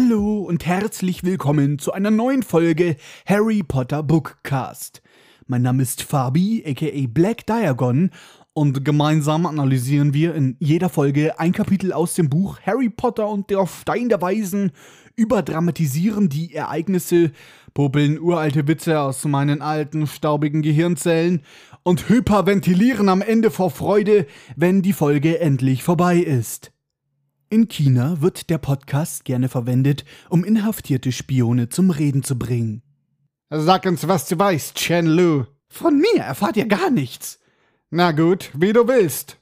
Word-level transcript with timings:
Hallo 0.00 0.42
und 0.42 0.64
herzlich 0.64 1.24
willkommen 1.24 1.80
zu 1.80 1.90
einer 1.90 2.12
neuen 2.12 2.44
Folge 2.44 2.94
Harry 3.26 3.64
Potter 3.64 4.04
Bookcast. 4.04 5.02
Mein 5.48 5.62
Name 5.62 5.82
ist 5.82 6.04
Fabi, 6.04 6.62
aka 6.64 7.08
Black 7.08 7.44
Diagon, 7.46 8.10
und 8.52 8.84
gemeinsam 8.84 9.44
analysieren 9.44 10.14
wir 10.14 10.36
in 10.36 10.56
jeder 10.60 10.88
Folge 10.88 11.40
ein 11.40 11.50
Kapitel 11.50 11.92
aus 11.92 12.14
dem 12.14 12.30
Buch 12.30 12.60
Harry 12.60 12.90
Potter 12.90 13.28
und 13.28 13.50
der 13.50 13.66
Stein 13.66 14.08
der 14.08 14.22
Weisen, 14.22 14.70
überdramatisieren 15.16 16.28
die 16.28 16.54
Ereignisse, 16.54 17.32
popeln 17.74 18.20
uralte 18.20 18.68
Witze 18.68 19.00
aus 19.00 19.24
meinen 19.24 19.62
alten, 19.62 20.06
staubigen 20.06 20.62
Gehirnzellen 20.62 21.42
und 21.82 22.08
hyperventilieren 22.08 23.08
am 23.08 23.20
Ende 23.20 23.50
vor 23.50 23.72
Freude, 23.72 24.28
wenn 24.54 24.80
die 24.80 24.92
Folge 24.92 25.40
endlich 25.40 25.82
vorbei 25.82 26.18
ist. 26.18 26.70
In 27.50 27.66
China 27.68 28.20
wird 28.20 28.50
der 28.50 28.58
Podcast 28.58 29.24
gerne 29.24 29.48
verwendet, 29.48 30.04
um 30.28 30.44
inhaftierte 30.44 31.12
Spione 31.12 31.70
zum 31.70 31.88
Reden 31.88 32.22
zu 32.22 32.38
bringen. 32.38 32.82
Sag 33.48 33.86
uns, 33.86 34.06
was 34.06 34.28
du 34.28 34.38
weißt, 34.38 34.74
Chen 34.74 35.06
Lu. 35.06 35.44
Von 35.66 35.98
mir 35.98 36.20
erfahrt 36.20 36.58
ihr 36.58 36.66
gar 36.66 36.90
nichts. 36.90 37.40
Na 37.88 38.12
gut, 38.12 38.50
wie 38.52 38.74
du 38.74 38.86
willst. 38.86 39.38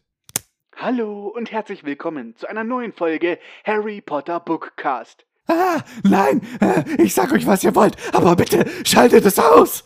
Hallo 0.77 1.27
und 1.35 1.51
herzlich 1.51 1.83
willkommen 1.83 2.37
zu 2.37 2.49
einer 2.49 2.63
neuen 2.63 2.93
Folge 2.93 3.41
Harry 3.65 4.01
Potter 4.01 4.39
Bookcast. 4.39 5.27
Ah, 5.49 5.83
nein, 6.05 6.43
äh, 6.61 6.85
ich 7.03 7.13
sag 7.13 7.33
euch, 7.33 7.49
was 7.49 7.65
ihr 7.65 7.75
wollt, 7.75 7.97
aber 8.15 8.37
bitte 8.37 8.71
schaltet 8.85 9.25
es 9.27 9.41
aus. 9.41 9.83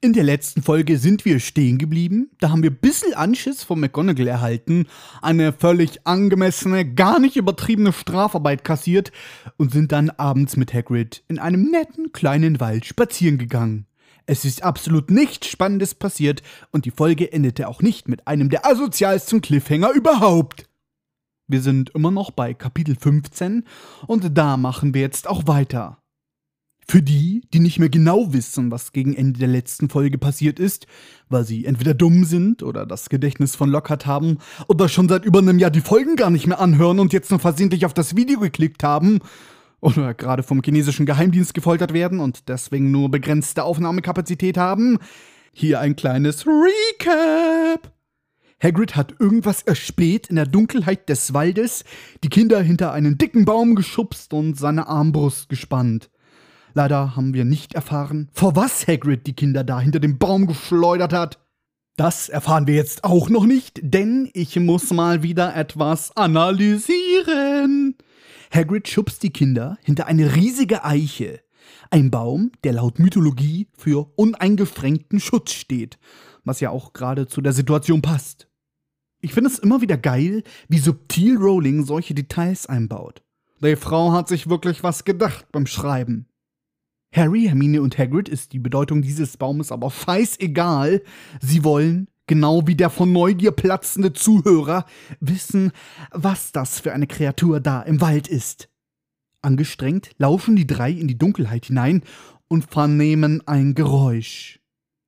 In 0.00 0.12
der 0.12 0.22
letzten 0.22 0.62
Folge 0.62 0.96
sind 0.96 1.24
wir 1.24 1.40
stehen 1.40 1.76
geblieben. 1.76 2.30
Da 2.38 2.50
haben 2.50 2.62
wir 2.62 2.70
ein 2.70 2.76
bisschen 2.76 3.14
Anschiss 3.14 3.64
von 3.64 3.80
McGonagall 3.80 4.28
erhalten, 4.28 4.86
eine 5.22 5.52
völlig 5.52 6.06
angemessene, 6.06 6.94
gar 6.94 7.18
nicht 7.18 7.34
übertriebene 7.34 7.92
Strafarbeit 7.92 8.62
kassiert 8.62 9.10
und 9.56 9.72
sind 9.72 9.90
dann 9.90 10.10
abends 10.10 10.56
mit 10.56 10.72
Hagrid 10.72 11.24
in 11.26 11.40
einem 11.40 11.64
netten 11.72 12.12
kleinen 12.12 12.60
Wald 12.60 12.86
spazieren 12.86 13.38
gegangen. 13.38 13.86
Es 14.24 14.44
ist 14.44 14.62
absolut 14.62 15.10
nichts 15.10 15.48
Spannendes 15.48 15.96
passiert 15.96 16.44
und 16.70 16.84
die 16.84 16.92
Folge 16.92 17.32
endete 17.32 17.66
auch 17.66 17.82
nicht 17.82 18.06
mit 18.06 18.28
einem 18.28 18.50
der 18.50 18.66
asozialsten 18.66 19.40
Cliffhanger 19.40 19.90
überhaupt. 19.90 20.68
Wir 21.48 21.60
sind 21.60 21.90
immer 21.96 22.12
noch 22.12 22.30
bei 22.30 22.54
Kapitel 22.54 22.94
15 22.94 23.64
und 24.06 24.38
da 24.38 24.56
machen 24.56 24.94
wir 24.94 25.00
jetzt 25.00 25.26
auch 25.26 25.48
weiter. 25.48 26.00
Für 26.90 27.02
die, 27.02 27.42
die 27.52 27.60
nicht 27.60 27.78
mehr 27.78 27.90
genau 27.90 28.32
wissen, 28.32 28.70
was 28.70 28.92
gegen 28.92 29.14
Ende 29.14 29.38
der 29.38 29.48
letzten 29.48 29.90
Folge 29.90 30.16
passiert 30.16 30.58
ist, 30.58 30.86
weil 31.28 31.44
sie 31.44 31.66
entweder 31.66 31.92
dumm 31.92 32.24
sind 32.24 32.62
oder 32.62 32.86
das 32.86 33.10
Gedächtnis 33.10 33.54
von 33.54 33.68
Lockhart 33.68 34.06
haben 34.06 34.38
oder 34.68 34.88
schon 34.88 35.06
seit 35.06 35.26
über 35.26 35.40
einem 35.40 35.58
Jahr 35.58 35.70
die 35.70 35.82
Folgen 35.82 36.16
gar 36.16 36.30
nicht 36.30 36.46
mehr 36.46 36.60
anhören 36.60 36.98
und 36.98 37.12
jetzt 37.12 37.30
nur 37.30 37.40
versehentlich 37.40 37.84
auf 37.84 37.92
das 37.92 38.16
Video 38.16 38.40
geklickt 38.40 38.82
haben 38.82 39.18
oder 39.80 40.14
gerade 40.14 40.42
vom 40.42 40.62
chinesischen 40.64 41.04
Geheimdienst 41.04 41.52
gefoltert 41.52 41.92
werden 41.92 42.20
und 42.20 42.48
deswegen 42.48 42.90
nur 42.90 43.10
begrenzte 43.10 43.64
Aufnahmekapazität 43.64 44.56
haben, 44.56 44.98
hier 45.52 45.80
ein 45.80 45.94
kleines 45.94 46.46
Recap. 46.46 47.92
Hagrid 48.62 48.96
hat 48.96 49.14
irgendwas 49.18 49.60
erspäht 49.60 50.28
in 50.28 50.36
der 50.36 50.46
Dunkelheit 50.46 51.10
des 51.10 51.34
Waldes, 51.34 51.84
die 52.24 52.30
Kinder 52.30 52.62
hinter 52.62 52.92
einen 52.92 53.18
dicken 53.18 53.44
Baum 53.44 53.74
geschubst 53.74 54.32
und 54.32 54.58
seine 54.58 54.88
Armbrust 54.88 55.50
gespannt. 55.50 56.08
Leider 56.78 57.16
haben 57.16 57.34
wir 57.34 57.44
nicht 57.44 57.74
erfahren, 57.74 58.28
vor 58.32 58.54
was 58.54 58.86
Hagrid 58.86 59.26
die 59.26 59.32
Kinder 59.32 59.64
da 59.64 59.80
hinter 59.80 59.98
dem 59.98 60.16
Baum 60.16 60.46
geschleudert 60.46 61.12
hat. 61.12 61.40
Das 61.96 62.28
erfahren 62.28 62.68
wir 62.68 62.76
jetzt 62.76 63.02
auch 63.02 63.28
noch 63.28 63.46
nicht, 63.46 63.80
denn 63.82 64.30
ich 64.32 64.54
muss 64.60 64.92
mal 64.92 65.24
wieder 65.24 65.56
etwas 65.56 66.16
analysieren. 66.16 67.96
Hagrid 68.54 68.86
schubst 68.86 69.24
die 69.24 69.32
Kinder 69.32 69.76
hinter 69.82 70.06
eine 70.06 70.36
riesige 70.36 70.84
Eiche. 70.84 71.40
Ein 71.90 72.12
Baum, 72.12 72.52
der 72.62 72.74
laut 72.74 73.00
Mythologie 73.00 73.66
für 73.76 74.12
uneingeschränkten 74.14 75.18
Schutz 75.18 75.54
steht, 75.54 75.98
was 76.44 76.60
ja 76.60 76.70
auch 76.70 76.92
gerade 76.92 77.26
zu 77.26 77.40
der 77.40 77.54
Situation 77.54 78.02
passt. 78.02 78.46
Ich 79.20 79.34
finde 79.34 79.50
es 79.50 79.58
immer 79.58 79.80
wieder 79.80 79.96
geil, 79.96 80.44
wie 80.68 80.78
subtil 80.78 81.38
Rowling 81.38 81.84
solche 81.84 82.14
Details 82.14 82.66
einbaut. 82.66 83.24
Die 83.60 83.74
Frau 83.74 84.12
hat 84.12 84.28
sich 84.28 84.48
wirklich 84.48 84.84
was 84.84 85.02
gedacht 85.02 85.50
beim 85.50 85.66
Schreiben. 85.66 86.27
Harry, 87.12 87.44
Hermine 87.44 87.80
und 87.80 87.96
Hagrid 87.96 88.28
ist 88.28 88.52
die 88.52 88.58
Bedeutung 88.58 89.00
dieses 89.02 89.36
Baumes 89.36 89.72
aber 89.72 89.90
scheißegal. 89.90 91.02
Sie 91.40 91.64
wollen, 91.64 92.08
genau 92.26 92.66
wie 92.66 92.76
der 92.76 92.90
von 92.90 93.12
Neugier 93.12 93.52
platzende 93.52 94.12
Zuhörer, 94.12 94.84
wissen, 95.20 95.72
was 96.10 96.52
das 96.52 96.80
für 96.80 96.92
eine 96.92 97.06
Kreatur 97.06 97.60
da 97.60 97.82
im 97.82 98.00
Wald 98.00 98.28
ist. 98.28 98.68
Angestrengt 99.40 100.10
laufen 100.18 100.56
die 100.56 100.66
drei 100.66 100.90
in 100.90 101.08
die 101.08 101.16
Dunkelheit 101.16 101.66
hinein 101.66 102.02
und 102.48 102.70
vernehmen 102.70 103.46
ein 103.46 103.74
Geräusch. 103.74 104.60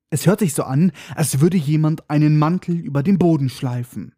Es 0.09 0.25
hört 0.25 0.39
sich 0.39 0.53
so 0.53 0.63
an, 0.63 0.91
als 1.15 1.39
würde 1.39 1.57
jemand 1.57 2.09
einen 2.09 2.37
Mantel 2.39 2.77
über 2.77 3.03
den 3.03 3.17
Boden 3.17 3.49
schleifen. 3.49 4.15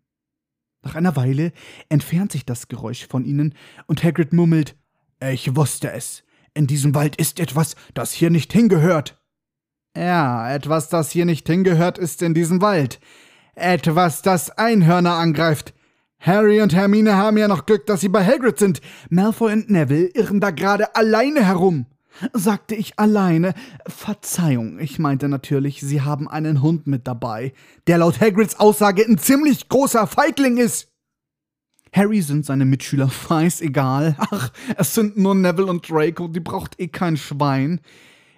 Nach 0.83 0.95
einer 0.95 1.15
Weile 1.15 1.51
entfernt 1.89 2.31
sich 2.31 2.45
das 2.45 2.67
Geräusch 2.67 3.07
von 3.07 3.25
ihnen 3.25 3.55
und 3.88 4.03
Hagrid 4.03 4.33
murmelt: 4.33 4.75
Ich 5.19 5.55
wusste 5.55 5.91
es. 5.91 6.22
In 6.53 6.68
diesem 6.68 6.94
Wald 6.94 7.16
ist 7.16 7.40
etwas, 7.40 7.75
das 7.94 8.12
hier 8.12 8.30
nicht 8.30 8.53
hingehört. 8.53 9.19
Ja, 9.97 10.52
etwas, 10.53 10.90
das 10.90 11.12
hier 11.12 11.25
nicht 11.25 11.47
hingehört, 11.47 11.97
ist 11.97 12.22
in 12.22 12.34
diesem 12.34 12.62
Wald. 12.62 13.00
Etwas, 13.56 14.22
das 14.22 14.52
Einhörner 14.52 15.13
angreift. 15.13 15.74
Harry 16.19 16.62
und 16.62 16.74
Hermine 16.74 17.18
haben 17.18 17.38
ja 17.38 17.47
noch 17.47 17.66
Glück, 17.66 17.86
dass 17.86 18.02
sie 18.02 18.09
bei 18.09 18.25
Hagrid 18.25 18.58
sind. 18.58 18.81
Malfoy 19.09 19.52
und 19.53 19.69
Neville 19.69 20.08
irren 20.13 20.40
da 20.40 20.52
gerade 20.52 20.96
alleine 20.96 21.46
herum. 21.46 21.86
Sagte 22.31 22.75
ich 22.75 22.97
alleine? 22.97 23.53
Verzeihung, 23.88 24.80
ich 24.80 25.00
meinte 25.00 25.28
natürlich, 25.28 25.81
sie 25.81 26.02
haben 26.02 26.30
einen 26.30 26.62
Hund 26.62 26.86
mit 26.86 27.08
dabei, 27.08 27.53
der 27.88 27.97
laut 27.97 28.22
Hagrids 28.22 28.59
Aussage 28.59 29.03
ein 29.03 29.18
ziemlich 29.18 29.68
großer 29.68 30.06
Feigling 30.06 30.58
ist. 30.58 30.93
Harry 31.94 32.22
sind 32.22 32.46
seine 32.46 32.66
Mitschüler 32.66 33.09
scheißegal. 33.28 34.16
Ach, 34.20 34.52
es 34.76 34.94
sind 34.94 35.18
nur 35.18 35.36
Neville 35.36 35.68
und 35.68 35.90
Draco, 35.90 36.28
die 36.28 36.40
braucht 36.40 36.80
eh 36.80 36.88
kein 36.88 37.18
Schwein. 37.18 37.80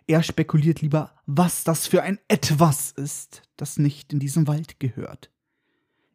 Er 0.08 0.22
spekuliert 0.22 0.82
lieber, 0.82 1.14
was 1.26 1.64
das 1.64 1.88
für 1.88 2.04
ein 2.04 2.20
Etwas 2.28 2.92
ist, 2.92 3.42
das 3.58 3.78
nicht 3.78 4.14
in 4.14 4.20
diesen 4.20 4.48
Wald 4.48 4.80
gehört. 4.80 5.32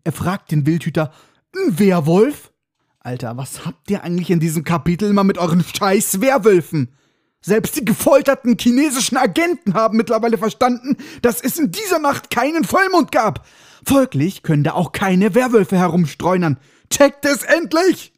Er 0.04 0.12
fragt 0.12 0.52
den 0.52 0.64
Wildhüter, 0.66 1.12
ein 1.56 1.78
Werwolf? 1.78 2.52
Alter, 3.00 3.36
was 3.36 3.64
habt 3.64 3.90
ihr 3.90 4.04
eigentlich 4.04 4.30
in 4.30 4.40
diesem 4.40 4.62
Kapitel 4.62 5.08
immer 5.08 5.24
mit 5.24 5.38
euren 5.38 5.64
scheiß 5.64 6.20
Werwölfen? 6.20 6.94
Selbst 7.42 7.76
die 7.76 7.84
gefolterten 7.84 8.58
chinesischen 8.58 9.16
Agenten 9.16 9.72
haben 9.72 9.96
mittlerweile 9.96 10.36
verstanden, 10.36 10.98
dass 11.22 11.40
es 11.40 11.58
in 11.58 11.72
dieser 11.72 11.98
Nacht 11.98 12.30
keinen 12.30 12.64
Vollmond 12.64 13.10
gab. 13.10 13.46
Folglich 13.84 14.42
können 14.42 14.62
da 14.62 14.72
auch 14.72 14.92
keine 14.92 15.34
Werwölfe 15.34 15.78
herumstreunern. 15.78 16.58
Checkt 16.92 17.24
es 17.24 17.42
endlich! 17.42 18.12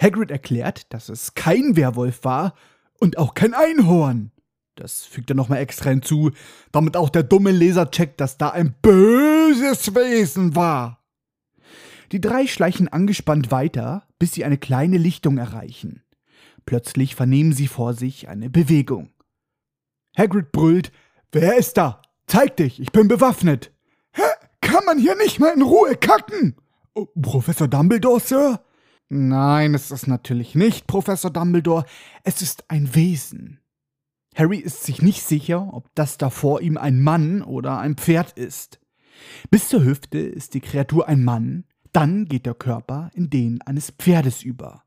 Hagrid 0.00 0.30
erklärt, 0.30 0.92
dass 0.92 1.08
es 1.08 1.34
kein 1.34 1.76
Werwolf 1.76 2.24
war 2.24 2.54
und 2.98 3.18
auch 3.18 3.34
kein 3.34 3.52
Einhorn. 3.52 4.32
Das 4.74 5.04
fügt 5.04 5.30
er 5.30 5.36
nochmal 5.36 5.58
extra 5.58 5.90
hinzu, 5.90 6.30
damit 6.72 6.96
auch 6.96 7.10
der 7.10 7.22
dumme 7.22 7.50
Leser 7.50 7.90
checkt, 7.90 8.20
dass 8.20 8.38
da 8.38 8.48
ein 8.48 8.74
böses 8.80 9.94
Wesen 9.94 10.56
war. 10.56 11.04
Die 12.12 12.20
drei 12.20 12.46
schleichen 12.46 12.88
angespannt 12.88 13.50
weiter, 13.50 14.06
bis 14.18 14.32
sie 14.32 14.44
eine 14.44 14.58
kleine 14.58 14.96
Lichtung 14.96 15.36
erreichen. 15.36 16.02
Plötzlich 16.64 17.14
vernehmen 17.14 17.52
sie 17.52 17.66
vor 17.66 17.94
sich 17.94 18.28
eine 18.28 18.48
Bewegung. 18.48 19.10
Hagrid 20.16 20.50
brüllt: 20.50 20.92
Wer 21.30 21.56
ist 21.56 21.76
da? 21.76 22.00
Zeig 22.26 22.56
dich, 22.56 22.80
ich 22.80 22.92
bin 22.92 23.08
bewaffnet. 23.08 23.72
Hä? 24.12 24.22
Kann 24.60 24.84
man 24.84 24.98
hier 24.98 25.16
nicht 25.16 25.40
mal 25.40 25.52
in 25.52 25.62
Ruhe 25.62 25.96
kacken? 25.96 26.56
Oh, 26.94 27.06
Professor 27.20 27.68
Dumbledore, 27.68 28.20
Sir? 28.20 28.64
Nein, 29.08 29.74
es 29.74 29.90
ist 29.90 30.06
natürlich 30.06 30.54
nicht 30.54 30.86
Professor 30.86 31.30
Dumbledore, 31.30 31.84
es 32.24 32.42
ist 32.42 32.64
ein 32.68 32.94
Wesen. 32.94 33.60
Harry 34.34 34.58
ist 34.58 34.84
sich 34.84 35.02
nicht 35.02 35.22
sicher, 35.22 35.72
ob 35.72 35.92
das 35.94 36.18
da 36.18 36.30
vor 36.30 36.60
ihm 36.60 36.76
ein 36.76 37.00
Mann 37.00 37.42
oder 37.42 37.78
ein 37.78 37.96
Pferd 37.96 38.32
ist. 38.32 38.80
Bis 39.50 39.68
zur 39.68 39.84
Hüfte 39.84 40.18
ist 40.18 40.54
die 40.54 40.60
Kreatur 40.60 41.08
ein 41.08 41.24
Mann, 41.24 41.64
dann 41.92 42.26
geht 42.26 42.46
der 42.46 42.54
Körper 42.54 43.10
in 43.14 43.30
den 43.30 43.62
eines 43.62 43.90
Pferdes 43.90 44.42
über. 44.42 44.84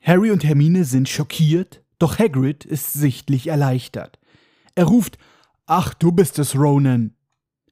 Harry 0.00 0.30
und 0.30 0.44
Hermine 0.44 0.84
sind 0.84 1.08
schockiert, 1.08 1.84
doch 1.98 2.18
Hagrid 2.18 2.64
ist 2.64 2.92
sichtlich 2.92 3.46
erleichtert. 3.48 4.18
Er 4.74 4.84
ruft: 4.84 5.18
Ach, 5.66 5.94
du 5.94 6.12
bist 6.12 6.38
es, 6.38 6.56
Ronan. 6.56 7.16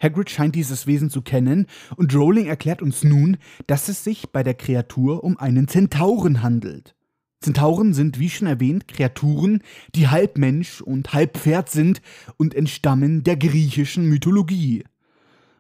Hagrid 0.03 0.31
scheint 0.31 0.55
dieses 0.55 0.87
Wesen 0.87 1.11
zu 1.11 1.23
kennen 1.23 1.67
und 1.97 2.15
Rowling 2.15 2.47
erklärt 2.47 2.83
uns 2.83 3.05
nun, 3.05 3.37
dass 3.67 3.89
es 3.89 4.03
sich 4.03 4.31
bei 4.31 4.43
der 4.43 4.55
Kreatur 4.55 5.23
um 5.23 5.39
einen 5.39 5.69
Zentauren 5.69 6.43
handelt. 6.43 6.97
Zentauren 7.41 7.93
sind, 7.93 8.19
wie 8.19 8.31
schon 8.31 8.47
erwähnt, 8.47 8.89
Kreaturen, 8.89 9.63
die 9.95 10.09
halb 10.09 10.39
Mensch 10.39 10.81
und 10.81 11.13
halb 11.13 11.37
Pferd 11.37 11.71
sind 11.71 12.01
und 12.37 12.55
entstammen 12.55 13.25
der 13.25 13.37
griechischen 13.37 14.09
Mythologie. 14.09 14.85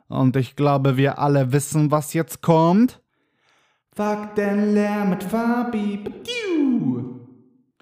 Und 0.09 0.37
ich 0.37 0.57
glaube, 0.57 0.97
wir 0.97 1.19
alle 1.19 1.53
wissen, 1.53 1.91
was 1.91 2.13
jetzt 2.13 2.43
kommt. 2.43 3.01
Fuck 3.95 4.35
den 4.37 4.75
Lärm 4.75 5.11
mit 5.11 5.23
Fabi. 5.23 6.05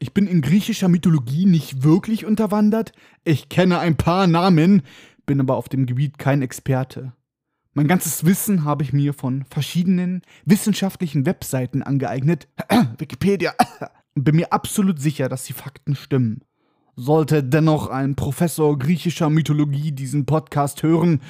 Ich 0.02 0.14
bin 0.14 0.26
in 0.26 0.40
griechischer 0.40 0.88
Mythologie 0.88 1.44
nicht 1.44 1.82
wirklich 1.82 2.24
unterwandert. 2.24 2.92
Ich 3.22 3.50
kenne 3.50 3.80
ein 3.80 3.96
paar 3.96 4.26
Namen, 4.26 4.82
bin 5.31 5.38
aber 5.38 5.55
auf 5.55 5.69
dem 5.69 5.87
Gebiet 5.87 6.19
kein 6.19 6.43
Experte. 6.43 7.12
Mein 7.73 7.87
ganzes 7.87 8.25
Wissen 8.25 8.65
habe 8.65 8.82
ich 8.82 8.93
mir 8.93 9.15
von 9.15 9.44
verschiedenen 9.44 10.23
wissenschaftlichen 10.44 11.25
Webseiten 11.25 11.85
angeeignet, 11.85 12.49
Wikipedia, 12.99 13.55
und 14.17 14.25
bin 14.25 14.35
mir 14.35 14.53
absolut 14.53 14.99
sicher, 14.99 15.29
dass 15.29 15.44
die 15.44 15.53
Fakten 15.53 15.94
stimmen. 15.94 16.43
Sollte 16.97 17.44
dennoch 17.44 17.87
ein 17.91 18.17
Professor 18.17 18.77
griechischer 18.77 19.31
Mythologie 19.31 19.93
diesen 19.93 20.27
Podcast 20.27 20.82
hören, 20.82 21.21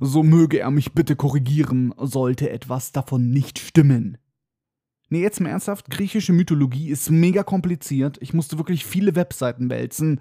so 0.00 0.22
möge 0.22 0.60
er 0.60 0.70
mich 0.70 0.94
bitte 0.94 1.14
korrigieren, 1.14 1.92
sollte 1.98 2.48
etwas 2.48 2.92
davon 2.92 3.28
nicht 3.28 3.58
stimmen. 3.58 4.16
Nee, 5.12 5.22
jetzt 5.22 5.40
mal 5.40 5.48
ernsthaft, 5.50 5.90
griechische 5.90 6.32
Mythologie 6.32 6.88
ist 6.88 7.10
mega 7.10 7.42
kompliziert. 7.42 8.16
Ich 8.20 8.32
musste 8.32 8.58
wirklich 8.58 8.86
viele 8.86 9.16
Webseiten 9.16 9.68
wälzen. 9.68 10.20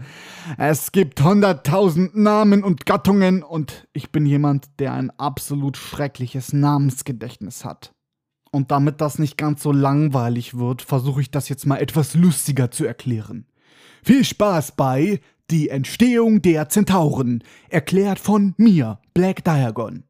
Es 0.57 0.91
gibt 0.91 1.21
hunderttausend 1.21 2.17
Namen 2.17 2.63
und 2.63 2.87
Gattungen 2.87 3.43
und 3.43 3.87
ich 3.93 4.11
bin 4.11 4.25
jemand, 4.25 4.67
der 4.79 4.93
ein 4.93 5.11
absolut 5.11 5.77
schreckliches 5.77 6.53
Namensgedächtnis 6.53 7.65
hat. 7.65 7.93
Und 8.51 8.71
damit 8.71 8.99
das 8.99 9.19
nicht 9.19 9.37
ganz 9.37 9.61
so 9.61 9.71
langweilig 9.71 10.57
wird, 10.57 10.81
versuche 10.81 11.21
ich 11.21 11.29
das 11.29 11.49
jetzt 11.49 11.67
mal 11.67 11.77
etwas 11.77 12.15
lustiger 12.15 12.71
zu 12.71 12.83
erklären. 12.85 13.45
Viel 14.03 14.25
Spaß 14.25 14.71
bei 14.71 15.19
Die 15.51 15.69
Entstehung 15.69 16.41
der 16.41 16.69
Zentauren, 16.69 17.43
erklärt 17.69 18.17
von 18.17 18.55
mir, 18.57 18.99
Black 19.13 19.43
Diagon. 19.43 20.03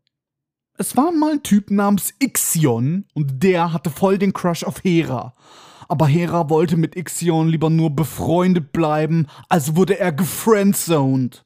Es 0.82 0.96
war 0.96 1.12
mal 1.12 1.34
ein 1.34 1.44
Typ 1.44 1.72
namens 1.72 2.14
Ixion 2.20 3.04
und 3.14 3.44
der 3.44 3.74
hatte 3.74 3.90
voll 3.90 4.18
den 4.18 4.32
Crush 4.32 4.64
auf 4.64 4.82
Hera. 4.82 5.36
Aber 5.90 6.08
Hera 6.08 6.50
wollte 6.50 6.78
mit 6.78 6.96
Ixion 6.96 7.50
lieber 7.50 7.70
nur 7.70 7.90
befreundet 7.90 8.72
bleiben, 8.72 9.28
also 9.50 9.76
wurde 9.76 10.00
er 10.00 10.14
gefriendzoned. 10.14 11.46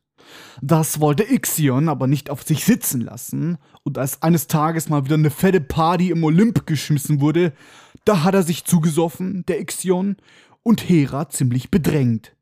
Das 0.61 0.99
wollte 0.99 1.23
Ixion 1.23 1.89
aber 1.89 2.05
nicht 2.05 2.29
auf 2.29 2.43
sich 2.43 2.63
sitzen 2.63 3.01
lassen, 3.01 3.57
und 3.81 3.97
als 3.97 4.21
eines 4.21 4.45
Tages 4.45 4.87
mal 4.87 5.03
wieder 5.03 5.15
eine 5.15 5.31
fette 5.31 5.61
Party 5.61 6.11
im 6.11 6.23
Olymp 6.23 6.67
geschmissen 6.67 7.19
wurde, 7.19 7.53
da 8.05 8.23
hat 8.23 8.35
er 8.35 8.43
sich 8.43 8.65
zugesoffen, 8.65 9.45
der 9.47 9.59
Ixion, 9.59 10.15
und 10.61 10.87
Hera 10.87 11.27
ziemlich 11.29 11.71
bedrängt. 11.71 12.35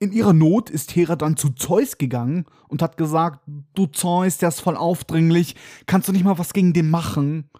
In 0.00 0.12
ihrer 0.12 0.32
Not 0.32 0.70
ist 0.70 0.94
Hera 0.94 1.16
dann 1.16 1.36
zu 1.36 1.50
Zeus 1.50 1.98
gegangen 1.98 2.46
und 2.68 2.82
hat 2.82 2.96
gesagt, 2.96 3.40
du 3.74 3.86
Zeus, 3.86 4.38
der 4.38 4.50
ist 4.50 4.60
voll 4.60 4.76
aufdringlich, 4.76 5.56
kannst 5.86 6.08
du 6.08 6.12
nicht 6.12 6.24
mal 6.24 6.38
was 6.38 6.52
gegen 6.52 6.72
den 6.72 6.88
machen? 6.88 7.50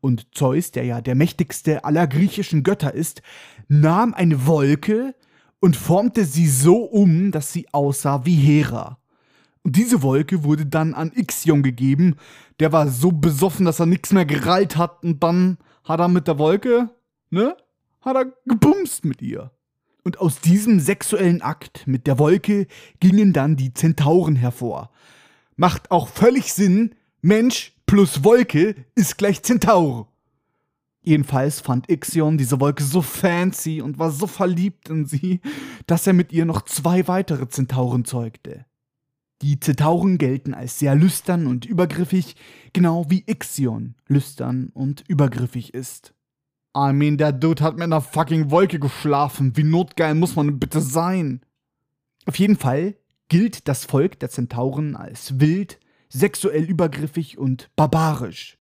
Und 0.00 0.28
Zeus, 0.32 0.70
der 0.70 0.84
ja 0.84 1.00
der 1.00 1.16
mächtigste 1.16 1.84
aller 1.84 2.06
griechischen 2.06 2.62
Götter 2.62 2.94
ist, 2.94 3.22
nahm 3.68 4.14
eine 4.14 4.46
Wolke 4.46 5.16
und 5.58 5.76
formte 5.76 6.24
sie 6.24 6.46
so 6.46 6.76
um, 6.76 7.32
dass 7.32 7.52
sie 7.52 7.66
aussah 7.72 8.24
wie 8.24 8.36
Hera. 8.36 8.98
Und 9.62 9.76
diese 9.76 10.02
Wolke 10.02 10.44
wurde 10.44 10.66
dann 10.66 10.94
an 10.94 11.12
Ixion 11.12 11.62
gegeben. 11.62 12.16
Der 12.60 12.72
war 12.72 12.88
so 12.88 13.12
besoffen, 13.12 13.66
dass 13.66 13.80
er 13.80 13.86
nichts 13.86 14.12
mehr 14.12 14.24
gerallt 14.24 14.76
hat 14.76 15.02
und 15.02 15.22
dann 15.22 15.58
hat 15.84 16.00
er 16.00 16.08
mit 16.08 16.28
der 16.28 16.38
Wolke, 16.38 16.88
ne, 17.30 17.56
hat 18.00 18.16
er 18.16 18.32
gebumst 18.46 19.04
mit 19.04 19.20
ihr. 19.20 19.50
Und 20.02 20.18
aus 20.18 20.40
diesem 20.40 20.80
sexuellen 20.80 21.42
Akt 21.42 21.86
mit 21.86 22.06
der 22.06 22.18
Wolke 22.18 22.66
gingen 23.00 23.32
dann 23.32 23.56
die 23.56 23.74
Zentauren 23.74 24.36
hervor. 24.36 24.90
Macht 25.56 25.90
auch 25.90 26.08
völlig 26.08 26.52
Sinn, 26.52 26.94
Mensch 27.20 27.74
plus 27.84 28.24
Wolke 28.24 28.74
ist 28.94 29.18
gleich 29.18 29.42
Zentaur. 29.42 30.08
Jedenfalls 31.02 31.60
fand 31.60 31.90
Ixion 31.90 32.38
diese 32.38 32.60
Wolke 32.60 32.82
so 32.82 33.02
fancy 33.02 33.82
und 33.82 33.98
war 33.98 34.10
so 34.10 34.26
verliebt 34.26 34.88
in 34.88 35.06
sie, 35.06 35.40
dass 35.86 36.06
er 36.06 36.12
mit 36.12 36.32
ihr 36.32 36.44
noch 36.44 36.62
zwei 36.62 37.08
weitere 37.08 37.48
Zentauren 37.48 38.04
zeugte. 38.04 38.66
Die 39.42 39.58
Zentauren 39.58 40.18
gelten 40.18 40.52
als 40.52 40.78
sehr 40.78 40.94
lüstern 40.94 41.46
und 41.46 41.64
übergriffig, 41.64 42.36
genau 42.74 43.06
wie 43.08 43.24
Ixion 43.26 43.94
lüstern 44.06 44.70
und 44.74 45.04
übergriffig 45.08 45.72
ist. 45.72 46.12
I 46.76 46.92
mean, 46.92 47.16
der 47.16 47.32
Dude 47.32 47.64
hat 47.64 47.74
mit 47.74 47.82
einer 47.82 48.00
fucking 48.00 48.50
Wolke 48.50 48.78
geschlafen. 48.78 49.56
Wie 49.56 49.64
notgeil 49.64 50.14
muss 50.14 50.36
man 50.36 50.60
bitte 50.60 50.80
sein? 50.80 51.40
Auf 52.26 52.36
jeden 52.36 52.56
Fall 52.56 52.94
gilt 53.28 53.66
das 53.66 53.84
Volk 53.84 54.20
der 54.20 54.30
Zentauren 54.30 54.94
als 54.94 55.40
wild, 55.40 55.80
sexuell 56.08 56.62
übergriffig 56.62 57.38
und 57.38 57.70
barbarisch. 57.74 58.58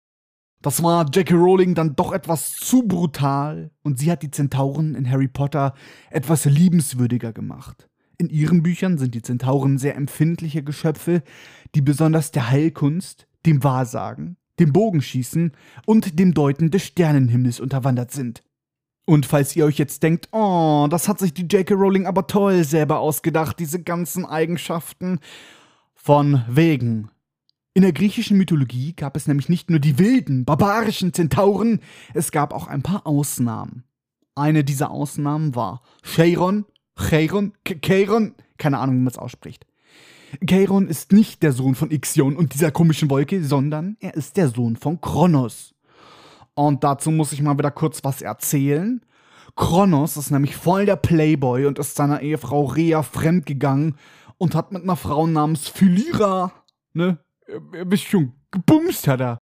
Das 0.62 0.82
war 0.82 1.06
Jackie 1.12 1.34
Rowling 1.34 1.74
dann 1.74 1.96
doch 1.96 2.12
etwas 2.12 2.52
zu 2.56 2.82
brutal 2.82 3.70
und 3.82 3.98
sie 3.98 4.10
hat 4.10 4.22
die 4.22 4.30
Zentauren 4.30 4.94
in 4.94 5.08
Harry 5.08 5.28
Potter 5.28 5.74
etwas 6.10 6.46
liebenswürdiger 6.46 7.32
gemacht. 7.32 7.88
In 8.16 8.28
ihren 8.30 8.62
Büchern 8.62 8.98
sind 8.98 9.14
die 9.14 9.22
Zentauren 9.22 9.78
sehr 9.78 9.96
empfindliche 9.96 10.64
Geschöpfe, 10.64 11.22
die 11.74 11.82
besonders 11.82 12.32
der 12.32 12.50
Heilkunst, 12.50 13.28
dem 13.46 13.62
Wahrsagen 13.62 14.36
dem 14.60 14.72
Bogenschießen 14.72 15.52
und 15.86 16.18
dem 16.18 16.34
Deuten 16.34 16.70
des 16.70 16.84
Sternenhimmels 16.84 17.60
unterwandert 17.60 18.10
sind. 18.10 18.42
Und 19.04 19.24
falls 19.24 19.56
ihr 19.56 19.64
euch 19.64 19.78
jetzt 19.78 20.02
denkt, 20.02 20.28
oh, 20.32 20.86
das 20.90 21.08
hat 21.08 21.18
sich 21.18 21.32
die 21.32 21.46
J.K. 21.46 21.74
Rowling 21.74 22.06
aber 22.06 22.26
toll 22.26 22.62
selber 22.64 22.98
ausgedacht, 22.98 23.58
diese 23.58 23.82
ganzen 23.82 24.26
Eigenschaften, 24.26 25.20
von 25.94 26.42
wegen. 26.48 27.10
In 27.74 27.82
der 27.82 27.92
griechischen 27.92 28.38
Mythologie 28.38 28.94
gab 28.94 29.16
es 29.16 29.26
nämlich 29.26 29.48
nicht 29.48 29.70
nur 29.70 29.78
die 29.78 29.98
wilden, 29.98 30.44
barbarischen 30.44 31.12
Zentauren, 31.12 31.80
es 32.14 32.32
gab 32.32 32.52
auch 32.52 32.66
ein 32.66 32.82
paar 32.82 33.06
Ausnahmen. 33.06 33.84
Eine 34.34 34.64
dieser 34.64 34.90
Ausnahmen 34.90 35.54
war 35.54 35.82
Cheiron, 36.02 36.64
Cheiron, 36.96 37.52
Cheiron, 37.64 38.34
keine 38.56 38.78
Ahnung, 38.78 38.96
wie 38.96 39.00
man 39.00 39.12
es 39.12 39.18
ausspricht. 39.18 39.66
Cheiron 40.46 40.88
ist 40.88 41.12
nicht 41.12 41.42
der 41.42 41.52
Sohn 41.52 41.74
von 41.74 41.90
Ixion 41.90 42.36
und 42.36 42.54
dieser 42.54 42.70
komischen 42.70 43.10
Wolke, 43.10 43.42
sondern 43.42 43.96
er 44.00 44.14
ist 44.14 44.36
der 44.36 44.48
Sohn 44.48 44.76
von 44.76 45.00
Kronos. 45.00 45.74
Und 46.54 46.84
dazu 46.84 47.10
muss 47.10 47.32
ich 47.32 47.42
mal 47.42 47.56
wieder 47.56 47.70
kurz 47.70 48.02
was 48.04 48.20
erzählen. 48.20 49.00
Kronos 49.54 50.16
ist 50.16 50.30
nämlich 50.30 50.56
voll 50.56 50.86
der 50.86 50.96
Playboy 50.96 51.66
und 51.66 51.78
ist 51.78 51.96
seiner 51.96 52.20
Ehefrau 52.20 52.64
Rhea 52.64 53.02
fremdgegangen 53.02 53.96
und 54.38 54.54
hat 54.54 54.72
mit 54.72 54.82
einer 54.82 54.96
Frau 54.96 55.26
namens 55.26 55.68
Phylyra, 55.68 56.52
ne, 56.92 57.18
ihr 57.48 57.90
wisst 57.90 58.04
schon, 58.04 58.34
gebumst 58.50 59.08
hat 59.08 59.20
er. 59.20 59.38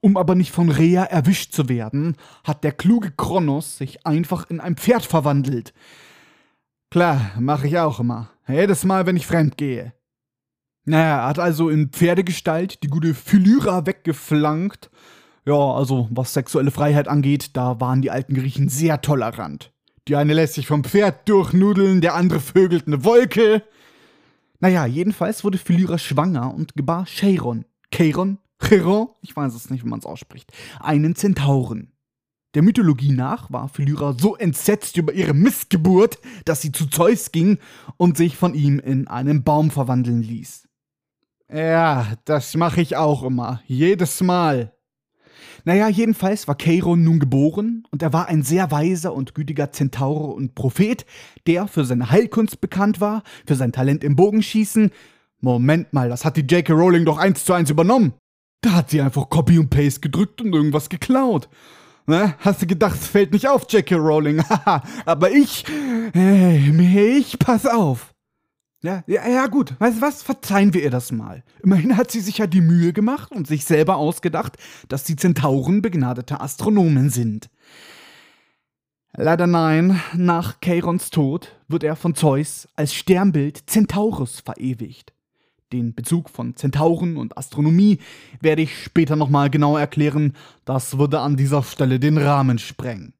Um 0.00 0.16
aber 0.16 0.36
nicht 0.36 0.52
von 0.52 0.70
Rhea 0.70 1.02
erwischt 1.02 1.52
zu 1.52 1.68
werden, 1.68 2.16
hat 2.44 2.62
der 2.62 2.72
kluge 2.72 3.10
Kronos 3.10 3.78
sich 3.78 4.06
einfach 4.06 4.48
in 4.48 4.60
ein 4.60 4.76
Pferd 4.76 5.04
verwandelt. 5.04 5.74
Klar, 6.90 7.32
mache 7.38 7.66
ich 7.66 7.78
auch 7.78 7.98
immer. 7.98 8.30
Jedes 8.46 8.84
Mal, 8.84 9.06
wenn 9.06 9.16
ich 9.16 9.26
fremd 9.26 9.56
gehe. 9.56 9.92
Naja, 10.88 11.18
er 11.18 11.26
hat 11.26 11.38
also 11.38 11.68
in 11.68 11.90
Pferdegestalt 11.90 12.82
die 12.82 12.88
gute 12.88 13.12
Phylyra 13.12 13.84
weggeflankt. 13.84 14.90
Ja, 15.44 15.52
also 15.52 16.08
was 16.10 16.32
sexuelle 16.32 16.70
Freiheit 16.70 17.08
angeht, 17.08 17.56
da 17.56 17.78
waren 17.78 18.00
die 18.00 18.10
alten 18.10 18.34
Griechen 18.34 18.70
sehr 18.70 19.02
tolerant. 19.02 19.70
Die 20.08 20.16
eine 20.16 20.32
lässt 20.32 20.54
sich 20.54 20.66
vom 20.66 20.84
Pferd 20.84 21.28
durchnudeln, 21.28 22.00
der 22.00 22.14
andere 22.14 22.40
vögelt 22.40 22.86
eine 22.86 23.04
Wolke. 23.04 23.62
Naja, 24.60 24.86
jedenfalls 24.86 25.44
wurde 25.44 25.58
Phylyra 25.58 25.98
schwanger 25.98 26.54
und 26.54 26.74
gebar 26.74 27.04
Cheiron. 27.04 27.66
Cheiron? 27.92 28.38
Chiron? 28.58 29.08
Ich 29.20 29.36
weiß 29.36 29.54
es 29.54 29.68
nicht, 29.68 29.84
wie 29.84 29.88
man 29.88 29.98
es 29.98 30.06
ausspricht. 30.06 30.52
Einen 30.80 31.14
Zentauren. 31.14 31.92
Der 32.54 32.62
Mythologie 32.62 33.12
nach 33.12 33.52
war 33.52 33.68
Phylyra 33.68 34.16
so 34.18 34.36
entsetzt 34.36 34.96
über 34.96 35.12
ihre 35.12 35.34
Missgeburt, 35.34 36.18
dass 36.46 36.62
sie 36.62 36.72
zu 36.72 36.86
Zeus 36.86 37.30
ging 37.30 37.58
und 37.98 38.16
sich 38.16 38.38
von 38.38 38.54
ihm 38.54 38.78
in 38.78 39.06
einen 39.06 39.44
Baum 39.44 39.70
verwandeln 39.70 40.22
ließ. 40.22 40.67
Ja, 41.52 42.14
das 42.24 42.54
mache 42.56 42.80
ich 42.82 42.96
auch 42.96 43.22
immer. 43.22 43.62
Jedes 43.66 44.20
Mal. 44.20 44.72
Naja, 45.64 45.88
jedenfalls 45.88 46.46
war 46.46 46.56
Cheiron 46.56 47.02
nun 47.02 47.18
geboren 47.18 47.86
und 47.90 48.02
er 48.02 48.12
war 48.12 48.28
ein 48.28 48.42
sehr 48.42 48.70
weiser 48.70 49.12
und 49.12 49.34
gütiger 49.34 49.72
Zentaur 49.72 50.34
und 50.34 50.54
Prophet, 50.54 51.04
der 51.46 51.66
für 51.66 51.84
seine 51.84 52.10
Heilkunst 52.10 52.60
bekannt 52.60 53.00
war, 53.00 53.22
für 53.46 53.54
sein 53.54 53.72
Talent 53.72 54.04
im 54.04 54.16
Bogenschießen. 54.16 54.90
Moment 55.40 55.92
mal, 55.92 56.08
das 56.08 56.24
hat 56.24 56.36
die 56.36 56.42
J.K. 56.42 56.72
Rowling 56.72 57.04
doch 57.04 57.18
eins 57.18 57.44
zu 57.44 57.52
eins 57.52 57.70
übernommen. 57.70 58.14
Da 58.60 58.72
hat 58.72 58.90
sie 58.90 59.00
einfach 59.00 59.28
Copy 59.28 59.58
und 59.58 59.70
Paste 59.70 60.00
gedrückt 60.00 60.40
und 60.40 60.52
irgendwas 60.52 60.88
geklaut. 60.88 61.48
Ne? 62.06 62.34
Hast 62.38 62.62
du 62.62 62.66
gedacht, 62.66 62.96
es 63.00 63.06
fällt 63.06 63.32
nicht 63.32 63.48
auf, 63.48 63.66
J.K. 63.70 63.96
Rowling? 63.96 64.42
Haha, 64.48 64.82
aber 65.04 65.30
ich, 65.30 65.64
hey, 66.14 67.18
ich 67.18 67.38
pass 67.38 67.66
auf. 67.66 68.14
Ja, 68.82 69.02
ja, 69.08 69.28
ja, 69.28 69.46
gut. 69.46 69.74
Weißt 69.80 69.96
du 69.96 70.02
was? 70.02 70.22
Verzeihen 70.22 70.72
wir 70.72 70.82
ihr 70.82 70.90
das 70.90 71.10
mal. 71.10 71.42
Immerhin 71.62 71.96
hat 71.96 72.12
sie 72.12 72.20
sich 72.20 72.38
ja 72.38 72.46
die 72.46 72.60
Mühe 72.60 72.92
gemacht 72.92 73.32
und 73.32 73.46
sich 73.48 73.64
selber 73.64 73.96
ausgedacht, 73.96 74.56
dass 74.88 75.02
die 75.02 75.16
Zentauren 75.16 75.82
begnadete 75.82 76.40
Astronomen 76.40 77.10
sind. 77.10 77.50
Leider 79.14 79.48
nein, 79.48 80.00
nach 80.14 80.60
Chaerons 80.60 81.10
Tod 81.10 81.56
wird 81.66 81.82
er 81.82 81.96
von 81.96 82.14
Zeus 82.14 82.68
als 82.76 82.94
Sternbild 82.94 83.68
Centaurus 83.68 84.40
verewigt. 84.40 85.12
Den 85.72 85.92
Bezug 85.94 86.30
von 86.30 86.54
Zentauren 86.54 87.16
und 87.16 87.36
Astronomie 87.36 87.98
werde 88.40 88.62
ich 88.62 88.84
später 88.84 89.16
nochmal 89.16 89.50
genau 89.50 89.76
erklären, 89.76 90.34
das 90.64 90.98
würde 90.98 91.18
an 91.20 91.36
dieser 91.36 91.64
Stelle 91.64 91.98
den 91.98 92.16
Rahmen 92.16 92.58
sprengen. 92.58 93.12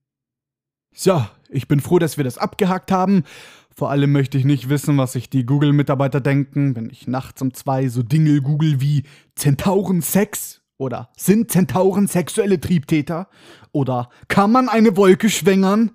So, 0.94 1.26
Ich 1.50 1.66
bin 1.66 1.80
froh, 1.80 1.98
dass 1.98 2.16
wir 2.16 2.24
das 2.24 2.38
abgehakt 2.38 2.92
haben. 2.92 3.24
Vor 3.78 3.92
allem 3.92 4.10
möchte 4.10 4.36
ich 4.36 4.44
nicht 4.44 4.68
wissen, 4.70 4.98
was 4.98 5.12
sich 5.12 5.30
die 5.30 5.46
Google-Mitarbeiter 5.46 6.20
denken, 6.20 6.74
wenn 6.74 6.90
ich 6.90 7.06
nachts 7.06 7.40
um 7.42 7.54
zwei 7.54 7.86
so 7.86 8.02
Dinge 8.02 8.42
google 8.42 8.80
wie 8.80 9.04
Zentauren-Sex 9.36 10.62
oder 10.78 11.10
sind 11.16 11.52
Zentauren 11.52 12.08
sexuelle 12.08 12.58
Triebtäter 12.58 13.28
oder 13.70 14.08
kann 14.26 14.50
man 14.50 14.68
eine 14.68 14.96
Wolke 14.96 15.30
schwängern? 15.30 15.92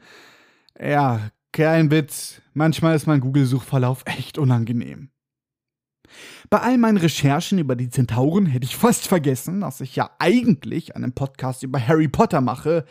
Ja, 0.80 1.30
kein 1.52 1.92
Witz. 1.92 2.42
Manchmal 2.54 2.96
ist 2.96 3.06
mein 3.06 3.20
Google-Suchverlauf 3.20 4.04
echt 4.06 4.38
unangenehm. 4.38 5.10
Bei 6.50 6.62
all 6.62 6.78
meinen 6.78 6.96
Recherchen 6.96 7.60
über 7.60 7.76
die 7.76 7.90
Zentauren 7.90 8.46
hätte 8.46 8.64
ich 8.64 8.78
fast 8.78 9.10
vergessen, 9.10 9.60
dass 9.60 9.82
ich 9.82 9.98
ja 9.98 10.10
eigentlich 10.20 10.96
einen 10.96 11.12
Podcast 11.12 11.64
über 11.64 11.86
Harry 11.86 12.08
Potter 12.08 12.40
mache. 12.40 12.86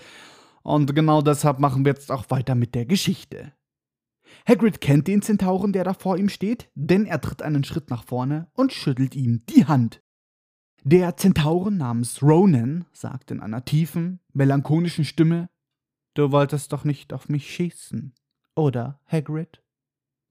Und 0.63 0.95
genau 0.95 1.23
deshalb 1.23 1.61
machen 1.61 1.87
wir 1.87 1.93
jetzt 1.93 2.13
auch 2.13 2.27
weiter 2.29 2.55
mit 2.55 2.75
der 2.75 2.85
Geschichte. 2.85 3.55
Hagrid 4.47 4.81
kennt 4.81 5.07
den 5.09 5.23
Zentauren, 5.23 5.73
der 5.73 5.85
da 5.85 5.95
vor 5.95 6.17
ihm 6.17 6.29
steht, 6.29 6.71
denn 6.75 7.07
er 7.07 7.21
tritt 7.21 7.43
einen 7.43 7.65
Schritt 7.65 7.91
nach 7.91 8.05
vorne 8.05 8.49
und 8.55 8.73
schüttelt 8.73 9.15
ihm 9.15 9.45
die 9.47 9.67
Hand. 9.67 10.03
Der 10.85 11.17
Zentauren 11.17 11.77
namens 11.77 12.23
Ronan 12.23 12.87
sagt 12.93 13.31
in 13.31 13.41
einer 13.41 13.65
tiefen, 13.65 14.19
melancholischen 14.33 15.05
Stimme: 15.05 15.49
Du 16.15 16.33
wolltest 16.33 16.73
doch 16.73 16.85
nicht 16.85 17.13
auf 17.13 17.29
mich 17.29 17.55
schießen, 17.55 18.15
oder, 18.57 19.01
Hagrid? 19.07 19.63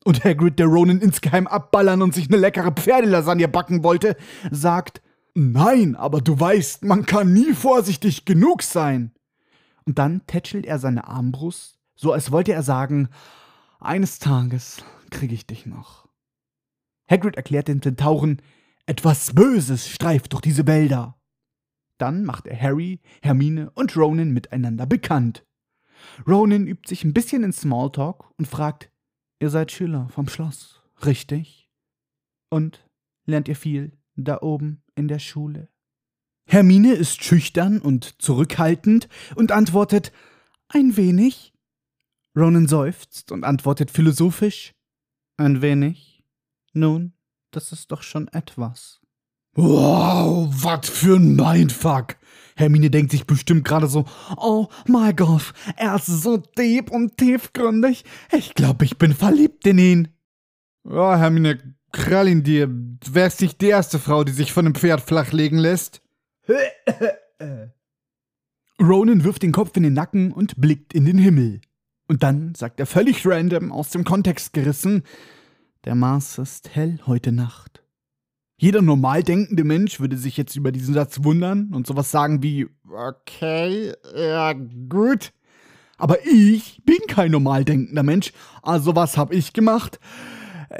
Und 0.03 0.23
Hagrid, 0.23 0.59
der 0.59 0.65
Ronan 0.65 0.99
insgeheim 0.99 1.47
abballern 1.47 2.01
und 2.01 2.13
sich 2.13 2.27
eine 2.27 2.37
leckere 2.37 2.71
Pferdelasagne 2.71 3.47
backen 3.47 3.83
wollte, 3.83 4.17
sagt: 4.51 5.01
Nein, 5.33 5.95
aber 5.95 6.19
du 6.19 6.37
weißt, 6.37 6.83
man 6.83 7.05
kann 7.05 7.31
nie 7.31 7.53
vorsichtig 7.53 8.25
genug 8.25 8.61
sein. 8.63 9.13
Und 9.85 9.99
dann 9.99 10.25
tätschelt 10.27 10.65
er 10.65 10.79
seine 10.79 11.07
Armbrust, 11.07 11.79
so 11.95 12.11
als 12.11 12.31
wollte 12.31 12.51
er 12.51 12.63
sagen: 12.63 13.09
Eines 13.83 14.19
Tages 14.19 14.83
krieg 15.09 15.31
ich 15.31 15.47
dich 15.47 15.65
noch. 15.65 16.07
Hagrid 17.09 17.35
erklärt 17.35 17.67
den 17.67 17.81
Zentauren, 17.81 18.39
etwas 18.85 19.33
Böses 19.33 19.89
streift 19.89 20.33
durch 20.33 20.41
diese 20.41 20.67
Wälder. 20.67 21.19
Dann 21.97 22.23
macht 22.23 22.45
er 22.45 22.61
Harry, 22.61 22.99
Hermine 23.23 23.71
und 23.71 23.97
Ronan 23.97 24.33
miteinander 24.33 24.85
bekannt. 24.85 25.47
Ronan 26.27 26.67
übt 26.67 26.87
sich 26.87 27.03
ein 27.03 27.13
bisschen 27.15 27.43
in 27.43 27.53
Smalltalk 27.53 28.31
und 28.37 28.47
fragt, 28.47 28.91
ihr 29.39 29.49
seid 29.49 29.71
Schüler 29.71 30.09
vom 30.09 30.27
Schloss, 30.27 30.83
richtig? 31.03 31.67
Und 32.51 32.87
lernt 33.25 33.47
ihr 33.47 33.55
viel 33.55 33.97
da 34.15 34.41
oben 34.41 34.83
in 34.93 35.07
der 35.07 35.19
Schule? 35.19 35.69
Hermine 36.45 36.93
ist 36.93 37.23
schüchtern 37.23 37.79
und 37.79 38.21
zurückhaltend 38.21 39.09
und 39.33 39.51
antwortet, 39.51 40.11
ein 40.67 40.97
wenig. 40.97 41.51
Ronan 42.35 42.67
seufzt 42.67 43.31
und 43.31 43.43
antwortet 43.43 43.91
philosophisch, 43.91 44.73
ein 45.37 45.61
wenig. 45.61 46.23
Nun, 46.73 47.13
das 47.51 47.71
ist 47.71 47.91
doch 47.91 48.01
schon 48.03 48.27
etwas. 48.29 49.01
Wow, 49.53 50.47
was 50.49 50.89
für 50.89 51.17
ein 51.17 51.35
Mindfuck. 51.35 52.15
Hermine 52.55 52.89
denkt 52.89 53.11
sich 53.11 53.25
bestimmt 53.25 53.65
gerade 53.65 53.87
so, 53.87 54.05
oh 54.37 54.67
mein 54.87 55.15
Gott, 55.15 55.53
er 55.75 55.95
ist 55.95 56.05
so 56.05 56.37
deep 56.37 56.89
und 56.89 57.17
tiefgründig. 57.17 58.05
Ich 58.31 58.53
glaube, 58.53 58.85
ich 58.85 58.97
bin 58.97 59.13
verliebt 59.13 59.67
in 59.67 59.77
ihn. 59.77 60.07
Ja, 60.85 61.17
Hermine, 61.17 61.75
krall 61.91 62.29
in 62.29 62.43
dir. 62.43 62.67
Du 62.67 63.13
wärst 63.13 63.41
nicht 63.41 63.59
die 63.59 63.67
erste 63.67 63.99
Frau, 63.99 64.23
die 64.23 64.31
sich 64.31 64.53
von 64.53 64.65
einem 64.65 64.75
Pferd 64.75 65.01
flachlegen 65.01 65.59
lässt. 65.59 66.01
Ronan 68.81 69.23
wirft 69.23 69.43
den 69.43 69.51
Kopf 69.51 69.75
in 69.75 69.83
den 69.83 69.93
Nacken 69.93 70.31
und 70.31 70.59
blickt 70.59 70.93
in 70.93 71.05
den 71.05 71.17
Himmel. 71.17 71.61
Und 72.11 72.23
dann 72.23 72.53
sagt 72.55 72.81
er 72.81 72.85
völlig 72.85 73.25
random, 73.25 73.71
aus 73.71 73.91
dem 73.91 74.03
Kontext 74.03 74.51
gerissen, 74.51 75.03
der 75.85 75.95
Mars 75.95 76.37
ist 76.39 76.75
hell 76.75 76.99
heute 77.07 77.31
Nacht. 77.31 77.85
Jeder 78.57 78.81
normal 78.81 79.23
denkende 79.23 79.63
Mensch 79.63 80.01
würde 80.01 80.17
sich 80.17 80.35
jetzt 80.35 80.57
über 80.57 80.73
diesen 80.73 80.93
Satz 80.93 81.23
wundern 81.23 81.71
und 81.73 81.87
sowas 81.87 82.11
sagen 82.11 82.43
wie, 82.43 82.67
okay, 82.93 83.93
ja, 84.13 84.51
gut. 84.89 85.31
Aber 85.97 86.17
ich 86.25 86.81
bin 86.83 86.97
kein 87.07 87.31
normal 87.31 87.63
denkender 87.63 88.03
Mensch, 88.03 88.33
also 88.61 88.93
was 88.93 89.15
habe 89.15 89.33
ich 89.33 89.53
gemacht? 89.53 89.97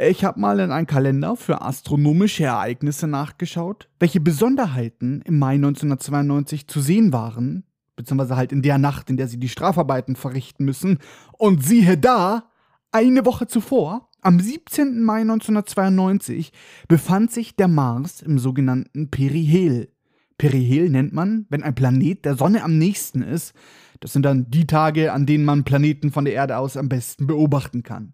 Ich 0.06 0.26
habe 0.26 0.38
mal 0.38 0.60
in 0.60 0.74
einen 0.74 0.86
Kalender 0.86 1.38
für 1.38 1.62
astronomische 1.62 2.44
Ereignisse 2.44 3.08
nachgeschaut, 3.08 3.88
welche 4.02 4.20
Besonderheiten 4.20 5.22
im 5.22 5.40
Mai 5.40 5.54
1992 5.54 6.68
zu 6.68 6.82
sehen 6.82 7.14
waren, 7.14 7.64
beziehungsweise 7.96 8.36
halt 8.36 8.52
in 8.52 8.62
der 8.62 8.78
Nacht, 8.78 9.10
in 9.10 9.18
der 9.18 9.28
sie 9.28 9.40
die 9.40 9.50
Strafarbeiten 9.50 10.16
verrichten 10.16 10.66
müssen. 10.66 11.00
Und 11.38 11.64
siehe 11.64 11.98
da, 11.98 12.52
eine 12.92 13.26
Woche 13.26 13.48
zuvor 13.48 14.10
am 14.22 14.40
17. 14.40 15.02
Mai 15.02 15.22
1992 15.22 16.52
befand 16.88 17.32
sich 17.32 17.56
der 17.56 17.68
Mars 17.68 18.22
im 18.22 18.38
sogenannten 18.38 19.10
Perihel. 19.10 19.92
Perihel 20.38 20.90
nennt 20.90 21.12
man, 21.14 21.48
wenn 21.50 21.64
ein 21.64 21.74
Planet 21.74 22.26
der 22.26 22.36
Sonne 22.36 22.64
am 22.64 22.78
nächsten 22.78 23.24
ist. 23.24 23.54
Das 24.00 24.14
sind 24.14 24.24
dann 24.24 24.50
die 24.50 24.68
Tage, 24.68 25.12
an 25.12 25.26
denen 25.26 25.46
man 25.46 25.64
Planeten 25.64 26.12
von 26.12 26.26
der 26.26 26.36
Erde 26.36 26.58
aus 26.58 26.78
am 26.78 26.90
besten 26.90 27.26
beobachten 27.28 27.82
kann. 27.82 28.14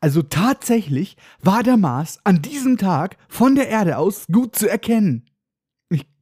Also 0.00 0.22
tatsächlich 0.22 1.16
war 1.40 1.62
der 1.62 1.76
Mars 1.76 2.18
an 2.24 2.42
diesem 2.42 2.76
Tag 2.76 3.16
von 3.28 3.54
der 3.54 3.68
Erde 3.68 3.98
aus 3.98 4.26
gut 4.30 4.54
zu 4.54 4.68
erkennen. 4.68 5.24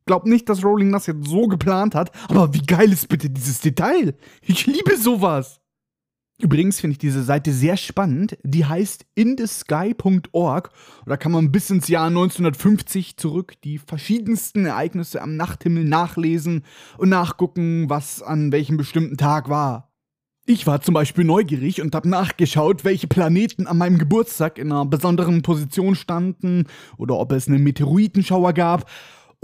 Ich 0.06 0.08
glaube 0.08 0.28
nicht, 0.28 0.48
dass 0.48 0.62
Rowling 0.62 0.92
das 0.92 1.08
jetzt 1.08 1.26
so 1.26 1.48
geplant 1.48 1.96
hat, 1.96 2.12
aber 2.28 2.54
wie 2.54 2.62
geil 2.62 2.92
ist 2.92 3.08
bitte 3.08 3.28
dieses 3.28 3.60
Detail? 3.60 4.14
Ich 4.40 4.64
liebe 4.64 4.96
sowas. 4.96 5.60
Übrigens 6.38 6.78
finde 6.78 6.92
ich 6.92 6.98
diese 6.98 7.24
Seite 7.24 7.52
sehr 7.52 7.76
spannend. 7.76 8.38
Die 8.44 8.64
heißt 8.64 9.04
indesky.org. 9.16 10.70
Da 11.06 11.16
kann 11.16 11.32
man 11.32 11.50
bis 11.50 11.70
ins 11.70 11.88
Jahr 11.88 12.06
1950 12.06 13.16
zurück 13.16 13.54
die 13.64 13.78
verschiedensten 13.78 14.64
Ereignisse 14.64 15.20
am 15.20 15.34
Nachthimmel 15.34 15.82
nachlesen 15.82 16.62
und 16.98 17.08
nachgucken, 17.08 17.90
was 17.90 18.22
an 18.22 18.52
welchem 18.52 18.76
bestimmten 18.76 19.16
Tag 19.16 19.48
war. 19.48 19.90
Ich 20.46 20.68
war 20.68 20.80
zum 20.82 20.94
Beispiel 20.94 21.24
neugierig 21.24 21.82
und 21.82 21.96
habe 21.96 22.08
nachgeschaut, 22.08 22.84
welche 22.84 23.08
Planeten 23.08 23.66
an 23.66 23.78
meinem 23.78 23.98
Geburtstag 23.98 24.58
in 24.58 24.70
einer 24.70 24.86
besonderen 24.86 25.42
Position 25.42 25.96
standen 25.96 26.68
oder 26.96 27.16
ob 27.16 27.32
es 27.32 27.48
einen 27.48 27.64
Meteoritenschauer 27.64 28.52
gab. 28.52 28.88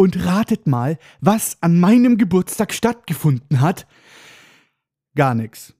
Und 0.03 0.25
ratet 0.25 0.67
mal, 0.67 0.99
was 1.21 1.57
an 1.63 1.79
meinem 1.79 2.19
Geburtstag 2.19 2.73
stattgefunden 2.73 3.61
hat. 3.61 3.87
Gar 5.15 5.35
nichts 5.35 5.75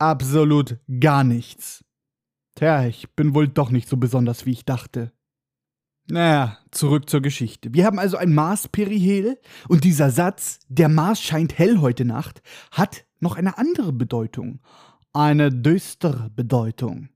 absolut 0.00 0.78
gar 0.98 1.22
nichts. 1.22 1.84
Tja, 2.56 2.86
ich 2.86 3.14
bin 3.14 3.34
wohl 3.34 3.46
doch 3.46 3.70
nicht 3.70 3.88
so 3.88 3.96
besonders, 3.96 4.46
wie 4.46 4.52
ich 4.52 4.64
dachte. 4.64 5.12
Naja, 6.08 6.58
zurück 6.72 7.08
zur 7.08 7.20
Geschichte. 7.20 7.72
Wir 7.72 7.86
haben 7.86 8.00
also 8.00 8.16
ein 8.16 8.34
Mars-Perihel 8.34 9.38
und 9.68 9.84
dieser 9.84 10.10
Satz, 10.10 10.58
der 10.68 10.88
Mars 10.88 11.20
scheint 11.20 11.56
hell 11.56 11.78
heute 11.78 12.04
Nacht, 12.04 12.42
hat 12.72 13.04
noch 13.20 13.36
eine 13.36 13.58
andere 13.58 13.92
Bedeutung. 13.92 14.60
Eine 15.12 15.50
düstere 15.52 16.30
Bedeutung. 16.30 17.10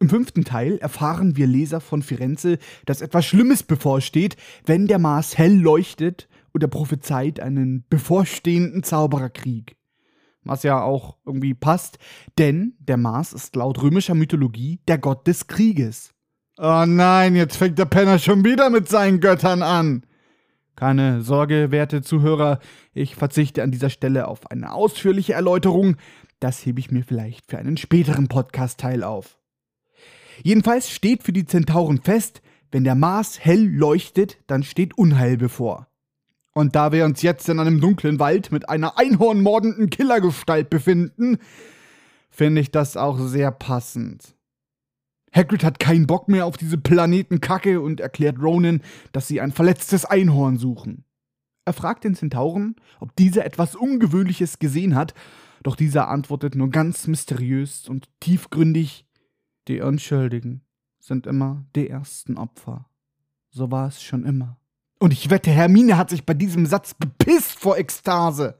Im 0.00 0.08
fünften 0.08 0.44
Teil 0.44 0.78
erfahren 0.78 1.36
wir 1.36 1.46
Leser 1.46 1.80
von 1.80 2.02
Firenze, 2.02 2.58
dass 2.86 3.02
etwas 3.02 3.26
Schlimmes 3.26 3.62
bevorsteht, 3.62 4.36
wenn 4.66 4.86
der 4.86 4.98
Mars 4.98 5.38
hell 5.38 5.54
leuchtet 5.54 6.28
und 6.52 6.62
er 6.62 6.68
prophezeit 6.68 7.38
einen 7.38 7.84
bevorstehenden 7.88 8.82
Zaubererkrieg 8.82 9.76
was 10.44 10.62
ja 10.62 10.82
auch 10.82 11.16
irgendwie 11.24 11.54
passt, 11.54 11.98
denn 12.38 12.74
der 12.78 12.96
Mars 12.96 13.32
ist 13.32 13.54
laut 13.56 13.82
römischer 13.82 14.14
Mythologie 14.14 14.80
der 14.88 14.98
Gott 14.98 15.26
des 15.26 15.46
Krieges. 15.46 16.14
Oh 16.56 16.84
nein, 16.86 17.36
jetzt 17.36 17.56
fängt 17.56 17.78
der 17.78 17.86
Penner 17.86 18.18
schon 18.18 18.44
wieder 18.44 18.70
mit 18.70 18.88
seinen 18.88 19.20
Göttern 19.20 19.62
an. 19.62 20.04
Keine 20.76 21.22
Sorge, 21.22 21.70
werte 21.70 22.02
Zuhörer, 22.02 22.58
ich 22.94 23.14
verzichte 23.14 23.62
an 23.62 23.70
dieser 23.70 23.90
Stelle 23.90 24.28
auf 24.28 24.50
eine 24.50 24.72
ausführliche 24.72 25.34
Erläuterung, 25.34 25.96
das 26.38 26.64
hebe 26.64 26.80
ich 26.80 26.90
mir 26.90 27.04
vielleicht 27.04 27.50
für 27.50 27.58
einen 27.58 27.76
späteren 27.76 28.28
Podcast-Teil 28.28 29.04
auf. 29.04 29.39
Jedenfalls 30.42 30.90
steht 30.90 31.22
für 31.22 31.32
die 31.32 31.46
Zentauren 31.46 32.00
fest, 32.00 32.42
wenn 32.70 32.84
der 32.84 32.94
Mars 32.94 33.40
hell 33.40 33.66
leuchtet, 33.66 34.38
dann 34.46 34.62
steht 34.62 34.96
Unheil 34.96 35.36
bevor. 35.36 35.88
Und 36.52 36.74
da 36.74 36.92
wir 36.92 37.04
uns 37.04 37.22
jetzt 37.22 37.48
in 37.48 37.58
einem 37.58 37.80
dunklen 37.80 38.18
Wald 38.18 38.52
mit 38.52 38.68
einer 38.68 38.98
einhornmordenden 38.98 39.90
Killergestalt 39.90 40.70
befinden, 40.70 41.38
finde 42.28 42.60
ich 42.60 42.70
das 42.70 42.96
auch 42.96 43.18
sehr 43.18 43.50
passend. 43.50 44.36
Hagrid 45.32 45.62
hat 45.62 45.78
keinen 45.78 46.06
Bock 46.06 46.28
mehr 46.28 46.46
auf 46.46 46.56
diese 46.56 46.78
Planetenkacke 46.78 47.80
und 47.80 48.00
erklärt 48.00 48.42
Ronan, 48.42 48.82
dass 49.12 49.28
sie 49.28 49.40
ein 49.40 49.52
verletztes 49.52 50.04
Einhorn 50.04 50.56
suchen. 50.56 51.04
Er 51.64 51.72
fragt 51.72 52.02
den 52.02 52.16
Zentauren, 52.16 52.74
ob 52.98 53.14
dieser 53.14 53.44
etwas 53.44 53.76
Ungewöhnliches 53.76 54.58
gesehen 54.58 54.96
hat, 54.96 55.14
doch 55.62 55.76
dieser 55.76 56.08
antwortet 56.08 56.56
nur 56.56 56.70
ganz 56.70 57.06
mysteriös 57.06 57.88
und 57.88 58.08
tiefgründig, 58.18 59.06
die 59.70 59.80
Unschuldigen 59.80 60.62
sind 60.98 61.26
immer 61.26 61.64
die 61.76 61.88
ersten 61.88 62.36
Opfer. 62.36 62.90
So 63.50 63.70
war 63.70 63.86
es 63.86 64.02
schon 64.02 64.24
immer. 64.24 64.58
Und 64.98 65.12
ich 65.12 65.30
wette, 65.30 65.50
Hermine 65.50 65.96
hat 65.96 66.10
sich 66.10 66.26
bei 66.26 66.34
diesem 66.34 66.66
Satz 66.66 66.92
bepisst 66.92 67.58
vor 67.58 67.78
Ekstase. 67.78 68.58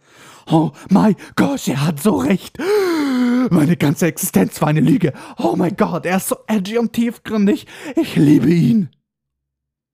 Oh 0.51 0.71
mein 0.89 1.17
Gott, 1.37 1.69
er 1.69 1.85
hat 1.85 2.01
so 2.01 2.17
recht. 2.17 2.59
Meine 3.51 3.77
ganze 3.77 4.07
Existenz 4.07 4.61
war 4.63 4.69
eine 4.69 4.81
Lüge. 4.81 5.13
Oh 5.37 5.55
mein 5.57 5.77
Gott, 5.77 6.07
er 6.07 6.17
ist 6.17 6.29
so 6.29 6.37
edgy 6.47 6.79
und 6.79 6.93
tiefgründig. 6.93 7.67
Ich 7.97 8.17
liebe 8.17 8.49
ihn. 8.49 8.91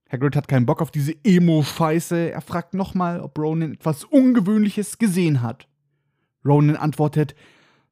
Hagrid 0.08 0.37
hat 0.37 0.46
keinen 0.46 0.66
Bock 0.66 0.82
auf 0.82 0.90
diese 0.90 1.14
Emo-Scheiße. 1.25 2.30
Er 2.30 2.40
fragt 2.42 2.75
nochmal, 2.75 3.20
ob 3.20 3.38
Ronan 3.38 3.73
etwas 3.73 4.04
Ungewöhnliches 4.04 4.99
gesehen 4.99 5.42
hat. 5.42 5.66
Ronan 6.44 6.76
antwortet, 6.76 7.35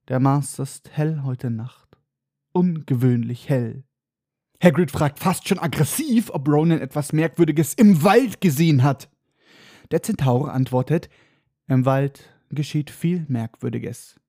der 0.08 0.20
Mars 0.20 0.58
ist 0.58 0.90
hell 0.92 1.22
heute 1.24 1.50
Nacht. 1.50 1.83
Ungewöhnlich 2.54 3.48
hell. 3.48 3.82
Hagrid 4.62 4.92
fragt 4.92 5.18
fast 5.18 5.48
schon 5.48 5.58
aggressiv, 5.58 6.30
ob 6.30 6.48
Ronan 6.48 6.80
etwas 6.80 7.12
Merkwürdiges 7.12 7.74
im 7.74 8.04
Wald 8.04 8.40
gesehen 8.40 8.84
hat. 8.84 9.10
Der 9.90 10.02
Zentaur 10.02 10.52
antwortet, 10.52 11.10
im 11.66 11.84
Wald 11.84 12.30
geschieht 12.50 12.90
viel 12.90 13.26
Merkwürdiges. 13.28 14.20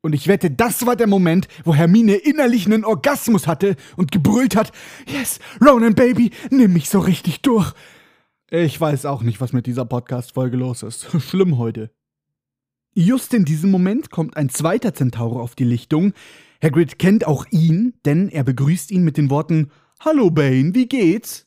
Und 0.00 0.14
ich 0.14 0.26
wette, 0.26 0.50
das 0.50 0.86
war 0.86 0.96
der 0.96 1.06
Moment, 1.06 1.48
wo 1.64 1.74
Hermine 1.74 2.14
innerlich 2.14 2.64
einen 2.64 2.84
Orgasmus 2.84 3.46
hatte 3.46 3.76
und 3.96 4.10
gebrüllt 4.10 4.56
hat: 4.56 4.72
Yes, 5.06 5.38
Ronan 5.60 5.94
Baby, 5.94 6.30
nimm 6.50 6.72
mich 6.72 6.88
so 6.88 7.00
richtig 7.00 7.42
durch. 7.42 7.74
Ich 8.48 8.80
weiß 8.80 9.04
auch 9.04 9.22
nicht, 9.22 9.40
was 9.40 9.52
mit 9.52 9.66
dieser 9.66 9.84
Podcast-Folge 9.84 10.56
los 10.56 10.82
ist. 10.82 11.08
Schlimm 11.20 11.58
heute. 11.58 11.90
Just 12.94 13.34
in 13.34 13.44
diesem 13.44 13.70
Moment 13.70 14.10
kommt 14.10 14.36
ein 14.36 14.48
zweiter 14.48 14.94
Zentaur 14.94 15.42
auf 15.42 15.54
die 15.54 15.64
Lichtung. 15.64 16.14
Hagrid 16.62 16.98
kennt 16.98 17.26
auch 17.26 17.46
ihn, 17.50 17.94
denn 18.04 18.28
er 18.28 18.44
begrüßt 18.44 18.90
ihn 18.90 19.04
mit 19.04 19.16
den 19.16 19.30
Worten: 19.30 19.70
Hallo 20.00 20.30
Bane, 20.30 20.74
wie 20.74 20.86
geht's? 20.86 21.46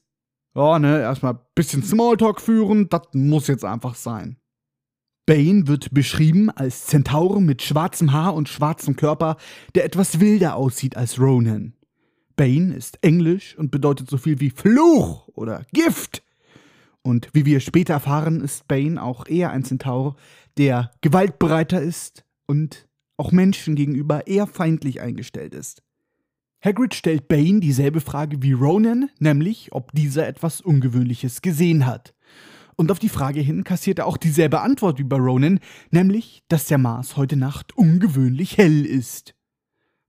Ja, 0.55 0.79
ne, 0.79 1.01
erstmal 1.01 1.39
bisschen 1.55 1.83
Smalltalk 1.83 2.41
führen, 2.41 2.89
das 2.89 3.03
muss 3.13 3.47
jetzt 3.47 3.63
einfach 3.63 3.95
sein. 3.95 4.37
Bane 5.25 5.67
wird 5.67 5.93
beschrieben 5.93 6.49
als 6.49 6.87
Zentaur 6.87 7.39
mit 7.39 7.61
schwarzem 7.61 8.13
Haar 8.13 8.33
und 8.33 8.49
schwarzem 8.49 8.95
Körper, 8.95 9.37
der 9.75 9.85
etwas 9.85 10.19
wilder 10.19 10.55
aussieht 10.55 10.97
als 10.97 11.19
Ronan. 11.19 11.75
Bane 12.35 12.73
ist 12.73 12.97
englisch 13.03 13.55
und 13.55 13.69
bedeutet 13.69 14.09
so 14.09 14.17
viel 14.17 14.39
wie 14.39 14.49
Fluch 14.49 15.27
oder 15.27 15.65
Gift. 15.71 16.23
Und 17.03 17.29
wie 17.33 17.45
wir 17.45 17.59
später 17.59 17.93
erfahren, 17.93 18.41
ist 18.41 18.67
Bane 18.67 19.01
auch 19.01 19.27
eher 19.27 19.51
ein 19.51 19.63
Zentaur, 19.63 20.15
der 20.57 20.91
gewaltbereiter 21.01 21.79
ist 21.79 22.25
und 22.47 22.88
auch 23.19 23.31
Menschen 23.31 23.75
gegenüber 23.75 24.27
eher 24.27 24.47
feindlich 24.47 25.01
eingestellt 25.01 25.53
ist. 25.53 25.83
Hagrid 26.61 26.93
stellt 26.93 27.27
Bane 27.27 27.59
dieselbe 27.59 28.01
Frage 28.01 28.41
wie 28.41 28.53
Ronan, 28.53 29.09
nämlich 29.19 29.71
ob 29.71 29.91
dieser 29.93 30.27
etwas 30.27 30.61
Ungewöhnliches 30.61 31.41
gesehen 31.41 31.85
hat. 31.85 32.13
Und 32.75 32.91
auf 32.91 32.99
die 32.99 33.09
Frage 33.09 33.41
hin 33.41 33.63
kassiert 33.63 33.99
er 33.99 34.07
auch 34.07 34.17
dieselbe 34.17 34.61
Antwort 34.61 34.99
wie 34.99 35.03
bei 35.03 35.17
Ronan, 35.17 35.59
nämlich, 35.91 36.43
dass 36.47 36.65
der 36.65 36.77
Mars 36.77 37.17
heute 37.17 37.35
Nacht 37.35 37.77
ungewöhnlich 37.77 38.57
hell 38.57 38.85
ist. 38.85 39.35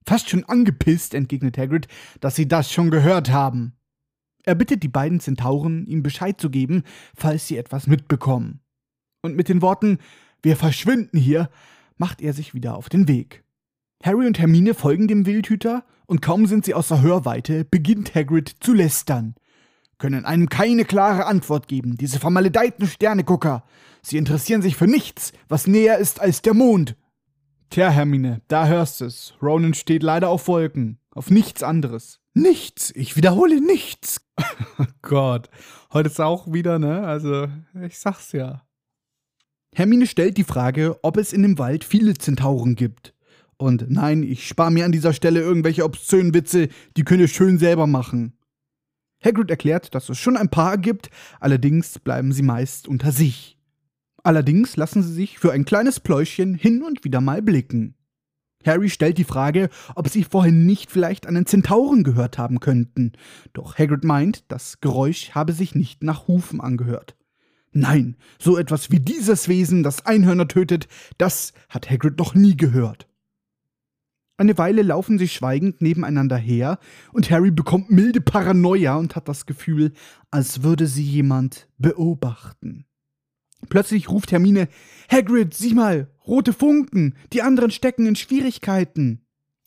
Fast 0.05 0.29
schon 0.29 0.45
angepisst 0.45 1.13
entgegnet 1.13 1.57
Hagrid, 1.57 1.87
dass 2.21 2.35
sie 2.35 2.47
das 2.47 2.71
schon 2.71 2.91
gehört 2.91 3.29
haben. 3.29 3.73
Er 4.43 4.55
bittet 4.55 4.83
die 4.83 4.87
beiden 4.87 5.19
Zentauren, 5.19 5.85
ihm 5.85 6.01
Bescheid 6.01 6.39
zu 6.39 6.49
geben, 6.49 6.83
falls 7.15 7.47
sie 7.47 7.57
etwas 7.57 7.87
mitbekommen. 7.87 8.61
Und 9.21 9.35
mit 9.35 9.49
den 9.49 9.61
Worten 9.61 9.99
Wir 10.41 10.55
verschwinden 10.55 11.19
hier, 11.19 11.49
macht 12.01 12.21
er 12.21 12.33
sich 12.33 12.53
wieder 12.53 12.75
auf 12.75 12.89
den 12.89 13.07
Weg. 13.07 13.45
Harry 14.03 14.27
und 14.27 14.39
Hermine 14.39 14.73
folgen 14.73 15.07
dem 15.07 15.25
Wildhüter, 15.25 15.85
und 16.05 16.21
kaum 16.21 16.45
sind 16.47 16.65
sie 16.65 16.73
außer 16.73 17.01
Hörweite, 17.01 17.63
beginnt 17.63 18.13
Hagrid 18.13 18.57
zu 18.59 18.73
lästern 18.73 19.35
können 20.01 20.25
einem 20.25 20.49
keine 20.49 20.83
klare 20.83 21.27
Antwort 21.27 21.67
geben, 21.67 21.95
diese 21.95 22.19
vermaledeiten 22.19 22.87
Sternegucker. 22.87 23.63
Sie 24.01 24.17
interessieren 24.17 24.63
sich 24.63 24.75
für 24.75 24.87
nichts, 24.87 25.31
was 25.47 25.67
näher 25.67 25.99
ist 25.99 26.19
als 26.19 26.41
der 26.41 26.55
Mond. 26.55 26.95
Tja, 27.69 27.91
Hermine, 27.91 28.41
da 28.47 28.65
hörst 28.65 29.01
es. 29.01 29.35
Ronan 29.43 29.75
steht 29.75 30.01
leider 30.01 30.29
auf 30.29 30.47
Wolken. 30.47 30.97
Auf 31.11 31.29
nichts 31.29 31.61
anderes. 31.61 32.19
Nichts. 32.33 32.91
Ich 32.95 33.15
wiederhole 33.15 33.61
nichts. 33.61 34.27
oh 34.79 34.85
Gott. 35.03 35.51
Heute 35.93 36.09
ist 36.09 36.19
auch 36.19 36.51
wieder, 36.51 36.79
ne? 36.79 37.05
Also, 37.05 37.47
ich 37.85 37.99
sag's 37.99 38.31
ja. 38.31 38.63
Hermine 39.73 40.05
stellt 40.05 40.37
die 40.37 40.43
Frage, 40.43 40.97
ob 41.01 41.17
es 41.17 41.31
in 41.31 41.43
dem 41.43 41.57
Wald 41.57 41.83
viele 41.83 42.13
Zentauren 42.13 42.75
gibt. 42.75 43.13
Und 43.57 43.89
nein, 43.89 44.23
ich 44.23 44.47
spare 44.47 44.71
mir 44.71 44.85
an 44.85 44.91
dieser 44.91 45.13
Stelle 45.13 45.39
irgendwelche 45.39 45.85
obszönen 45.85 46.33
Witze, 46.33 46.67
die 46.97 47.03
könnt 47.03 47.21
ihr 47.21 47.27
schön 47.27 47.57
selber 47.57 47.87
machen. 47.87 48.33
Hagrid 49.23 49.49
erklärt, 49.49 49.93
dass 49.93 50.09
es 50.09 50.17
schon 50.17 50.35
ein 50.35 50.49
paar 50.49 50.77
gibt, 50.77 51.09
allerdings 51.39 51.99
bleiben 51.99 52.33
sie 52.33 52.41
meist 52.41 52.87
unter 52.87 53.11
sich. 53.11 53.57
Allerdings 54.23 54.75
lassen 54.75 55.03
sie 55.03 55.13
sich 55.13 55.39
für 55.39 55.51
ein 55.51 55.65
kleines 55.65 55.99
Pläuschen 55.99 56.55
hin 56.55 56.83
und 56.83 57.03
wieder 57.03 57.21
mal 57.21 57.41
blicken. 57.41 57.95
Harry 58.65 58.89
stellt 58.89 59.17
die 59.17 59.23
Frage, 59.23 59.69
ob 59.95 60.09
sie 60.09 60.23
vorhin 60.23 60.65
nicht 60.65 60.91
vielleicht 60.91 61.25
einen 61.27 61.45
Zentauren 61.45 62.03
gehört 62.03 62.37
haben 62.37 62.59
könnten, 62.59 63.13
doch 63.53 63.77
Hagrid 63.77 64.03
meint, 64.03 64.43
das 64.51 64.81
Geräusch 64.81 65.31
habe 65.31 65.53
sich 65.53 65.75
nicht 65.75 66.03
nach 66.03 66.27
Hufen 66.27 66.61
angehört. 66.61 67.15
Nein, 67.73 68.17
so 68.37 68.57
etwas 68.57 68.91
wie 68.91 68.99
dieses 68.99 69.47
Wesen, 69.47 69.83
das 69.83 70.05
Einhörner 70.05 70.47
tötet, 70.47 70.87
das 71.17 71.53
hat 71.69 71.89
Hagrid 71.89 72.17
noch 72.17 72.35
nie 72.35 72.57
gehört. 72.57 73.07
Eine 74.37 74.57
Weile 74.57 74.81
laufen 74.81 75.19
sie 75.19 75.27
schweigend 75.27 75.81
nebeneinander 75.81 76.35
her, 76.35 76.79
und 77.13 77.29
Harry 77.29 77.51
bekommt 77.51 77.91
milde 77.91 78.21
Paranoia 78.21 78.95
und 78.97 79.15
hat 79.15 79.27
das 79.27 79.45
Gefühl, 79.45 79.93
als 80.31 80.63
würde 80.63 80.87
sie 80.87 81.03
jemand 81.03 81.69
beobachten. 81.77 82.85
Plötzlich 83.69 84.09
ruft 84.09 84.31
Hermine 84.31 84.67
Hagrid, 85.09 85.53
sieh 85.53 85.73
mal, 85.73 86.09
rote 86.25 86.53
Funken, 86.53 87.15
die 87.31 87.41
anderen 87.41 87.71
stecken 87.71 88.07
in 88.07 88.15
Schwierigkeiten. 88.15 89.21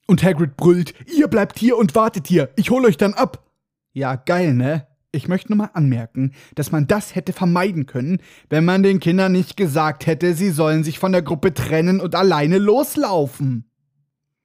Und 0.06 0.22
Hagrid 0.22 0.56
brüllt, 0.56 0.92
ihr 1.06 1.28
bleibt 1.28 1.58
hier 1.58 1.78
und 1.78 1.94
wartet 1.94 2.26
hier, 2.26 2.50
ich 2.56 2.70
hol 2.70 2.84
euch 2.84 2.96
dann 2.96 3.14
ab. 3.14 3.48
Ja, 3.92 4.16
geil, 4.16 4.54
ne? 4.54 4.86
Ich 5.14 5.28
möchte 5.28 5.50
nur 5.52 5.58
mal 5.58 5.70
anmerken, 5.74 6.32
dass 6.56 6.72
man 6.72 6.86
das 6.88 7.14
hätte 7.14 7.32
vermeiden 7.32 7.86
können, 7.86 8.18
wenn 8.50 8.64
man 8.64 8.82
den 8.82 8.98
Kindern 8.98 9.32
nicht 9.32 9.56
gesagt 9.56 10.06
hätte, 10.06 10.34
sie 10.34 10.50
sollen 10.50 10.82
sich 10.82 10.98
von 10.98 11.12
der 11.12 11.22
Gruppe 11.22 11.54
trennen 11.54 12.00
und 12.00 12.16
alleine 12.16 12.58
loslaufen. 12.58 13.70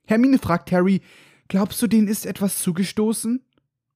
Hermine 0.06 0.38
fragt 0.38 0.72
Harry, 0.72 1.02
glaubst 1.48 1.82
du, 1.82 1.88
denen 1.88 2.08
ist 2.08 2.26
etwas 2.26 2.60
zugestoßen? 2.60 3.44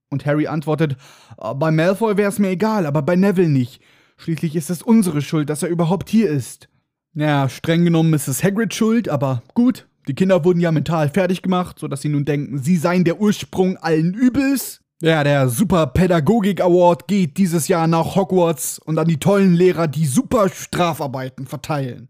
Und 0.09 0.25
Harry 0.25 0.47
antwortet, 0.47 0.97
ah, 1.37 1.53
bei 1.53 1.71
Malfoy 1.71 2.17
wäre 2.17 2.29
es 2.29 2.39
mir 2.39 2.49
egal, 2.49 2.85
aber 2.85 3.01
bei 3.01 3.15
Neville 3.15 3.49
nicht. 3.49 3.81
Schließlich 4.17 4.55
ist 4.55 4.69
es 4.69 4.81
unsere 4.83 5.21
Schuld, 5.21 5.49
dass 5.49 5.63
er 5.63 5.69
überhaupt 5.69 6.09
hier 6.09 6.29
ist. 6.29 6.69
Ja, 7.13 7.49
streng 7.49 7.83
genommen 7.83 8.13
ist 8.13 8.27
es 8.27 8.43
Hagrid 8.43 8.73
schuld, 8.73 9.09
aber 9.09 9.43
gut. 9.53 9.87
Die 10.07 10.15
Kinder 10.15 10.43
wurden 10.43 10.59
ja 10.59 10.71
mental 10.71 11.09
fertig 11.09 11.41
gemacht, 11.41 11.79
sodass 11.79 12.01
sie 12.01 12.09
nun 12.09 12.25
denken, 12.25 12.57
sie 12.57 12.77
seien 12.77 13.03
der 13.03 13.21
Ursprung 13.21 13.77
allen 13.77 14.13
Übels. 14.13 14.82
Ja, 15.05 15.25
der 15.25 15.49
Super 15.49 15.87
Pädagogik 15.87 16.61
Award 16.61 17.09
geht 17.09 17.35
dieses 17.35 17.67
Jahr 17.67 17.87
nach 17.87 18.15
Hogwarts 18.15 18.79
und 18.79 18.97
an 18.97 19.09
die 19.09 19.19
tollen 19.19 19.53
Lehrer, 19.53 19.89
die 19.89 20.05
super 20.05 20.47
Strafarbeiten 20.47 21.45
verteilen. 21.45 22.07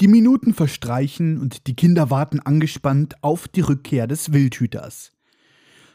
Die 0.00 0.06
Minuten 0.06 0.54
verstreichen 0.54 1.40
und 1.40 1.66
die 1.66 1.74
Kinder 1.74 2.08
warten 2.08 2.38
angespannt 2.38 3.16
auf 3.24 3.48
die 3.48 3.62
Rückkehr 3.62 4.06
des 4.06 4.32
Wildhüters. 4.32 5.10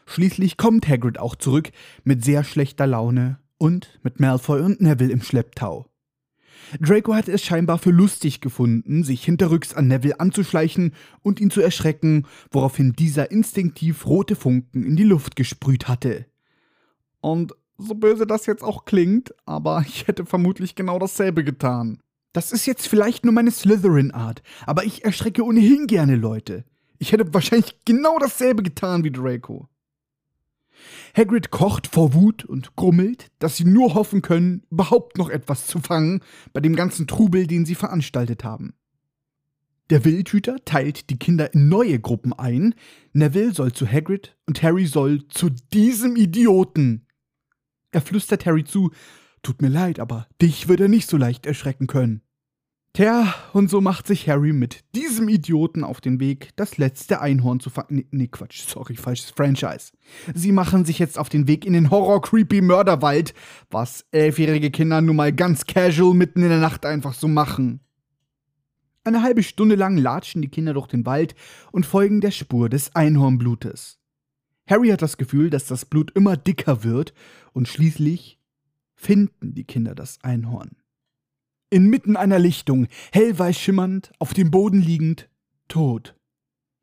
Schließlich 0.04 0.58
kommt 0.58 0.86
Hagrid 0.86 1.18
auch 1.18 1.36
zurück 1.36 1.70
mit 2.04 2.22
sehr 2.22 2.44
schlechter 2.44 2.86
Laune 2.86 3.38
und 3.56 3.98
mit 4.02 4.20
Malfoy 4.20 4.60
und 4.60 4.82
Neville 4.82 5.10
im 5.10 5.22
Schlepptau. 5.22 5.86
Draco 6.80 7.14
hatte 7.14 7.32
es 7.32 7.44
scheinbar 7.44 7.78
für 7.78 7.90
lustig 7.90 8.40
gefunden, 8.40 9.04
sich 9.04 9.24
hinterrücks 9.24 9.74
an 9.74 9.88
Neville 9.88 10.20
anzuschleichen 10.20 10.94
und 11.22 11.40
ihn 11.40 11.50
zu 11.50 11.60
erschrecken, 11.60 12.26
woraufhin 12.50 12.92
dieser 12.92 13.30
instinktiv 13.30 14.06
rote 14.06 14.36
Funken 14.36 14.84
in 14.84 14.96
die 14.96 15.04
Luft 15.04 15.36
gesprüht 15.36 15.88
hatte. 15.88 16.26
Und 17.20 17.54
so 17.78 17.94
böse 17.94 18.26
das 18.26 18.46
jetzt 18.46 18.62
auch 18.62 18.84
klingt, 18.84 19.34
aber 19.46 19.84
ich 19.86 20.06
hätte 20.06 20.26
vermutlich 20.26 20.74
genau 20.74 20.98
dasselbe 20.98 21.44
getan. 21.44 22.00
Das 22.32 22.52
ist 22.52 22.66
jetzt 22.66 22.86
vielleicht 22.86 23.24
nur 23.24 23.32
meine 23.32 23.50
Slytherin-Art, 23.50 24.42
aber 24.66 24.84
ich 24.84 25.04
erschrecke 25.04 25.44
ohnehin 25.44 25.86
gerne 25.86 26.16
Leute. 26.16 26.64
Ich 26.98 27.12
hätte 27.12 27.32
wahrscheinlich 27.32 27.78
genau 27.84 28.18
dasselbe 28.18 28.62
getan 28.62 29.04
wie 29.04 29.10
Draco. 29.10 29.68
Hagrid 31.16 31.50
kocht 31.50 31.86
vor 31.86 32.14
Wut 32.14 32.44
und 32.44 32.76
grummelt, 32.76 33.30
dass 33.38 33.56
sie 33.56 33.64
nur 33.64 33.94
hoffen 33.94 34.22
können, 34.22 34.62
überhaupt 34.70 35.18
noch 35.18 35.30
etwas 35.30 35.66
zu 35.66 35.80
fangen 35.80 36.20
bei 36.52 36.60
dem 36.60 36.76
ganzen 36.76 37.06
Trubel, 37.06 37.46
den 37.46 37.64
sie 37.64 37.74
veranstaltet 37.74 38.44
haben. 38.44 38.74
Der 39.90 40.04
Wildhüter 40.04 40.56
teilt 40.64 41.08
die 41.08 41.18
Kinder 41.18 41.52
in 41.54 41.68
neue 41.68 41.98
Gruppen 41.98 42.32
ein. 42.32 42.74
Neville 43.12 43.54
soll 43.54 43.72
zu 43.72 43.86
Hagrid 43.86 44.36
und 44.46 44.62
Harry 44.62 44.86
soll 44.86 45.26
zu 45.28 45.48
diesem 45.48 46.16
Idioten. 46.16 47.06
Er 47.90 48.02
flüstert 48.02 48.44
Harry 48.44 48.64
zu, 48.64 48.90
Tut 49.42 49.62
mir 49.62 49.68
leid, 49.68 50.00
aber 50.00 50.26
dich 50.42 50.68
wird 50.68 50.80
er 50.80 50.88
nicht 50.88 51.08
so 51.08 51.16
leicht 51.16 51.46
erschrecken 51.46 51.86
können. 51.86 52.22
Tja, 52.94 53.32
und 53.52 53.70
so 53.70 53.80
macht 53.80 54.06
sich 54.06 54.28
Harry 54.28 54.52
mit 54.52 54.84
diesem 54.94 55.28
Idioten 55.28 55.84
auf 55.84 56.00
den 56.00 56.18
Weg, 56.18 56.50
das 56.56 56.78
letzte 56.78 57.20
Einhorn 57.20 57.60
zu 57.60 57.70
fangen. 57.70 57.88
Nee, 57.90 58.06
nee, 58.10 58.26
Quatsch, 58.26 58.62
sorry, 58.66 58.96
falsches 58.96 59.30
Franchise. 59.30 59.92
Sie 60.34 60.50
machen 60.52 60.84
sich 60.84 60.98
jetzt 60.98 61.18
auf 61.18 61.28
den 61.28 61.46
Weg 61.46 61.64
in 61.64 61.74
den 61.74 61.90
Horror-Creepy-Mörderwald, 61.90 63.34
was 63.70 64.04
elfjährige 64.10 64.70
Kinder 64.70 65.00
nun 65.00 65.16
mal 65.16 65.32
ganz 65.32 65.66
casual 65.66 66.14
mitten 66.14 66.42
in 66.42 66.48
der 66.48 66.58
Nacht 66.58 66.84
einfach 66.86 67.14
so 67.14 67.28
machen. 67.28 67.80
Eine 69.04 69.22
halbe 69.22 69.42
Stunde 69.42 69.76
lang 69.76 69.96
latschen 69.96 70.42
die 70.42 70.50
Kinder 70.50 70.74
durch 70.74 70.88
den 70.88 71.06
Wald 71.06 71.34
und 71.70 71.86
folgen 71.86 72.20
der 72.20 72.30
Spur 72.30 72.68
des 72.68 72.94
Einhornblutes. 72.96 73.98
Harry 74.68 74.88
hat 74.88 75.02
das 75.02 75.16
Gefühl, 75.16 75.50
dass 75.50 75.66
das 75.66 75.84
Blut 75.84 76.10
immer 76.16 76.36
dicker 76.36 76.84
wird 76.84 77.14
und 77.52 77.68
schließlich 77.68 78.38
finden 78.96 79.54
die 79.54 79.64
Kinder 79.64 79.94
das 79.94 80.18
Einhorn. 80.22 80.77
Inmitten 81.70 82.16
einer 82.16 82.38
Lichtung, 82.38 82.86
hellweiß 83.12 83.58
schimmernd, 83.58 84.10
auf 84.18 84.32
dem 84.32 84.50
Boden 84.50 84.80
liegend, 84.80 85.28
tot. 85.68 86.14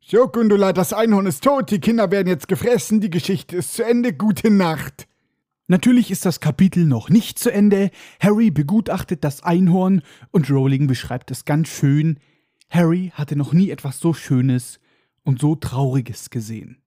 So, 0.00 0.28
Gundula, 0.28 0.72
das 0.72 0.92
Einhorn 0.92 1.26
ist 1.26 1.42
tot, 1.42 1.70
die 1.72 1.80
Kinder 1.80 2.12
werden 2.12 2.28
jetzt 2.28 2.46
gefressen, 2.46 3.00
die 3.00 3.10
Geschichte 3.10 3.56
ist 3.56 3.74
zu 3.74 3.84
Ende, 3.84 4.12
gute 4.12 4.50
Nacht. 4.50 5.08
Natürlich 5.66 6.12
ist 6.12 6.24
das 6.24 6.38
Kapitel 6.38 6.86
noch 6.86 7.08
nicht 7.08 7.40
zu 7.40 7.52
Ende. 7.52 7.90
Harry 8.20 8.52
begutachtet 8.52 9.24
das 9.24 9.42
Einhorn 9.42 10.02
und 10.30 10.48
Rowling 10.48 10.86
beschreibt 10.86 11.32
es 11.32 11.44
ganz 11.44 11.68
schön. 11.68 12.20
Harry 12.70 13.10
hatte 13.14 13.34
noch 13.34 13.52
nie 13.52 13.70
etwas 13.70 13.98
so 13.98 14.14
Schönes 14.14 14.78
und 15.24 15.40
so 15.40 15.56
Trauriges 15.56 16.30
gesehen. 16.30 16.78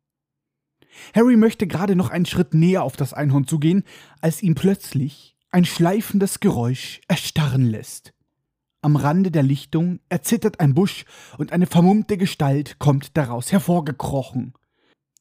Harry 1.13 1.35
möchte 1.35 1.67
gerade 1.67 1.95
noch 1.97 2.09
einen 2.09 2.25
Schritt 2.25 2.53
näher 2.53 2.83
auf 2.83 2.95
das 2.95 3.13
Einhorn 3.13 3.45
zugehen, 3.45 3.83
als 4.21 4.41
ihn 4.41 4.55
plötzlich 4.55 5.35
ein 5.51 5.65
schleifendes 5.65 6.39
Geräusch 6.39 7.01
erstarren 7.07 7.65
lässt. 7.65 8.13
Am 8.81 8.95
Rande 8.95 9.31
der 9.31 9.43
Lichtung 9.43 9.99
erzittert 10.07 10.59
ein 10.59 10.73
Busch 10.73 11.05
und 11.38 11.51
eine 11.51 11.65
vermummte 11.65 12.17
Gestalt 12.17 12.79
kommt 12.79 13.17
daraus 13.17 13.51
hervorgekrochen. 13.51 14.53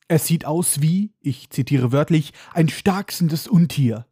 Es 0.06 0.26
sieht 0.26 0.44
aus 0.44 0.80
wie, 0.80 1.12
ich 1.20 1.50
zitiere 1.50 1.92
wörtlich, 1.92 2.32
ein 2.54 2.68
starksendes 2.68 3.48
Untier. 3.48 4.06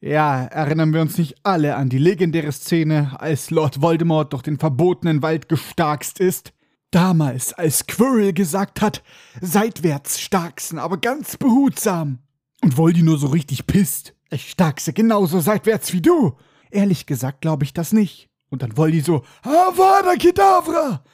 Ja, 0.00 0.44
erinnern 0.44 0.94
wir 0.94 1.02
uns 1.02 1.18
nicht 1.18 1.36
alle 1.42 1.76
an 1.76 1.90
die 1.90 1.98
legendäre 1.98 2.52
Szene, 2.52 3.20
als 3.20 3.50
Lord 3.50 3.82
Voldemort 3.82 4.32
durch 4.32 4.42
den 4.42 4.58
verbotenen 4.58 5.20
Wald 5.20 5.48
gestarkst 5.48 6.20
ist? 6.20 6.54
Damals, 6.90 7.52
als 7.52 7.86
Quirrell 7.86 8.32
gesagt 8.32 8.80
hat, 8.80 9.02
seitwärts 9.40 10.20
starksen, 10.20 10.78
aber 10.78 10.96
ganz 10.96 11.36
behutsam. 11.36 12.20
Und 12.62 12.76
Voldy 12.76 13.02
nur 13.02 13.18
so 13.18 13.28
richtig 13.28 13.66
pisst. 13.66 14.14
Ich 14.30 14.50
starkse 14.50 14.92
genauso 14.92 15.40
seitwärts 15.40 15.92
wie 15.92 16.00
du. 16.00 16.36
Ehrlich 16.70 17.06
gesagt 17.06 17.40
glaube 17.40 17.64
ich 17.64 17.72
das 17.72 17.92
nicht. 17.92 18.28
Und 18.48 18.62
dann 18.62 18.76
Voldy 18.76 19.00
so, 19.00 19.24
Avada 19.42 20.14
Kedavra! 20.16 21.04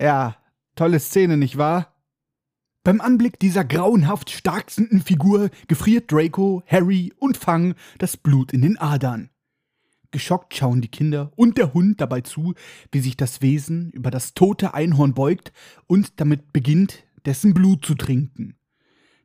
Ja, 0.00 0.36
tolle 0.74 1.00
Szene, 1.00 1.36
nicht 1.36 1.56
wahr? 1.56 1.94
Beim 2.84 3.00
Anblick 3.00 3.38
dieser 3.38 3.64
grauenhaft 3.64 4.30
starksten 4.30 5.00
Figur 5.02 5.50
gefriert 5.68 6.10
Draco, 6.10 6.62
Harry 6.66 7.12
und 7.18 7.36
Fang 7.36 7.74
das 7.98 8.16
Blut 8.16 8.52
in 8.52 8.62
den 8.62 8.76
Adern. 8.78 9.30
Geschockt 10.10 10.54
schauen 10.54 10.80
die 10.82 10.88
Kinder 10.88 11.32
und 11.36 11.56
der 11.56 11.72
Hund 11.72 12.00
dabei 12.00 12.20
zu, 12.20 12.54
wie 12.90 13.00
sich 13.00 13.16
das 13.16 13.40
Wesen 13.40 13.90
über 13.92 14.10
das 14.10 14.34
tote 14.34 14.74
Einhorn 14.74 15.14
beugt 15.14 15.52
und 15.86 16.20
damit 16.20 16.52
beginnt, 16.52 17.04
dessen 17.24 17.54
Blut 17.54 17.86
zu 17.86 17.94
trinken. 17.94 18.56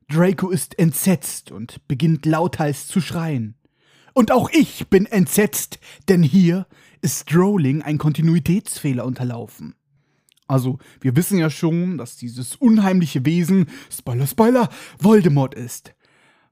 Draco 0.10 0.50
ist 0.50 0.80
entsetzt 0.80 1.52
und 1.52 1.86
beginnt 1.88 2.26
lauthals 2.26 2.88
zu 2.88 3.02
schreien. 3.02 3.56
Und 4.14 4.32
auch 4.32 4.50
ich 4.52 4.88
bin 4.88 5.06
entsetzt, 5.06 5.80
denn 6.08 6.24
hier 6.24 6.66
ist 7.02 7.34
Rowling 7.36 7.82
ein 7.82 7.98
Kontinuitätsfehler 7.98 9.06
unterlaufen. 9.06 9.76
Also, 10.48 10.80
wir 11.02 11.16
wissen 11.16 11.38
ja 11.38 11.50
schon, 11.50 11.98
dass 11.98 12.16
dieses 12.16 12.56
unheimliche 12.56 13.26
Wesen, 13.26 13.68
Spoiler, 13.92 14.28
Spoiler, 14.28 14.70
Voldemort 14.98 15.54
ist. 15.54 15.94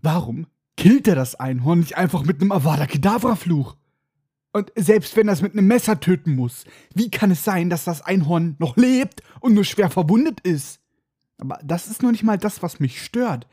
Warum 0.02 0.48
killt 0.76 1.08
er 1.08 1.16
das 1.16 1.36
Einhorn 1.36 1.80
nicht 1.80 1.98
einfach 1.98 2.26
mit 2.26 2.42
einem 2.42 2.52
Avada 2.52 2.86
Kedavra-Fluch? 2.86 3.78
Und 4.52 4.72
selbst 4.76 5.16
wenn 5.16 5.28
er 5.28 5.34
es 5.34 5.42
mit 5.42 5.54
einem 5.54 5.68
Messer 5.68 6.00
töten 6.00 6.36
muss, 6.36 6.66
wie 6.94 7.10
kann 7.10 7.32
es 7.32 7.44
sein, 7.44 7.70
dass 7.70 7.86
das 7.86 8.02
Einhorn 8.02 8.56
noch 8.60 8.76
lebt 8.78 9.22
und 9.40 9.54
nur 9.54 9.64
schwer 9.64 9.90
verwundet 9.90 10.42
ist? 10.42 10.82
Aber 11.38 11.60
das 11.64 11.88
ist 11.88 12.04
noch 12.04 12.12
nicht 12.12 12.24
mal 12.24 12.38
das, 12.38 12.64
was 12.64 12.80
mich 12.80 13.02
stört. 13.04 13.48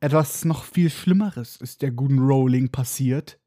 Etwas 0.00 0.44
noch 0.44 0.64
viel 0.64 0.90
Schlimmeres 0.90 1.56
ist 1.56 1.82
der 1.82 1.90
guten 1.90 2.18
Rowling 2.18 2.70
passiert. 2.70 3.38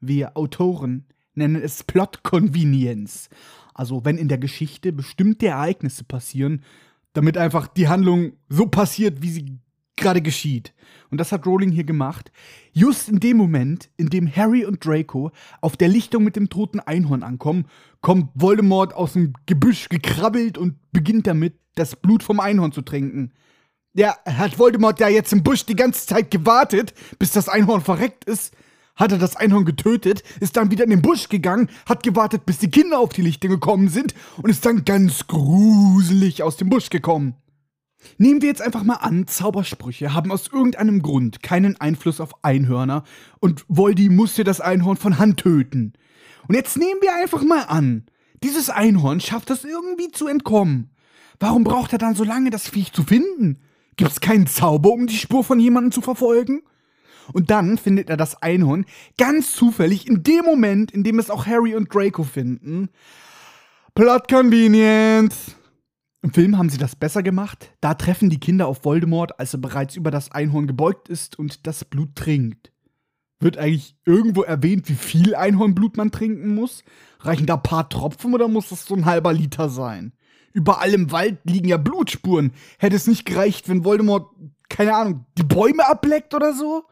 Wir 0.00 0.36
Autoren 0.36 1.06
nennen 1.34 1.56
es 1.56 1.82
Plot 1.82 2.22
Convenience. 2.22 3.28
Also 3.74 4.04
wenn 4.04 4.18
in 4.18 4.28
der 4.28 4.38
Geschichte 4.38 4.92
bestimmte 4.92 5.48
Ereignisse 5.48 6.04
passieren, 6.04 6.62
damit 7.12 7.36
einfach 7.36 7.68
die 7.68 7.88
Handlung 7.88 8.32
so 8.48 8.66
passiert, 8.66 9.22
wie 9.22 9.30
sie 9.30 9.58
gerade 9.96 10.22
geschieht. 10.22 10.72
Und 11.10 11.18
das 11.18 11.32
hat 11.32 11.46
Rowling 11.46 11.70
hier 11.70 11.84
gemacht. 11.84 12.32
Just 12.72 13.08
in 13.08 13.20
dem 13.20 13.36
Moment, 13.36 13.90
in 13.96 14.08
dem 14.08 14.34
Harry 14.34 14.64
und 14.64 14.84
Draco 14.84 15.30
auf 15.60 15.76
der 15.76 15.88
Lichtung 15.88 16.24
mit 16.24 16.36
dem 16.36 16.48
toten 16.48 16.80
Einhorn 16.80 17.22
ankommen, 17.22 17.66
kommt 18.00 18.30
Voldemort 18.34 18.94
aus 18.94 19.12
dem 19.12 19.34
Gebüsch 19.46 19.88
gekrabbelt 19.88 20.56
und 20.56 20.76
beginnt 20.92 21.26
damit, 21.26 21.54
das 21.74 21.96
Blut 21.96 22.22
vom 22.22 22.40
Einhorn 22.40 22.72
zu 22.72 22.82
trinken. 22.82 23.32
Ja, 23.94 24.16
hat 24.24 24.58
Voldemort 24.58 25.00
ja 25.00 25.08
jetzt 25.08 25.32
im 25.32 25.42
Busch 25.42 25.66
die 25.66 25.76
ganze 25.76 26.06
Zeit 26.06 26.30
gewartet, 26.30 26.94
bis 27.18 27.32
das 27.32 27.48
Einhorn 27.48 27.82
verreckt 27.82 28.24
ist, 28.24 28.54
hat 28.96 29.12
er 29.12 29.18
das 29.18 29.36
Einhorn 29.36 29.64
getötet, 29.64 30.22
ist 30.40 30.56
dann 30.56 30.70
wieder 30.70 30.84
in 30.84 30.90
den 30.90 31.02
Busch 31.02 31.28
gegangen, 31.28 31.68
hat 31.86 32.02
gewartet, 32.02 32.46
bis 32.46 32.58
die 32.58 32.70
Kinder 32.70 32.98
auf 32.98 33.10
die 33.10 33.22
Lichter 33.22 33.48
gekommen 33.48 33.88
sind 33.88 34.14
und 34.38 34.50
ist 34.50 34.64
dann 34.64 34.84
ganz 34.84 35.26
gruselig 35.26 36.42
aus 36.42 36.56
dem 36.56 36.68
Busch 36.68 36.90
gekommen. 36.90 37.36
Nehmen 38.18 38.42
wir 38.42 38.48
jetzt 38.48 38.62
einfach 38.62 38.82
mal 38.82 38.96
an, 38.96 39.26
Zaubersprüche 39.26 40.12
haben 40.12 40.32
aus 40.32 40.48
irgendeinem 40.48 41.02
Grund 41.02 41.42
keinen 41.42 41.80
Einfluss 41.80 42.20
auf 42.20 42.44
Einhörner 42.44 43.04
und 43.40 43.64
Voldy 43.68 44.08
musste 44.08 44.44
das 44.44 44.60
Einhorn 44.60 44.96
von 44.96 45.18
Hand 45.18 45.40
töten. 45.40 45.92
Und 46.48 46.54
jetzt 46.54 46.76
nehmen 46.76 47.00
wir 47.00 47.14
einfach 47.14 47.42
mal 47.44 47.64
an, 47.64 48.06
dieses 48.42 48.70
Einhorn 48.70 49.20
schafft 49.20 49.50
es 49.50 49.64
irgendwie 49.64 50.10
zu 50.10 50.26
entkommen. 50.26 50.91
Warum 51.42 51.64
braucht 51.64 51.92
er 51.92 51.98
dann 51.98 52.14
so 52.14 52.22
lange, 52.22 52.50
das 52.50 52.68
Viech 52.68 52.92
zu 52.92 53.02
finden? 53.02 53.58
Gibt's 53.96 54.20
keinen 54.20 54.46
Zauber, 54.46 54.90
um 54.90 55.08
die 55.08 55.16
Spur 55.16 55.42
von 55.42 55.58
jemandem 55.58 55.90
zu 55.90 56.00
verfolgen? 56.00 56.62
Und 57.32 57.50
dann 57.50 57.78
findet 57.78 58.08
er 58.10 58.16
das 58.16 58.40
Einhorn 58.40 58.86
ganz 59.18 59.52
zufällig 59.52 60.06
in 60.06 60.22
dem 60.22 60.44
Moment, 60.44 60.92
in 60.92 61.02
dem 61.02 61.18
es 61.18 61.30
auch 61.30 61.44
Harry 61.44 61.74
und 61.74 61.92
Draco 61.92 62.22
finden. 62.22 62.90
Plot 63.96 64.28
convenient. 64.28 65.34
Im 66.22 66.32
Film 66.32 66.58
haben 66.58 66.70
sie 66.70 66.78
das 66.78 66.94
besser 66.94 67.24
gemacht. 67.24 67.72
Da 67.80 67.94
treffen 67.94 68.30
die 68.30 68.38
Kinder 68.38 68.68
auf 68.68 68.84
Voldemort, 68.84 69.40
als 69.40 69.52
er 69.52 69.58
bereits 69.58 69.96
über 69.96 70.12
das 70.12 70.30
Einhorn 70.30 70.68
gebeugt 70.68 71.08
ist 71.08 71.40
und 71.40 71.66
das 71.66 71.84
Blut 71.84 72.14
trinkt. 72.14 72.70
Wird 73.40 73.58
eigentlich 73.58 73.96
irgendwo 74.04 74.42
erwähnt, 74.42 74.88
wie 74.88 74.94
viel 74.94 75.34
Einhornblut 75.34 75.96
man 75.96 76.12
trinken 76.12 76.54
muss? 76.54 76.84
Reichen 77.18 77.46
da 77.46 77.54
ein 77.54 77.64
paar 77.64 77.88
Tropfen 77.88 78.32
oder 78.32 78.46
muss 78.46 78.68
das 78.68 78.86
so 78.86 78.94
ein 78.94 79.06
halber 79.06 79.32
Liter 79.32 79.68
sein? 79.68 80.12
Überall 80.52 80.92
im 80.92 81.10
Wald 81.12 81.38
liegen 81.44 81.68
ja 81.68 81.76
Blutspuren. 81.76 82.52
Hätte 82.78 82.96
es 82.96 83.06
nicht 83.06 83.24
gereicht, 83.24 83.68
wenn 83.68 83.84
Voldemort, 83.84 84.30
keine 84.68 84.94
Ahnung, 84.94 85.26
die 85.38 85.44
Bäume 85.44 85.88
ableckt 85.88 86.34
oder 86.34 86.52
so? 86.52 86.84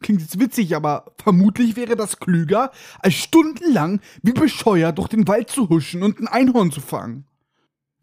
Klingt 0.00 0.20
jetzt 0.20 0.38
witzig, 0.38 0.74
aber 0.74 1.12
vermutlich 1.22 1.76
wäre 1.76 1.94
das 1.94 2.18
klüger, 2.18 2.72
als 2.98 3.14
stundenlang 3.14 4.00
wie 4.22 4.32
bescheuert 4.32 4.98
durch 4.98 5.08
den 5.08 5.28
Wald 5.28 5.48
zu 5.48 5.68
huschen 5.68 6.02
und 6.02 6.20
ein 6.20 6.28
Einhorn 6.28 6.72
zu 6.72 6.80
fangen. 6.80 7.26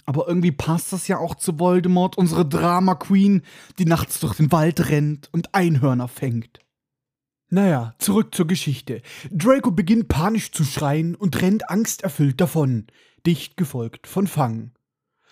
Aber 0.06 0.28
irgendwie 0.28 0.52
passt 0.52 0.92
das 0.92 1.08
ja 1.08 1.20
auch 1.20 1.36
zu 1.36 1.60
Voldemort, 1.60 2.18
unsere 2.18 2.48
Drama 2.48 2.96
Queen, 2.96 3.44
die 3.78 3.86
nachts 3.86 4.20
durch 4.20 4.36
den 4.36 4.52
Wald 4.52 4.90
rennt 4.90 5.30
und 5.34 5.54
Einhörner 5.54 6.08
fängt. 6.08 6.60
Naja, 7.52 7.96
zurück 8.00 8.34
zur 8.34 8.48
Geschichte. 8.48 9.02
Draco 9.32 9.72
beginnt 9.72 10.08
panisch 10.08 10.52
zu 10.52 10.64
schreien 10.64 11.16
und 11.16 11.42
rennt 11.42 11.70
angsterfüllt 11.70 12.40
davon, 12.40 12.88
dicht 13.26 13.58
gefolgt 13.58 14.08
von 14.08 14.28
Fang. 14.28 14.72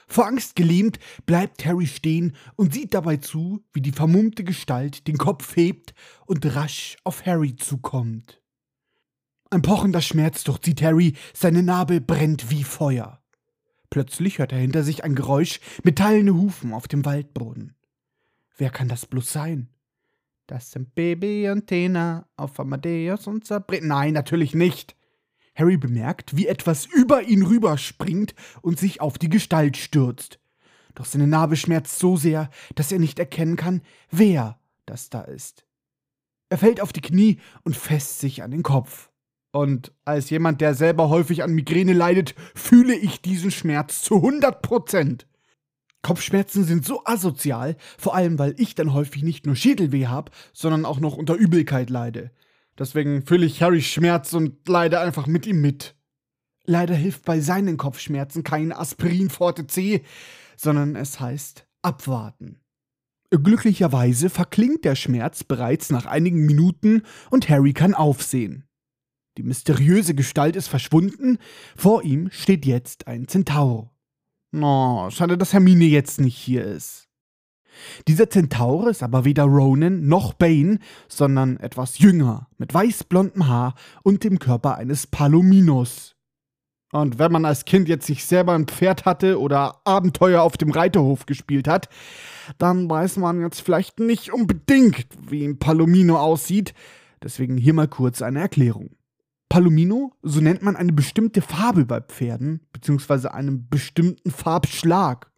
Vor 0.07 0.25
Angst 0.25 0.55
gelähmt 0.55 0.99
bleibt 1.25 1.65
Harry 1.65 1.85
stehen 1.85 2.35
und 2.55 2.73
sieht 2.73 2.93
dabei 2.93 3.17
zu, 3.17 3.63
wie 3.73 3.81
die 3.81 3.91
vermummte 3.91 4.43
Gestalt 4.43 5.07
den 5.07 5.17
Kopf 5.17 5.55
hebt 5.55 5.93
und 6.25 6.45
rasch 6.55 6.95
auf 7.03 7.25
Harry 7.25 7.55
zukommt. 7.55 8.41
Ein 9.49 9.61
pochender 9.61 10.01
Schmerz 10.01 10.43
durchzieht 10.43 10.81
Harry, 10.81 11.13
seine 11.33 11.63
Narbe 11.63 12.01
brennt 12.01 12.49
wie 12.49 12.63
Feuer. 12.63 13.21
Plötzlich 13.89 14.39
hört 14.39 14.51
er 14.51 14.59
hinter 14.59 14.83
sich 14.83 15.03
ein 15.03 15.15
Geräusch, 15.15 15.61
metallene 15.83 16.33
Hufen 16.33 16.73
auf 16.73 16.87
dem 16.87 17.05
Waldboden. 17.05 17.75
Wer 18.57 18.69
kann 18.69 18.89
das 18.89 19.05
bloß 19.05 19.31
sein? 19.31 19.69
Das 20.47 20.71
sind 20.71 20.95
Baby 20.95 21.49
und 21.49 21.67
Tina 21.67 22.27
auf 22.35 22.59
Amadeus 22.59 23.27
und 23.27 23.45
Sabrina. 23.45 23.87
Nein, 23.87 24.13
natürlich 24.13 24.53
nicht. 24.53 24.96
Harry 25.57 25.77
bemerkt, 25.77 26.37
wie 26.37 26.47
etwas 26.47 26.85
über 26.85 27.23
ihn 27.23 27.43
rüberspringt 27.43 28.35
und 28.61 28.79
sich 28.79 29.01
auf 29.01 29.17
die 29.17 29.29
Gestalt 29.29 29.75
stürzt. 29.75 30.39
Doch 30.93 31.05
seine 31.05 31.27
Narbe 31.27 31.55
schmerzt 31.55 31.99
so 31.99 32.15
sehr, 32.15 32.49
dass 32.75 32.91
er 32.91 32.99
nicht 32.99 33.19
erkennen 33.19 33.55
kann, 33.55 33.81
wer 34.11 34.59
das 34.85 35.09
da 35.09 35.21
ist. 35.21 35.65
Er 36.49 36.57
fällt 36.57 36.79
auf 36.79 36.93
die 36.93 37.01
Knie 37.01 37.39
und 37.63 37.75
fässt 37.75 38.19
sich 38.19 38.43
an 38.43 38.51
den 38.51 38.63
Kopf. 38.63 39.09
Und 39.51 39.91
als 40.05 40.29
jemand, 40.29 40.61
der 40.61 40.75
selber 40.75 41.09
häufig 41.09 41.43
an 41.43 41.53
Migräne 41.53 41.93
leidet, 41.93 42.35
fühle 42.53 42.95
ich 42.95 43.21
diesen 43.21 43.51
Schmerz 43.51 44.01
zu 44.01 44.17
100 44.17 44.61
Prozent. 44.61 45.27
Kopfschmerzen 46.03 46.63
sind 46.63 46.85
so 46.85 47.03
asozial, 47.05 47.75
vor 47.97 48.15
allem 48.15 48.39
weil 48.39 48.55
ich 48.57 48.75
dann 48.75 48.93
häufig 48.93 49.23
nicht 49.23 49.45
nur 49.45 49.55
Schädelweh 49.55 50.07
habe, 50.07 50.31
sondern 50.53 50.85
auch 50.85 50.99
noch 50.99 51.17
unter 51.17 51.33
Übelkeit 51.33 51.89
leide. 51.89 52.31
Deswegen 52.77 53.25
fühle 53.25 53.45
ich 53.45 53.61
Harrys 53.61 53.85
Schmerz 53.85 54.33
und 54.33 54.67
leide 54.67 54.99
einfach 54.99 55.27
mit 55.27 55.45
ihm 55.45 55.61
mit. 55.61 55.95
Leider 56.65 56.95
hilft 56.95 57.25
bei 57.25 57.39
seinen 57.39 57.77
Kopfschmerzen 57.77 58.43
kein 58.43 58.71
Aspirin 58.71 59.29
Forte 59.29 59.67
C, 59.67 60.03
sondern 60.57 60.95
es 60.95 61.19
heißt 61.19 61.65
abwarten. 61.81 62.59
Glücklicherweise 63.29 64.29
verklingt 64.29 64.85
der 64.85 64.95
Schmerz 64.95 65.43
bereits 65.43 65.89
nach 65.89 66.05
einigen 66.05 66.45
Minuten 66.45 67.03
und 67.29 67.49
Harry 67.49 67.73
kann 67.73 67.93
aufsehen. 67.93 68.65
Die 69.37 69.43
mysteriöse 69.43 70.15
Gestalt 70.15 70.55
ist 70.55 70.67
verschwunden, 70.67 71.37
vor 71.75 72.03
ihm 72.03 72.29
steht 72.31 72.65
jetzt 72.65 73.07
ein 73.07 73.27
Zentaur. 73.27 73.93
Oh, 74.55 75.09
schade, 75.09 75.37
dass 75.37 75.53
Hermine 75.53 75.85
jetzt 75.85 76.19
nicht 76.19 76.37
hier 76.37 76.63
ist. 76.65 77.06
Dieser 78.07 78.29
Zentaur 78.29 78.89
ist 78.89 79.03
aber 79.03 79.25
weder 79.25 79.43
Ronan 79.43 80.07
noch 80.07 80.33
Bane, 80.33 80.79
sondern 81.07 81.57
etwas 81.57 81.99
jünger, 81.99 82.47
mit 82.57 82.73
weißblondem 82.73 83.47
Haar 83.47 83.75
und 84.03 84.23
dem 84.23 84.39
Körper 84.39 84.75
eines 84.75 85.07
Palominos. 85.07 86.15
Und 86.91 87.19
wenn 87.19 87.31
man 87.31 87.45
als 87.45 87.65
Kind 87.65 87.89
jetzt 87.89 88.07
sich 88.07 88.25
selber 88.25 88.53
ein 88.53 88.65
Pferd 88.65 89.05
hatte 89.05 89.39
oder 89.39 89.81
Abenteuer 89.83 90.41
auf 90.41 90.55
dem 90.55 90.71
Reiterhof 90.71 91.25
gespielt 91.25 91.67
hat, 91.67 91.89
dann 92.57 92.89
weiß 92.89 93.17
man 93.17 93.41
jetzt 93.41 93.61
vielleicht 93.61 93.99
nicht 93.99 94.31
unbedingt, 94.31 95.07
wie 95.29 95.45
ein 95.45 95.59
Palomino 95.59 96.17
aussieht. 96.17 96.73
Deswegen 97.21 97.57
hier 97.57 97.73
mal 97.73 97.89
kurz 97.89 98.21
eine 98.21 98.39
Erklärung. 98.39 98.91
Palomino, 99.49 100.13
so 100.23 100.39
nennt 100.39 100.61
man 100.61 100.75
eine 100.75 100.93
bestimmte 100.93 101.41
Farbe 101.41 101.85
bei 101.85 102.01
Pferden, 102.01 102.61
beziehungsweise 102.73 103.33
einen 103.33 103.67
bestimmten 103.69 104.31
Farbschlag. 104.31 105.31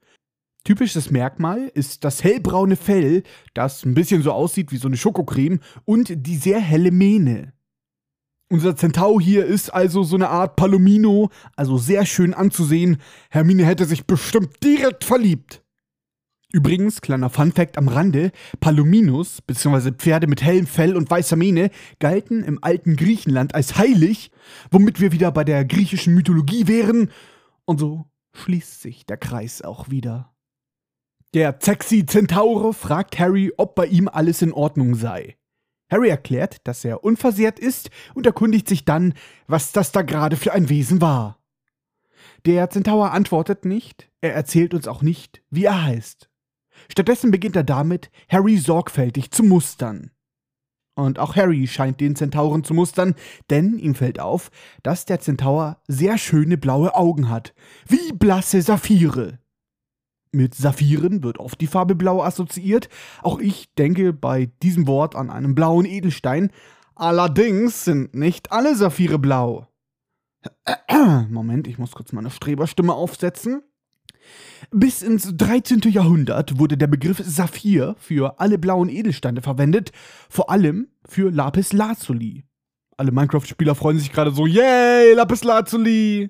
Typisches 0.64 1.10
Merkmal 1.10 1.72
ist 1.74 2.04
das 2.04 2.24
hellbraune 2.24 2.76
Fell, 2.76 3.24
das 3.54 3.86
ein 3.86 3.94
bisschen 3.94 4.22
so 4.22 4.32
aussieht 4.32 4.72
wie 4.72 4.78
so 4.78 4.88
eine 4.88 4.98
Schokocreme, 4.98 5.60
und 5.86 6.12
die 6.16 6.36
sehr 6.36 6.60
helle 6.60 6.92
Mähne. 6.92 7.54
Unser 8.52 8.76
Zentau 8.76 9.20
hier 9.20 9.46
ist 9.46 9.70
also 9.70 10.04
so 10.04 10.16
eine 10.16 10.30
Art 10.30 10.56
Palomino, 10.56 11.30
also 11.56 11.78
sehr 11.78 12.06
schön 12.06 12.34
anzusehen. 12.34 12.98
Hermine 13.30 13.64
hätte 13.64 13.86
sich 13.86 14.08
bestimmt 14.08 14.64
direkt 14.64 15.04
verliebt. 15.04 15.64
Übrigens, 16.52 17.02
kleiner 17.02 17.30
Funfact 17.30 17.78
am 17.78 17.88
Rande, 17.88 18.32
Palominos, 18.60 19.44
bzw. 19.44 19.92
Pferde 19.92 20.26
mit 20.26 20.42
hellem 20.42 20.66
Fell 20.66 20.98
und 20.98 21.12
weißer 21.12 21.36
Mähne, 21.36 21.70
galten 22.00 22.44
im 22.44 22.58
alten 22.64 22.96
Griechenland 22.96 23.54
als 23.54 23.78
heilig, 23.78 24.32
womit 24.72 25.00
wir 25.00 25.12
wieder 25.12 25.32
bei 25.32 25.44
der 25.44 25.64
griechischen 25.64 26.16
Mythologie 26.16 26.68
wären. 26.68 27.12
Und 27.66 27.80
so 27.80 28.08
schließt 28.34 28.82
sich 28.82 29.06
der 29.06 29.18
Kreis 29.18 29.62
auch 29.62 29.92
wieder. 29.92 30.34
Der 31.36 31.60
Zexi 31.60 32.08
Zentaure 32.08 32.74
fragt 32.74 33.20
Harry, 33.20 33.54
ob 33.56 33.76
bei 33.76 33.86
ihm 33.86 34.08
alles 34.08 34.42
in 34.42 34.52
Ordnung 34.52 34.96
sei. 34.96 35.38
Harry 35.92 36.10
erklärt, 36.10 36.58
dass 36.68 36.84
er 36.84 37.04
unversehrt 37.04 37.60
ist 37.60 37.92
und 38.16 38.26
erkundigt 38.26 38.68
sich 38.68 38.84
dann, 38.84 39.14
was 39.46 39.72
das 39.72 39.92
da 39.92 40.02
gerade 40.02 40.38
für 40.38 40.54
ein 40.54 40.70
Wesen 40.70 41.02
war. 41.02 41.40
Der 42.48 42.72
Zentaur 42.72 43.12
antwortet 43.12 43.64
nicht, 43.64 44.10
er 44.22 44.34
erzählt 44.34 44.74
uns 44.74 44.88
auch 44.88 45.04
nicht, 45.04 45.44
wie 45.52 45.66
er 45.66 45.84
heißt. 45.84 46.32
Stattdessen 46.92 47.30
beginnt 47.30 47.56
er 47.56 47.64
damit, 47.64 48.10
Harry 48.28 48.58
sorgfältig 48.58 49.30
zu 49.30 49.44
mustern. 49.44 50.10
Und 50.96 51.20
auch 51.20 51.36
Harry 51.36 51.68
scheint 51.68 52.02
den 52.02 52.16
Zentauren 52.16 52.64
zu 52.64 52.74
mustern, 52.74 53.14
denn 53.52 53.78
ihm 53.78 53.94
fällt 53.94 54.20
auf, 54.20 54.50
dass 54.82 55.06
der 55.06 55.20
Zentaur 55.20 55.80
sehr 55.88 56.18
schöne 56.18 56.58
blaue 56.58 56.96
Augen 56.96 57.30
hat, 57.30 57.54
wie 57.88 58.14
blasse 58.14 58.64
Saphire. 58.64 59.38
Mit 60.32 60.54
Saphiren 60.54 61.24
wird 61.24 61.40
oft 61.40 61.60
die 61.60 61.68
Farbe 61.68 61.96
Blau 61.96 62.22
assoziiert. 62.22 62.88
Auch 63.24 63.40
ich 63.40 63.74
denke 63.76 64.14
bei 64.14 64.52
diesem 64.62 64.86
Wort 64.86 65.16
an 65.16 65.30
einen 65.30 65.56
blauen 65.56 65.86
Edelstein. 65.86 66.52
Allerdings 66.96 67.86
sind 67.86 68.14
nicht 68.14 68.52
alle 68.52 68.76
Saphire 68.76 69.18
blau. 69.18 69.68
Moment, 71.30 71.68
ich 71.68 71.78
muss 71.78 71.92
kurz 71.92 72.12
meine 72.12 72.30
Streberstimme 72.30 72.94
aufsetzen. 72.94 73.64
Bis 74.72 75.02
ins 75.02 75.36
13. 75.36 75.82
Jahrhundert 75.92 76.60
wurde 76.60 76.78
der 76.78 76.88
Begriff 76.88 77.22
Saphir 77.26 77.96
für 77.98 78.40
alle 78.40 78.58
blauen 78.58 78.90
Edelsteine 78.90 79.42
verwendet, 79.42 79.92
vor 80.30 80.50
allem 80.50 80.90
für 81.08 81.32
Lapis 81.32 81.74
Lazuli. 81.74 82.46
Alle 82.98 83.12
Minecraft-Spieler 83.12 83.76
freuen 83.76 83.98
sich 83.98 84.12
gerade 84.12 84.32
so, 84.32 84.46
yay, 84.46 85.14
Lapis 85.14 85.44
Lazuli! 85.44 86.30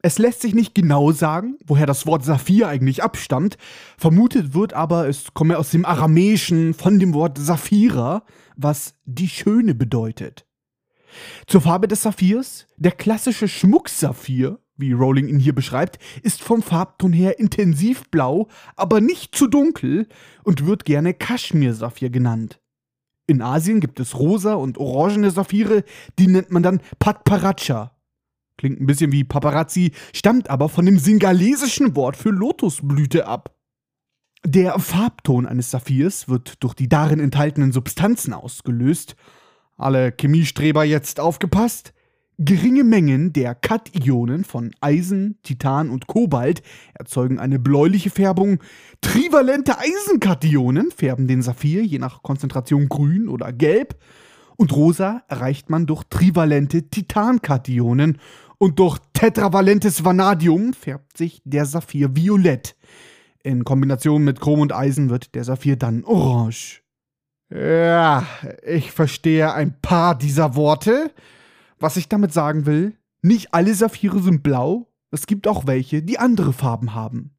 Es 0.00 0.18
lässt 0.18 0.42
sich 0.42 0.54
nicht 0.54 0.76
genau 0.76 1.10
sagen, 1.10 1.58
woher 1.66 1.86
das 1.86 2.06
Wort 2.06 2.24
Saphir 2.24 2.68
eigentlich 2.68 3.02
abstammt. 3.02 3.58
Vermutet 3.96 4.54
wird 4.54 4.72
aber, 4.72 5.08
es 5.08 5.34
komme 5.34 5.58
aus 5.58 5.70
dem 5.70 5.84
Aramäischen 5.84 6.72
von 6.72 7.00
dem 7.00 7.14
Wort 7.14 7.36
Saphira, 7.36 8.22
was 8.56 8.94
die 9.06 9.28
Schöne 9.28 9.74
bedeutet. 9.74 10.46
Zur 11.48 11.62
Farbe 11.62 11.88
des 11.88 12.02
Saphirs, 12.02 12.68
der 12.76 12.92
klassische 12.92 13.48
Schmucksaphir, 13.48 14.60
wie 14.76 14.92
Rowling 14.92 15.26
ihn 15.26 15.40
hier 15.40 15.54
beschreibt, 15.54 15.98
ist 16.22 16.42
vom 16.42 16.62
Farbton 16.62 17.12
her 17.12 17.40
intensiv 17.40 18.08
blau, 18.10 18.46
aber 18.76 19.00
nicht 19.00 19.34
zu 19.34 19.48
dunkel 19.48 20.06
und 20.44 20.64
wird 20.64 20.84
gerne 20.84 21.12
Kaschmir-Saphir 21.12 22.10
genannt. 22.10 22.60
In 23.26 23.42
Asien 23.42 23.80
gibt 23.80 23.98
es 23.98 24.16
rosa 24.16 24.54
und 24.54 24.78
orangene 24.78 25.32
Saphire, 25.32 25.82
die 26.20 26.28
nennt 26.28 26.52
man 26.52 26.62
dann 26.62 26.80
Patparacha 27.00 27.97
klingt 28.58 28.80
ein 28.80 28.86
bisschen 28.86 29.12
wie 29.12 29.24
Paparazzi, 29.24 29.92
stammt 30.12 30.50
aber 30.50 30.68
von 30.68 30.84
dem 30.84 30.98
singalesischen 30.98 31.96
Wort 31.96 32.16
für 32.16 32.30
Lotusblüte 32.30 33.26
ab. 33.26 33.54
Der 34.44 34.78
Farbton 34.78 35.46
eines 35.46 35.70
Saphirs 35.70 36.28
wird 36.28 36.62
durch 36.62 36.74
die 36.74 36.88
darin 36.88 37.20
enthaltenen 37.20 37.72
Substanzen 37.72 38.32
ausgelöst. 38.32 39.16
Alle 39.76 40.12
Chemiestreber 40.18 40.84
jetzt 40.84 41.18
aufgepasst. 41.20 41.92
Geringe 42.40 42.84
Mengen 42.84 43.32
der 43.32 43.56
Kationen 43.56 44.44
von 44.44 44.70
Eisen, 44.80 45.38
Titan 45.42 45.90
und 45.90 46.06
Kobalt 46.06 46.62
erzeugen 46.94 47.40
eine 47.40 47.58
bläuliche 47.58 48.10
Färbung. 48.10 48.60
Trivalente 49.00 49.76
Eisenkationen 49.76 50.92
färben 50.92 51.26
den 51.26 51.42
Saphir 51.42 51.84
je 51.84 51.98
nach 51.98 52.22
Konzentration 52.22 52.88
grün 52.88 53.28
oder 53.28 53.52
gelb. 53.52 53.98
Und 54.56 54.72
rosa 54.72 55.24
erreicht 55.28 55.68
man 55.68 55.86
durch 55.86 56.04
trivalente 56.04 56.88
Titankationen 56.88 58.18
und 58.58 58.78
durch 58.78 58.98
tetravalentes 59.12 60.04
Vanadium 60.04 60.74
färbt 60.74 61.16
sich 61.16 61.40
der 61.44 61.64
Saphir 61.64 62.14
violett. 62.14 62.76
In 63.42 63.64
Kombination 63.64 64.24
mit 64.24 64.40
Chrom 64.40 64.60
und 64.60 64.72
Eisen 64.72 65.10
wird 65.10 65.34
der 65.34 65.44
Saphir 65.44 65.76
dann 65.76 66.04
orange. 66.04 66.82
Ja, 67.50 68.26
ich 68.62 68.92
verstehe 68.92 69.52
ein 69.54 69.80
paar 69.80 70.18
dieser 70.18 70.54
Worte. 70.54 71.12
Was 71.78 71.96
ich 71.96 72.08
damit 72.08 72.32
sagen 72.32 72.66
will, 72.66 72.96
nicht 73.22 73.54
alle 73.54 73.74
Saphire 73.74 74.20
sind 74.20 74.42
blau, 74.42 74.88
es 75.10 75.26
gibt 75.26 75.46
auch 75.46 75.66
welche, 75.66 76.02
die 76.02 76.18
andere 76.18 76.52
Farben 76.52 76.94
haben. 76.94 77.34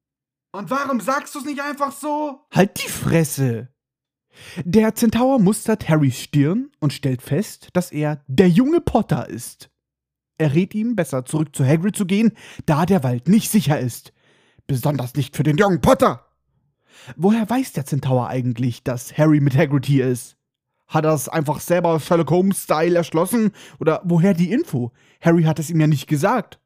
Und 0.52 0.70
warum 0.72 1.00
sagst 1.00 1.36
du 1.36 1.40
es 1.40 1.46
nicht 1.46 1.62
einfach 1.62 1.92
so? 1.92 2.42
Halt 2.52 2.84
die 2.84 2.90
Fresse! 2.90 3.70
Der 4.64 4.96
Zentaur 4.96 5.40
mustert 5.40 5.90
Harrys 5.90 6.20
Stirn 6.20 6.72
und 6.80 6.94
stellt 6.94 7.22
fest, 7.22 7.70
dass 7.74 7.92
er 7.92 8.24
der 8.28 8.50
junge 8.50 8.82
Potter 8.82 9.30
ist. 9.30 9.70
Er 10.40 10.56
rät 10.56 10.74
ihm, 10.74 10.96
besser 10.96 11.26
zurück 11.26 11.54
zu 11.54 11.66
Hagrid 11.66 11.98
zu 11.98 12.06
gehen, 12.06 12.32
da 12.66 12.86
der 12.86 13.04
Wald 13.04 13.28
nicht 13.28 13.52
sicher 13.52 13.78
ist. 13.78 14.14
Besonders 14.68 15.14
nicht 15.16 15.36
für 15.36 15.44
den 15.44 15.58
jungen 15.58 15.82
Potter. 15.82 16.26
Woher 17.18 17.50
weiß 17.50 17.74
der 17.74 17.86
Zentaur 17.86 18.30
eigentlich, 18.30 18.82
dass 18.84 19.18
Harry 19.18 19.42
mit 19.42 19.56
Hagrid 19.56 19.86
hier 19.86 20.08
ist? 20.08 20.38
Hat 20.88 21.04
er 21.04 21.14
es 21.14 21.28
einfach 21.28 21.60
selber 21.60 22.00
Sherlock 22.00 22.32
Holmes-Style 22.32 22.96
erschlossen? 22.96 23.52
Oder 23.80 24.02
woher 24.06 24.34
die 24.34 24.52
Info? 24.52 24.94
Harry 25.20 25.44
hat 25.44 25.60
es 25.60 25.70
ihm 25.70 25.82
ja 25.82 25.88
nicht 25.88 26.08
gesagt. 26.08 26.62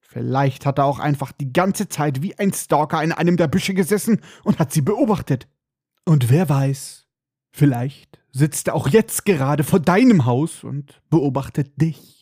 Vielleicht 0.00 0.64
hat 0.64 0.78
er 0.78 0.84
auch 0.84 1.00
einfach 1.00 1.32
die 1.32 1.52
ganze 1.52 1.88
Zeit 1.88 2.22
wie 2.22 2.38
ein 2.38 2.52
Stalker 2.52 3.02
in 3.02 3.10
einem 3.10 3.36
der 3.36 3.48
Büsche 3.48 3.74
gesessen 3.74 4.20
und 4.44 4.60
hat 4.60 4.72
sie 4.72 4.82
beobachtet. 4.82 5.48
Und 6.04 6.30
wer 6.30 6.48
weiß, 6.48 7.08
vielleicht 7.50 8.20
sitzt 8.30 8.68
er 8.68 8.76
auch 8.76 8.88
jetzt 8.88 9.24
gerade 9.24 9.64
vor 9.64 9.80
deinem 9.80 10.24
Haus 10.24 10.62
und 10.62 11.02
beobachtet 11.10 11.80
dich. 11.80 12.21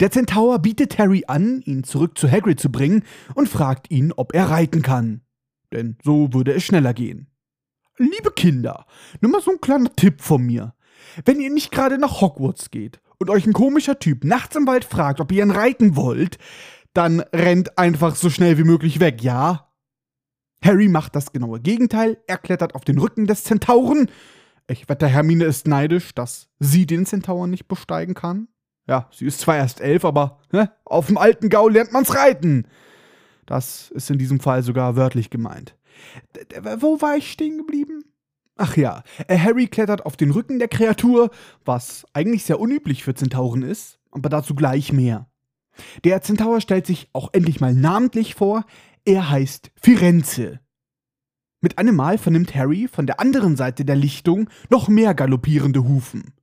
Der 0.00 0.10
Zentaur 0.10 0.58
bietet 0.58 0.98
Harry 0.98 1.24
an, 1.26 1.60
ihn 1.62 1.84
zurück 1.84 2.18
zu 2.18 2.30
Hagrid 2.30 2.60
zu 2.60 2.70
bringen 2.70 3.04
und 3.34 3.48
fragt 3.48 3.90
ihn, 3.90 4.12
ob 4.12 4.34
er 4.34 4.50
reiten 4.50 4.82
kann. 4.82 5.22
Denn 5.72 5.96
so 6.02 6.32
würde 6.32 6.52
es 6.52 6.64
schneller 6.64 6.94
gehen. 6.94 7.28
Liebe 7.96 8.30
Kinder, 8.32 8.86
nur 9.20 9.30
mal 9.30 9.40
so 9.40 9.52
ein 9.52 9.60
kleiner 9.60 9.94
Tipp 9.94 10.20
von 10.20 10.42
mir. 10.42 10.74
Wenn 11.24 11.40
ihr 11.40 11.50
nicht 11.50 11.70
gerade 11.70 11.98
nach 11.98 12.20
Hogwarts 12.20 12.70
geht 12.70 13.00
und 13.18 13.30
euch 13.30 13.46
ein 13.46 13.52
komischer 13.52 13.98
Typ 13.98 14.24
nachts 14.24 14.56
im 14.56 14.66
Wald 14.66 14.84
fragt, 14.84 15.20
ob 15.20 15.30
ihr 15.30 15.42
ihn 15.42 15.50
reiten 15.50 15.96
wollt, 15.96 16.38
dann 16.92 17.20
rennt 17.32 17.78
einfach 17.78 18.16
so 18.16 18.30
schnell 18.30 18.58
wie 18.58 18.64
möglich 18.64 19.00
weg, 19.00 19.22
ja? 19.22 19.72
Harry 20.62 20.88
macht 20.88 21.14
das 21.14 21.32
genaue 21.32 21.60
Gegenteil, 21.60 22.18
er 22.26 22.38
klettert 22.38 22.74
auf 22.74 22.84
den 22.84 22.98
Rücken 22.98 23.26
des 23.26 23.44
Zentauren. 23.44 24.10
Ich 24.66 24.88
wette, 24.88 25.06
Hermine 25.06 25.44
ist 25.44 25.68
neidisch, 25.68 26.14
dass 26.14 26.48
sie 26.58 26.86
den 26.86 27.04
Zentauren 27.04 27.50
nicht 27.50 27.68
besteigen 27.68 28.14
kann. 28.14 28.48
Ja, 28.86 29.08
sie 29.12 29.26
ist 29.26 29.40
zwar 29.40 29.56
erst 29.56 29.80
elf, 29.80 30.04
aber 30.04 30.38
ne, 30.52 30.70
auf 30.84 31.06
dem 31.06 31.18
alten 31.18 31.48
Gau 31.48 31.68
lernt 31.68 31.92
man's 31.92 32.14
reiten. 32.14 32.66
Das 33.46 33.90
ist 33.90 34.10
in 34.10 34.18
diesem 34.18 34.40
Fall 34.40 34.62
sogar 34.62 34.96
wörtlich 34.96 35.30
gemeint. 35.30 35.76
D 36.34 36.44
wo 36.78 37.00
war 37.00 37.16
ich 37.16 37.30
stehen 37.30 37.58
geblieben? 37.58 38.04
Ach 38.56 38.76
ja, 38.76 39.02
äh, 39.26 39.38
Harry 39.38 39.66
klettert 39.66 40.06
auf 40.06 40.16
den 40.16 40.30
Rücken 40.30 40.58
der 40.58 40.68
Kreatur, 40.68 41.30
was 41.64 42.06
eigentlich 42.12 42.44
sehr 42.44 42.60
unüblich 42.60 43.02
für 43.02 43.14
Zentauren 43.14 43.62
ist, 43.62 43.98
aber 44.12 44.28
dazu 44.28 44.54
gleich 44.54 44.92
mehr. 44.92 45.28
Der 46.04 46.22
Zentaur 46.22 46.60
stellt 46.60 46.86
sich 46.86 47.08
auch 47.12 47.30
endlich 47.32 47.60
mal 47.60 47.74
namentlich 47.74 48.34
vor, 48.34 48.64
er 49.04 49.28
heißt 49.28 49.72
Firenze. 49.80 50.60
Mit 51.60 51.78
einem 51.78 51.96
Mal 51.96 52.18
vernimmt 52.18 52.54
Harry 52.54 52.88
von 52.88 53.06
der 53.06 53.20
anderen 53.20 53.56
Seite 53.56 53.84
der 53.84 53.96
Lichtung 53.96 54.48
noch 54.70 54.88
mehr 54.88 55.14
galoppierende 55.14 55.82
Hufen. 55.84 56.34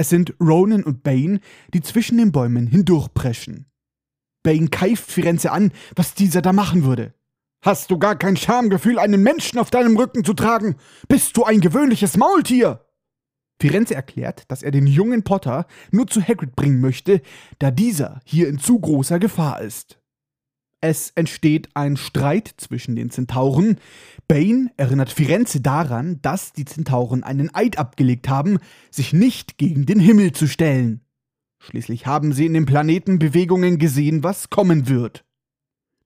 Es 0.00 0.08
sind 0.08 0.32
Ronan 0.40 0.82
und 0.82 1.02
Bane, 1.02 1.40
die 1.74 1.82
zwischen 1.82 2.16
den 2.16 2.32
Bäumen 2.32 2.66
hindurchpreschen. 2.66 3.66
Bane 4.42 4.68
keift 4.68 5.10
Firenze 5.10 5.52
an, 5.52 5.72
was 5.94 6.14
dieser 6.14 6.40
da 6.40 6.54
machen 6.54 6.84
würde. 6.84 7.12
Hast 7.62 7.90
du 7.90 7.98
gar 7.98 8.16
kein 8.16 8.38
Schamgefühl, 8.38 8.98
einen 8.98 9.22
Menschen 9.22 9.58
auf 9.58 9.68
deinem 9.68 9.98
Rücken 9.98 10.24
zu 10.24 10.32
tragen? 10.32 10.76
Bist 11.06 11.36
du 11.36 11.44
ein 11.44 11.60
gewöhnliches 11.60 12.16
Maultier? 12.16 12.86
Firenze 13.60 13.94
erklärt, 13.94 14.50
dass 14.50 14.62
er 14.62 14.70
den 14.70 14.86
jungen 14.86 15.22
Potter 15.22 15.66
nur 15.90 16.06
zu 16.06 16.22
Hagrid 16.22 16.56
bringen 16.56 16.80
möchte, 16.80 17.20
da 17.58 17.70
dieser 17.70 18.20
hier 18.24 18.48
in 18.48 18.58
zu 18.58 18.80
großer 18.80 19.18
Gefahr 19.18 19.60
ist. 19.60 19.99
Es 20.80 21.10
entsteht 21.14 21.68
ein 21.74 21.96
Streit 21.96 22.54
zwischen 22.56 22.96
den 22.96 23.10
Zentauren. 23.10 23.76
Bane 24.28 24.70
erinnert 24.78 25.10
Firenze 25.10 25.60
daran, 25.60 26.20
dass 26.22 26.54
die 26.54 26.64
Zentauren 26.64 27.22
einen 27.22 27.54
Eid 27.54 27.78
abgelegt 27.78 28.28
haben, 28.28 28.58
sich 28.90 29.12
nicht 29.12 29.58
gegen 29.58 29.84
den 29.84 30.00
Himmel 30.00 30.32
zu 30.32 30.48
stellen. 30.48 31.02
Schließlich 31.58 32.06
haben 32.06 32.32
sie 32.32 32.46
in 32.46 32.54
den 32.54 32.64
Planeten 32.64 33.18
Bewegungen 33.18 33.78
gesehen, 33.78 34.24
was 34.24 34.48
kommen 34.48 34.88
wird. 34.88 35.24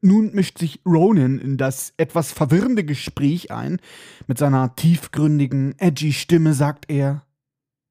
Nun 0.01 0.35
mischt 0.35 0.59
sich 0.59 0.81
Ronan 0.85 1.39
in 1.39 1.57
das 1.57 1.95
etwas 1.97 2.33
verwirrende 2.33 2.85
Gespräch 2.85 3.53
ein. 3.53 3.79
Mit 4.27 4.39
seiner 4.39 4.75
tiefgründigen, 4.75 5.77
edgy 5.79 6.13
Stimme 6.13 6.53
sagt 6.53 6.91
er: 6.91 7.25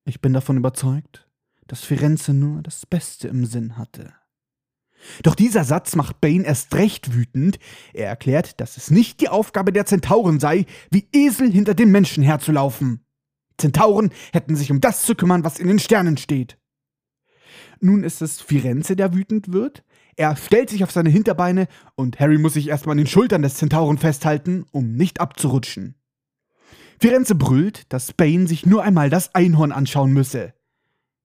Ich 0.03 0.19
bin 0.19 0.33
davon 0.33 0.57
überzeugt, 0.57 1.27
dass 1.65 1.85
Firenze 1.85 2.33
nur 2.33 2.61
das 2.61 2.85
Beste 2.85 3.29
im 3.29 3.45
Sinn 3.45 3.77
hatte. 3.77 4.13
Doch 5.23 5.35
dieser 5.35 5.63
Satz 5.63 5.95
macht 5.95 6.21
Bane 6.21 6.45
erst 6.45 6.73
recht 6.75 7.13
wütend. 7.13 7.59
Er 7.93 8.07
erklärt, 8.07 8.59
dass 8.59 8.77
es 8.77 8.91
nicht 8.91 9.21
die 9.21 9.29
Aufgabe 9.29 9.71
der 9.71 9.85
Zentauren 9.85 10.39
sei, 10.39 10.65
wie 10.89 11.07
Esel 11.13 11.51
hinter 11.51 11.73
den 11.73 11.91
Menschen 11.91 12.23
herzulaufen. 12.23 13.05
Zentauren 13.57 14.11
hätten 14.31 14.55
sich 14.55 14.71
um 14.71 14.81
das 14.81 15.03
zu 15.03 15.15
kümmern, 15.15 15.43
was 15.43 15.59
in 15.59 15.67
den 15.67 15.79
Sternen 15.79 16.17
steht. 16.17 16.57
Nun 17.79 18.03
ist 18.03 18.21
es 18.21 18.41
Firenze, 18.41 18.95
der 18.95 19.13
wütend 19.13 19.51
wird. 19.51 19.83
Er 20.15 20.35
stellt 20.35 20.69
sich 20.69 20.83
auf 20.83 20.91
seine 20.91 21.09
Hinterbeine 21.09 21.67
und 21.95 22.19
Harry 22.19 22.37
muss 22.37 22.53
sich 22.53 22.69
erstmal 22.69 22.93
an 22.93 22.99
den 22.99 23.07
Schultern 23.07 23.41
des 23.41 23.55
Zentauren 23.55 23.97
festhalten, 23.97 24.65
um 24.71 24.93
nicht 24.93 25.19
abzurutschen. 25.19 25.95
Firenze 26.99 27.35
brüllt, 27.35 27.91
dass 27.91 28.13
Bane 28.13 28.47
sich 28.47 28.65
nur 28.65 28.83
einmal 28.83 29.09
das 29.09 29.35
Einhorn 29.35 29.71
anschauen 29.71 30.13
müsse. 30.13 30.53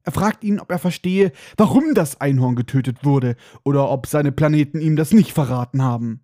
Er 0.09 0.13
fragt 0.13 0.43
ihn, 0.43 0.59
ob 0.59 0.71
er 0.71 0.79
verstehe, 0.79 1.33
warum 1.59 1.93
das 1.93 2.19
Einhorn 2.19 2.57
getötet 2.57 3.05
wurde 3.05 3.37
oder 3.63 3.91
ob 3.91 4.07
seine 4.07 4.33
Planeten 4.33 4.81
ihm 4.81 4.97
das 4.97 5.13
nicht 5.13 5.35
verraten 5.35 5.83
haben. 5.83 6.23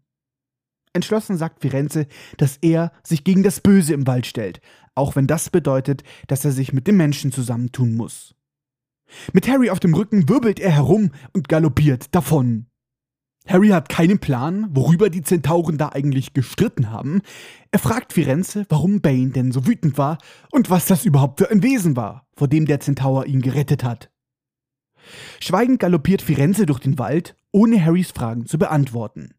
Entschlossen 0.95 1.37
sagt 1.37 1.61
Firenze, 1.61 2.07
dass 2.39 2.57
er 2.63 2.93
sich 3.03 3.25
gegen 3.25 3.43
das 3.43 3.61
Böse 3.61 3.93
im 3.93 4.07
Wald 4.07 4.25
stellt, 4.25 4.63
auch 4.95 5.17
wenn 5.17 5.27
das 5.27 5.51
bedeutet, 5.51 6.03
dass 6.29 6.47
er 6.47 6.53
sich 6.53 6.73
mit 6.73 6.87
dem 6.87 6.97
Menschen 6.97 7.31
zusammentun 7.31 7.95
muss. 7.95 8.35
Mit 9.35 9.49
Harry 9.49 9.69
auf 9.69 9.81
dem 9.81 9.93
Rücken 9.93 10.31
wirbelt 10.31 10.61
er 10.61 10.71
herum 10.71 11.11
und 11.35 11.51
galoppiert 11.51 12.15
davon. 12.15 12.65
Harry 13.47 13.69
hat 13.69 13.91
keinen 13.91 14.19
Plan, 14.19 14.69
worüber 14.71 15.11
die 15.11 15.23
Zentauren 15.23 15.77
da 15.77 15.91
eigentlich 15.91 16.33
gestritten 16.33 16.91
haben. 16.91 17.21
Er 17.71 17.79
fragt 17.79 18.15
Firenze, 18.15 18.65
warum 18.71 19.01
Bane 19.01 19.31
denn 19.31 19.53
so 19.53 19.67
wütend 19.67 19.99
war 19.99 20.19
und 20.51 20.71
was 20.71 20.87
das 20.87 21.05
überhaupt 21.05 21.41
für 21.41 21.51
ein 21.51 21.63
Wesen 21.63 21.95
war, 21.95 22.27
vor 22.35 22.49
dem 22.49 22.65
der 22.65 22.81
Zentaur 22.81 23.27
ihn 23.27 23.43
gerettet 23.43 23.85
hat. 23.85 24.11
Schweigend 25.41 25.81
galoppiert 25.81 26.23
Firenze 26.23 26.65
durch 26.65 26.81
den 26.81 26.99
Wald, 26.99 27.37
ohne 27.53 27.85
Harrys 27.85 28.13
Fragen 28.13 28.47
zu 28.47 28.59
beantworten. 28.59 29.35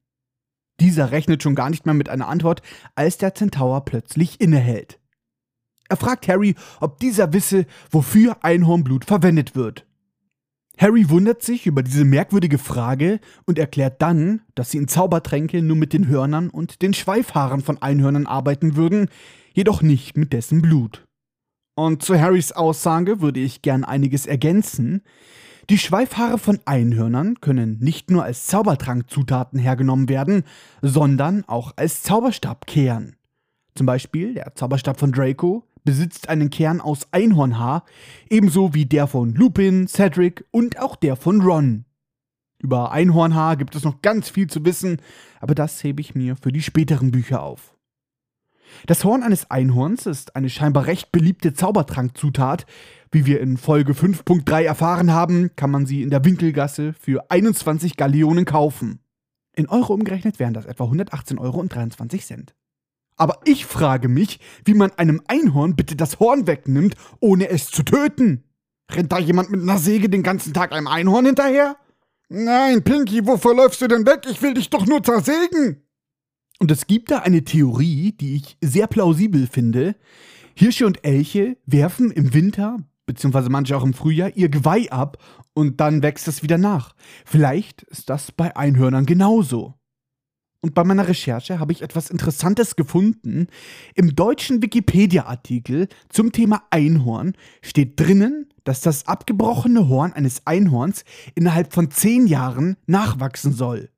Dieser 0.80 1.12
rechnet 1.12 1.42
schon 1.42 1.56
gar 1.56 1.72
nicht 1.72 1.86
mehr 1.86 1.96
mit 1.96 2.10
einer 2.10 2.28
Antwort, 2.28 2.62
als 2.94 3.18
der 3.18 3.34
Zentaur 3.34 3.86
plötzlich 3.86 4.40
innehält. 4.40 5.00
Er 5.90 5.98
fragt 5.98 6.28
Harry, 6.28 6.56
ob 6.80 7.00
dieser 7.00 7.34
wisse, 7.34 7.66
wofür 7.90 8.38
Einhornblut 8.44 9.06
verwendet 9.06 9.56
wird. 9.56 9.88
Harry 10.78 11.10
wundert 11.10 11.42
sich 11.42 11.68
über 11.68 11.84
diese 11.84 12.04
merkwürdige 12.04 12.58
Frage 12.58 13.20
und 13.46 13.58
erklärt 13.58 14.02
dann, 14.02 14.42
dass 14.56 14.72
sie 14.72 14.78
in 14.78 14.88
Zaubertränke 14.88 15.62
nur 15.62 15.78
mit 15.78 15.94
den 15.94 16.08
Hörnern 16.08 16.50
und 16.50 16.82
den 16.82 16.94
Schweifhaaren 16.94 17.62
von 17.62 17.82
Einhörnern 17.82 18.26
arbeiten 18.26 18.76
würden, 18.76 19.08
jedoch 19.54 19.82
nicht 19.82 20.18
mit 20.18 20.34
dessen 20.34 20.62
Blut. 20.62 21.06
Und 21.76 22.04
zu 22.04 22.20
Harrys 22.20 22.52
Aussage 22.52 23.22
würde 23.22 23.40
ich 23.40 23.62
gern 23.62 23.84
einiges 23.84 24.26
ergänzen. 24.26 25.02
Die 25.70 25.78
Schweifhaare 25.78 26.38
von 26.38 26.60
Einhörnern 26.66 27.40
können 27.42 27.78
nicht 27.80 28.12
nur 28.12 28.24
als 28.24 28.46
Zaubertrankzutaten 28.48 29.60
hergenommen 29.60 30.10
werden, 30.10 30.44
sondern 30.82 31.44
auch 31.48 31.74
als 31.76 32.04
Zauberstab 32.04 32.68
kehren. 32.68 33.16
Zum 33.76 33.86
Beispiel 33.86 34.36
der 34.36 34.56
Zauberstab 34.56 35.00
von 35.00 35.12
Draco, 35.12 35.64
besitzt 35.86 36.28
einen 36.28 36.50
Kern 36.50 36.82
aus 36.82 37.08
Einhornhaar, 37.12 37.86
ebenso 38.30 38.74
wie 38.74 38.86
der 38.86 39.08
von 39.08 39.34
Lupin, 39.34 39.88
Cedric 39.88 40.44
und 40.52 40.80
auch 40.80 40.96
der 40.96 41.16
von 41.16 41.42
Ron. 41.42 41.86
Über 42.60 42.92
Einhornhaar 42.92 43.58
gibt 43.58 43.76
es 43.76 43.84
noch 43.84 44.02
ganz 44.02 44.30
viel 44.30 44.48
zu 44.48 44.66
wissen, 44.66 45.00
aber 45.40 45.56
das 45.56 45.84
hebe 45.84 46.02
ich 46.02 46.16
mir 46.16 46.36
für 46.36 46.52
die 46.52 46.62
späteren 46.62 47.12
Bücher 47.12 47.44
auf. 47.44 47.76
Das 48.88 49.04
Horn 49.04 49.24
eines 49.24 49.50
Einhorns 49.52 50.06
ist 50.06 50.36
eine 50.36 50.50
scheinbar 50.50 50.88
recht 50.88 51.12
beliebte 51.12 51.54
Zaubertrankzutat. 51.54 52.66
Wie 53.12 53.26
wir 53.26 53.40
in 53.40 53.58
Folge 53.58 53.94
5.3 53.94 54.64
erfahren 54.64 55.12
haben, 55.12 55.56
kann 55.56 55.72
man 55.72 55.86
sie 55.86 56.02
in 56.02 56.10
der 56.10 56.26
Winkelgasse 56.26 56.94
für 56.94 57.30
21 57.30 57.96
Galeonen 57.96 58.46
kaufen. 58.46 59.00
In 59.56 59.70
Euro 59.70 59.94
umgerechnet 59.94 60.40
wären 60.40 60.54
das 60.54 60.66
etwa 60.66 60.86
118,23 60.86 61.40
Euro. 61.40 61.66
Aber 63.18 63.40
ich 63.46 63.66
frage 63.66 64.10
mich, 64.10 64.40
wie 64.66 64.74
man 64.74 64.92
einem 64.92 65.22
Einhorn 65.28 65.76
bitte 65.76 65.96
das 65.96 66.20
Horn 66.20 66.48
wegnimmt, 66.48 66.96
ohne 67.20 67.50
es 67.50 67.68
zu 67.68 67.84
töten. 67.84 68.44
Rennt 68.92 69.12
da 69.12 69.20
jemand 69.20 69.50
mit 69.50 69.62
einer 69.62 69.78
Säge 69.78 70.10
den 70.10 70.24
ganzen 70.24 70.54
Tag 70.54 70.72
einem 70.72 70.88
Einhorn 70.88 71.26
hinterher? 71.26 71.78
Nein, 72.28 72.84
Pinky, 72.84 73.26
wovor 73.26 73.56
läufst 73.56 73.82
du 73.82 73.88
denn 73.88 74.06
weg? 74.06 74.26
Ich 74.30 74.42
will 74.42 74.54
dich 74.54 74.70
doch 74.70 74.86
nur 74.86 75.04
zersägen. 75.04 75.82
Und 76.60 76.72
es 76.72 76.88
gibt 76.88 77.12
da 77.12 77.20
eine 77.20 77.44
Theorie, 77.44 78.14
die 78.14 78.36
ich 78.36 78.58
sehr 78.62 78.88
plausibel 78.88 79.48
finde. 79.48 79.96
Hirsche 80.56 80.86
und 80.86 81.04
Elche 81.06 81.58
werfen 81.66 82.12
im 82.12 82.34
Winter, 82.34 82.78
beziehungsweise 83.06 83.50
manche 83.50 83.76
auch 83.76 83.84
im 83.84 83.94
Frühjahr, 83.94 84.36
ihr 84.36 84.50
Geweih 84.50 84.90
ab 84.92 85.18
und 85.54 85.80
dann 85.82 86.02
wächst 86.02 86.28
es 86.28 86.44
wieder 86.44 86.58
nach. 86.58 86.96
Vielleicht 87.26 87.84
ist 87.84 88.10
das 88.10 88.32
bei 88.32 88.56
Einhörnern 88.56 89.06
genauso. 89.06 89.76
Und 90.66 90.74
bei 90.74 90.84
meiner 90.84 91.08
Recherche 91.08 91.60
habe 91.60 91.74
ich 91.74 91.84
etwas 91.84 92.10
Interessantes 92.10 92.76
gefunden. 92.76 93.50
Im 93.94 94.16
deutschen 94.16 94.64
Wikipedia-Artikel 94.64 95.88
zum 96.10 96.32
Thema 96.32 96.64
Einhorn 96.72 97.34
steht 97.62 98.00
drinnen, 98.00 98.50
dass 98.64 98.82
das 98.82 99.08
abgebrochene 99.08 99.88
Horn 99.90 100.14
eines 100.14 100.48
Einhorns 100.48 101.06
innerhalb 101.36 101.72
von 101.72 101.92
zehn 101.92 102.26
Jahren 102.26 102.78
nachwachsen 102.88 103.54
soll. 103.54 103.92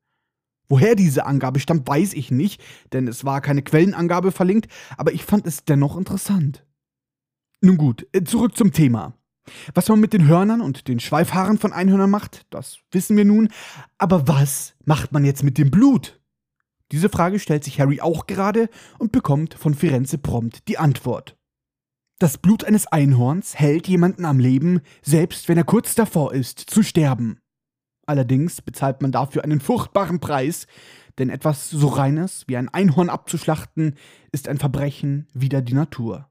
Woher 0.68 0.94
diese 0.94 1.24
Angabe 1.24 1.58
stammt, 1.58 1.88
weiß 1.88 2.12
ich 2.12 2.30
nicht, 2.30 2.60
denn 2.92 3.08
es 3.08 3.24
war 3.24 3.40
keine 3.40 3.62
Quellenangabe 3.62 4.30
verlinkt, 4.30 4.70
aber 4.98 5.14
ich 5.14 5.24
fand 5.24 5.46
es 5.46 5.64
dennoch 5.64 5.96
interessant. 5.96 6.66
Nun 7.62 7.78
gut, 7.78 8.06
äh, 8.12 8.24
zurück 8.24 8.58
zum 8.58 8.72
Thema. 8.72 9.14
Was 9.72 9.88
man 9.88 10.00
mit 10.00 10.12
den 10.12 10.28
Hörnern 10.28 10.60
und 10.60 10.86
den 10.86 11.00
Schweifhaaren 11.00 11.56
von 11.56 11.72
Einhörnern 11.72 12.10
macht, 12.10 12.44
das 12.50 12.80
wissen 12.92 13.16
wir 13.16 13.24
nun. 13.24 13.48
Aber 13.96 14.28
was 14.28 14.74
macht 14.84 15.12
man 15.12 15.24
jetzt 15.24 15.42
mit 15.42 15.56
dem 15.56 15.70
Blut? 15.70 16.17
Diese 16.92 17.08
Frage 17.08 17.38
stellt 17.38 17.64
sich 17.64 17.80
Harry 17.80 18.00
auch 18.00 18.26
gerade 18.26 18.68
und 18.98 19.12
bekommt 19.12 19.54
von 19.54 19.74
Firenze 19.74 20.18
prompt 20.18 20.68
die 20.68 20.78
Antwort. 20.78 21.36
Das 22.18 22.38
Blut 22.38 22.64
eines 22.64 22.86
Einhorns 22.86 23.58
hält 23.58 23.86
jemanden 23.86 24.24
am 24.24 24.40
Leben, 24.40 24.80
selbst 25.02 25.48
wenn 25.48 25.58
er 25.58 25.64
kurz 25.64 25.94
davor 25.94 26.32
ist, 26.34 26.58
zu 26.58 26.82
sterben. 26.82 27.38
Allerdings 28.06 28.62
bezahlt 28.62 29.02
man 29.02 29.12
dafür 29.12 29.44
einen 29.44 29.60
furchtbaren 29.60 30.18
Preis, 30.18 30.66
denn 31.18 31.30
etwas 31.30 31.68
so 31.70 31.88
Reines 31.88 32.44
wie 32.48 32.56
ein 32.56 32.68
Einhorn 32.68 33.10
abzuschlachten, 33.10 33.94
ist 34.32 34.48
ein 34.48 34.58
Verbrechen 34.58 35.28
wider 35.34 35.62
die 35.62 35.74
Natur. 35.74 36.28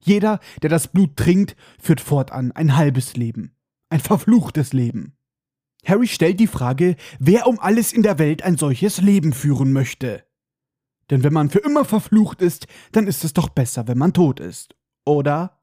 Jeder, 0.00 0.40
der 0.62 0.70
das 0.70 0.88
Blut 0.88 1.16
trinkt, 1.16 1.56
führt 1.80 2.00
fortan 2.00 2.52
ein 2.52 2.76
halbes 2.76 3.16
Leben, 3.16 3.56
ein 3.88 4.00
verfluchtes 4.00 4.72
Leben. 4.72 5.15
Harry 5.86 6.08
stellt 6.08 6.40
die 6.40 6.48
Frage, 6.48 6.96
wer 7.18 7.46
um 7.46 7.60
alles 7.60 7.92
in 7.92 8.02
der 8.02 8.18
Welt 8.18 8.42
ein 8.42 8.56
solches 8.56 9.00
Leben 9.00 9.32
führen 9.32 9.72
möchte. 9.72 10.24
Denn 11.10 11.22
wenn 11.22 11.32
man 11.32 11.50
für 11.50 11.60
immer 11.60 11.84
verflucht 11.84 12.42
ist, 12.42 12.66
dann 12.92 13.06
ist 13.06 13.24
es 13.24 13.32
doch 13.32 13.48
besser, 13.48 13.86
wenn 13.86 13.98
man 13.98 14.12
tot 14.12 14.40
ist, 14.40 14.74
oder? 15.04 15.62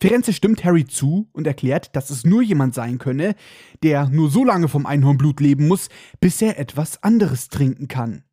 Firenze 0.00 0.32
stimmt 0.32 0.64
Harry 0.64 0.86
zu 0.86 1.28
und 1.32 1.46
erklärt, 1.46 1.94
dass 1.94 2.10
es 2.10 2.24
nur 2.24 2.42
jemand 2.42 2.74
sein 2.74 2.98
könne, 2.98 3.36
der 3.82 4.08
nur 4.08 4.30
so 4.30 4.44
lange 4.44 4.68
vom 4.68 4.86
Einhornblut 4.86 5.40
leben 5.40 5.68
muss, 5.68 5.88
bis 6.20 6.42
er 6.42 6.58
etwas 6.58 7.02
anderes 7.02 7.48
trinken 7.48 7.88
kann. 7.88 8.24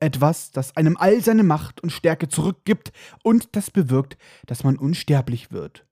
Etwas, 0.00 0.50
das 0.50 0.76
einem 0.76 0.96
all 0.96 1.22
seine 1.22 1.42
Macht 1.42 1.82
und 1.82 1.90
Stärke 1.90 2.28
zurückgibt 2.28 2.92
und 3.22 3.56
das 3.56 3.70
bewirkt, 3.70 4.16
dass 4.46 4.64
man 4.64 4.76
unsterblich 4.76 5.50
wird. 5.50 5.86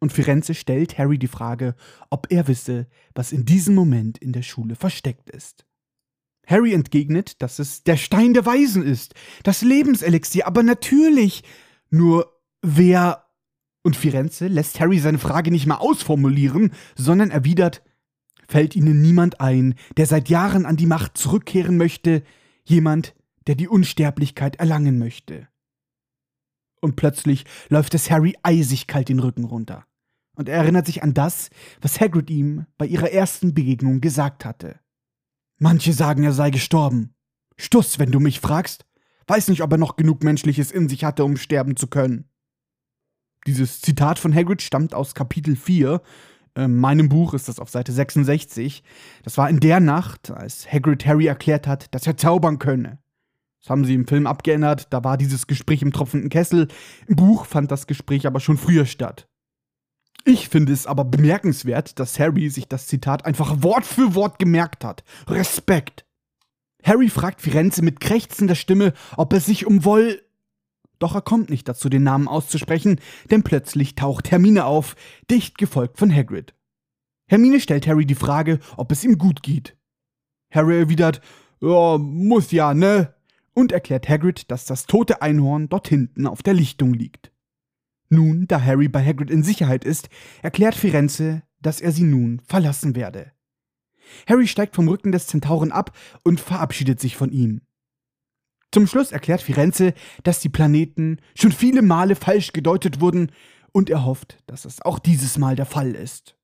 Und 0.00 0.12
Firenze 0.12 0.54
stellt 0.54 0.96
Harry 0.96 1.18
die 1.18 1.26
Frage, 1.26 1.74
ob 2.10 2.28
er 2.30 2.46
wisse, 2.46 2.86
was 3.14 3.32
in 3.32 3.44
diesem 3.44 3.74
Moment 3.74 4.18
in 4.18 4.32
der 4.32 4.42
Schule 4.42 4.76
versteckt 4.76 5.30
ist. 5.30 5.66
Harry 6.46 6.72
entgegnet, 6.72 7.42
dass 7.42 7.58
es 7.58 7.82
der 7.82 7.96
Stein 7.96 8.32
der 8.32 8.46
Weisen 8.46 8.82
ist, 8.82 9.14
das 9.42 9.62
Lebenselixier, 9.62 10.46
aber 10.46 10.62
natürlich. 10.62 11.44
Nur 11.90 12.40
wer. 12.62 13.24
Und 13.82 13.96
Firenze 13.96 14.48
lässt 14.48 14.80
Harry 14.80 14.98
seine 14.98 15.18
Frage 15.18 15.50
nicht 15.50 15.66
mal 15.66 15.76
ausformulieren, 15.76 16.72
sondern 16.96 17.30
erwidert: 17.30 17.82
Fällt 18.46 18.76
Ihnen 18.76 19.02
niemand 19.02 19.40
ein, 19.40 19.74
der 19.96 20.06
seit 20.06 20.28
Jahren 20.28 20.64
an 20.64 20.76
die 20.76 20.86
Macht 20.86 21.18
zurückkehren 21.18 21.76
möchte, 21.76 22.22
jemand, 22.64 23.14
der 23.46 23.54
die 23.54 23.68
Unsterblichkeit 23.68 24.56
erlangen 24.56 24.98
möchte? 24.98 25.48
Und 26.80 26.96
plötzlich 26.96 27.44
läuft 27.68 27.94
es 27.94 28.10
Harry 28.10 28.36
eisig 28.42 28.86
kalt 28.86 29.08
den 29.08 29.20
Rücken 29.20 29.44
runter. 29.44 29.84
Und 30.34 30.48
er 30.48 30.58
erinnert 30.58 30.86
sich 30.86 31.02
an 31.02 31.14
das, 31.14 31.50
was 31.80 32.00
Hagrid 32.00 32.30
ihm 32.30 32.66
bei 32.76 32.86
ihrer 32.86 33.10
ersten 33.10 33.54
Begegnung 33.54 34.00
gesagt 34.00 34.44
hatte. 34.44 34.78
Manche 35.58 35.92
sagen, 35.92 36.22
er 36.22 36.32
sei 36.32 36.50
gestorben. 36.50 37.14
Stuss, 37.56 37.98
wenn 37.98 38.12
du 38.12 38.20
mich 38.20 38.38
fragst. 38.38 38.86
Weiß 39.26 39.48
nicht, 39.48 39.62
ob 39.62 39.72
er 39.72 39.78
noch 39.78 39.96
genug 39.96 40.22
Menschliches 40.22 40.70
in 40.70 40.88
sich 40.88 41.04
hatte, 41.04 41.24
um 41.24 41.36
sterben 41.36 41.76
zu 41.76 41.88
können. 41.88 42.30
Dieses 43.46 43.80
Zitat 43.80 44.18
von 44.18 44.34
Hagrid 44.34 44.62
stammt 44.62 44.94
aus 44.94 45.14
Kapitel 45.14 45.56
4. 45.56 46.00
In 46.54 46.62
ähm, 46.62 46.76
meinem 46.76 47.08
Buch 47.08 47.34
ist 47.34 47.48
das 47.48 47.58
auf 47.58 47.70
Seite 47.70 47.92
66. 47.92 48.82
Das 49.24 49.38
war 49.38 49.50
in 49.50 49.60
der 49.60 49.80
Nacht, 49.80 50.30
als 50.30 50.70
Hagrid 50.70 51.04
Harry 51.06 51.26
erklärt 51.26 51.66
hat, 51.66 51.94
dass 51.94 52.06
er 52.06 52.16
zaubern 52.16 52.58
könne. 52.58 52.98
Das 53.60 53.70
haben 53.70 53.84
sie 53.84 53.94
im 53.94 54.06
Film 54.06 54.26
abgeändert, 54.26 54.92
da 54.92 55.02
war 55.02 55.16
dieses 55.16 55.46
Gespräch 55.46 55.82
im 55.82 55.92
tropfenden 55.92 56.30
Kessel. 56.30 56.68
Im 57.06 57.16
Buch 57.16 57.44
fand 57.44 57.70
das 57.70 57.86
Gespräch 57.86 58.26
aber 58.26 58.40
schon 58.40 58.56
früher 58.56 58.86
statt. 58.86 59.28
Ich 60.24 60.48
finde 60.48 60.72
es 60.72 60.86
aber 60.86 61.04
bemerkenswert, 61.04 61.98
dass 61.98 62.18
Harry 62.18 62.50
sich 62.50 62.68
das 62.68 62.86
Zitat 62.86 63.24
einfach 63.24 63.62
Wort 63.62 63.86
für 63.86 64.14
Wort 64.14 64.38
gemerkt 64.38 64.84
hat. 64.84 65.02
Respekt. 65.26 66.04
Harry 66.84 67.08
fragt 67.08 67.40
Firenze 67.40 67.82
mit 67.82 68.00
krächzender 68.00 68.54
Stimme, 68.54 68.92
ob 69.16 69.32
es 69.32 69.46
sich 69.46 69.66
um 69.66 69.84
Woll. 69.84 70.22
Doch 70.98 71.14
er 71.14 71.22
kommt 71.22 71.50
nicht 71.50 71.68
dazu, 71.68 71.88
den 71.88 72.02
Namen 72.02 72.28
auszusprechen, 72.28 73.00
denn 73.30 73.42
plötzlich 73.42 73.94
taucht 73.94 74.30
Hermine 74.30 74.64
auf, 74.64 74.96
dicht 75.30 75.58
gefolgt 75.58 75.98
von 75.98 76.14
Hagrid. 76.14 76.54
Hermine 77.26 77.60
stellt 77.60 77.86
Harry 77.86 78.06
die 78.06 78.14
Frage, 78.14 78.58
ob 78.76 78.90
es 78.90 79.04
ihm 79.04 79.18
gut 79.18 79.42
geht. 79.42 79.76
Harry 80.50 80.78
erwidert, 80.78 81.20
ja, 81.60 81.98
muss 81.98 82.50
ja, 82.52 82.74
ne? 82.74 83.14
Und 83.58 83.72
erklärt 83.72 84.08
Hagrid, 84.08 84.52
dass 84.52 84.66
das 84.66 84.86
tote 84.86 85.20
Einhorn 85.20 85.68
dort 85.68 85.88
hinten 85.88 86.28
auf 86.28 86.44
der 86.44 86.54
Lichtung 86.54 86.94
liegt. 86.94 87.32
Nun, 88.08 88.46
da 88.46 88.62
Harry 88.62 88.86
bei 88.86 89.04
Hagrid 89.04 89.32
in 89.32 89.42
Sicherheit 89.42 89.84
ist, 89.84 90.08
erklärt 90.42 90.76
Firenze, 90.76 91.42
dass 91.60 91.80
er 91.80 91.90
sie 91.90 92.04
nun 92.04 92.40
verlassen 92.46 92.94
werde. 92.94 93.32
Harry 94.28 94.46
steigt 94.46 94.76
vom 94.76 94.86
Rücken 94.86 95.10
des 95.10 95.26
Zentauren 95.26 95.72
ab 95.72 95.90
und 96.22 96.38
verabschiedet 96.38 97.00
sich 97.00 97.16
von 97.16 97.32
ihm. 97.32 97.62
Zum 98.70 98.86
Schluss 98.86 99.10
erklärt 99.10 99.42
Firenze, 99.42 99.92
dass 100.22 100.38
die 100.38 100.50
Planeten 100.50 101.16
schon 101.36 101.50
viele 101.50 101.82
Male 101.82 102.14
falsch 102.14 102.52
gedeutet 102.52 103.00
wurden 103.00 103.32
und 103.72 103.90
er 103.90 104.04
hofft, 104.04 104.38
dass 104.46 104.66
es 104.66 104.82
auch 104.82 105.00
dieses 105.00 105.36
Mal 105.36 105.56
der 105.56 105.66
Fall 105.66 105.96
ist. 105.96 106.36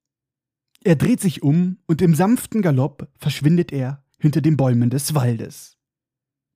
Er 0.83 0.97
dreht 0.97 1.21
sich 1.21 1.45
um 1.45 1.79
und 1.87 2.03
im 2.03 2.17
sanften 2.17 2.61
Galopp 2.61 3.09
verschwindet 3.17 3.71
er 3.71 4.03
hinter 4.19 4.41
den 4.41 4.57
Bäumen 4.57 4.91
des 4.91 5.15
Waldes. 5.15 5.75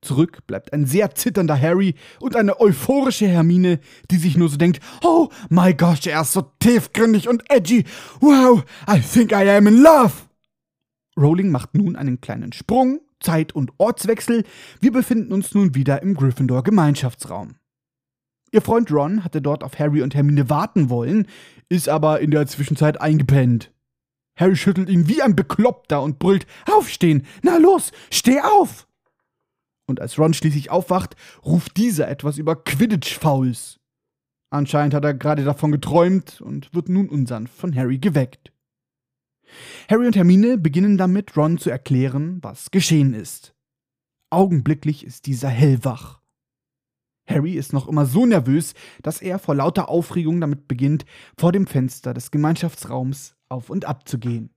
Zurück 0.01 0.47
bleibt 0.47 0.73
ein 0.73 0.87
sehr 0.87 1.15
zitternder 1.15 1.61
Harry 1.61 1.95
und 2.21 2.37
eine 2.37 2.61
euphorische 2.61 3.27
Hermine, 3.27 3.81
die 4.11 4.17
sich 4.17 4.37
nur 4.37 4.49
so 4.49 4.57
denkt, 4.57 4.81
oh 5.03 5.29
my 5.49 5.75
gosh, 5.75 6.07
er 6.07 6.21
ist 6.21 6.33
so 6.33 6.53
tiefgründig 6.61 7.29
und 7.29 7.43
edgy. 7.51 7.85
Wow, 8.21 8.65
I 8.89 9.01
think 9.01 9.33
I 9.33 9.49
am 9.51 9.67
in 9.67 9.83
love. 9.83 10.13
Rowling 11.17 11.51
macht 11.51 11.75
nun 11.75 11.97
einen 11.97 12.21
kleinen 12.21 12.53
Sprung, 12.53 13.01
Zeit- 13.19 13.53
und 13.53 13.73
Ortswechsel. 13.79 14.45
Wir 14.81 14.93
befinden 14.93 15.33
uns 15.33 15.53
nun 15.53 15.75
wieder 15.75 16.01
im 16.03 16.15
Gryffindor 16.15 16.63
Gemeinschaftsraum. 16.63 17.57
Ihr 18.53 18.63
Freund 18.63 18.91
Ron 18.93 19.25
hatte 19.25 19.43
dort 19.43 19.65
auf 19.65 19.79
Harry 19.79 20.01
und 20.03 20.15
Hermine 20.15 20.49
warten 20.49 20.89
wollen, 20.89 21.27
ist 21.69 21.89
aber 21.89 22.21
in 22.21 22.31
der 22.31 22.47
Zwischenzeit 22.47 23.01
eingepennt. 23.01 23.73
Harry 24.39 24.57
schüttelt 24.57 24.89
ihn 24.89 25.09
wie 25.09 25.21
ein 25.21 25.35
Bekloppter 25.35 26.01
und 26.01 26.21
brüllt: 26.21 26.47
Aufstehen! 26.71 27.27
Na 27.43 27.59
los, 27.59 27.91
steh 28.11 28.41
auf! 28.41 28.88
Und 29.89 30.01
als 30.01 30.19
Ron 30.19 30.35
schließlich 30.35 30.71
aufwacht, 30.71 31.17
ruft 31.45 31.77
dieser 31.79 32.09
etwas 32.09 32.37
über 32.37 32.63
Quidditch-Fouls. 32.63 33.81
Anscheinend 34.51 34.95
hat 34.95 35.05
er 35.05 35.15
gerade 35.15 35.45
davon 35.45 35.73
geträumt 35.73 36.41
und 36.41 36.73
wird 36.75 36.89
nun 36.89 37.09
unsanft 37.09 37.55
von 37.55 37.75
Harry 37.75 37.99
geweckt. 37.99 38.53
Harry 39.89 40.07
und 40.07 40.15
Hermine 40.15 40.59
beginnen 40.59 40.99
damit, 40.99 41.37
Ron 41.37 41.59
zu 41.59 41.71
erklären, 41.71 42.39
was 42.43 42.71
geschehen 42.71 43.15
ist. 43.15 43.55
Augenblicklich 44.31 45.05
ist 45.05 45.25
dieser 45.25 45.49
hellwach. 45.49 46.21
Harry 47.27 47.53
ist 47.55 47.73
noch 47.73 47.89
immer 47.89 48.05
so 48.05 48.27
nervös, 48.27 48.75
dass 49.03 49.23
er 49.23 49.39
vor 49.39 49.55
lauter 49.55 49.89
Aufregung 49.89 50.41
damit 50.41 50.69
beginnt, 50.69 51.07
vor 51.39 51.53
dem 51.53 51.67
Fenster 51.67 52.13
des 52.13 52.31
Gemeinschaftsraums 52.31 53.37
auf 53.49 53.71
und 53.71 53.87
ab 53.87 54.07
zu 54.09 54.19
gehen. 54.19 54.51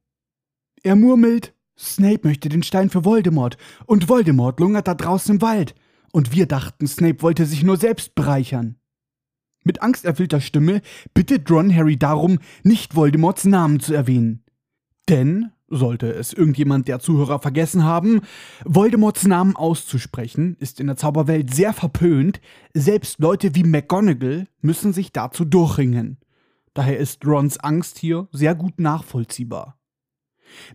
Er 0.83 0.95
murmelt 0.95 1.53
Snape 1.81 2.27
möchte 2.27 2.49
den 2.49 2.63
Stein 2.63 2.89
für 2.89 3.05
Voldemort 3.05 3.57
und 3.85 4.07
Voldemort 4.07 4.59
lungert 4.59 4.87
da 4.87 4.93
draußen 4.93 5.35
im 5.35 5.41
Wald. 5.41 5.75
Und 6.11 6.33
wir 6.33 6.45
dachten, 6.45 6.87
Snape 6.87 7.21
wollte 7.21 7.45
sich 7.45 7.63
nur 7.63 7.77
selbst 7.77 8.15
bereichern. 8.15 8.75
Mit 9.63 9.81
angsterfüllter 9.81 10.41
Stimme 10.41 10.81
bittet 11.13 11.49
Ron 11.49 11.73
Harry 11.75 11.97
darum, 11.97 12.39
nicht 12.63 12.95
Voldemorts 12.95 13.45
Namen 13.45 13.79
zu 13.79 13.93
erwähnen. 13.93 14.43
Denn, 15.09 15.51
sollte 15.67 16.11
es 16.11 16.33
irgendjemand 16.33 16.87
der 16.87 16.99
Zuhörer 16.99 17.39
vergessen 17.39 17.83
haben, 17.83 18.21
Voldemorts 18.65 19.25
Namen 19.25 19.55
auszusprechen 19.55 20.57
ist 20.59 20.79
in 20.79 20.87
der 20.87 20.97
Zauberwelt 20.97 21.53
sehr 21.53 21.73
verpönt, 21.73 22.41
selbst 22.73 23.19
Leute 23.19 23.55
wie 23.55 23.63
McGonagall 23.63 24.47
müssen 24.61 24.93
sich 24.93 25.11
dazu 25.11 25.45
durchringen. 25.45 26.17
Daher 26.73 26.97
ist 26.97 27.25
Rons 27.25 27.59
Angst 27.59 27.97
hier 27.97 28.27
sehr 28.31 28.55
gut 28.55 28.79
nachvollziehbar. 28.79 29.80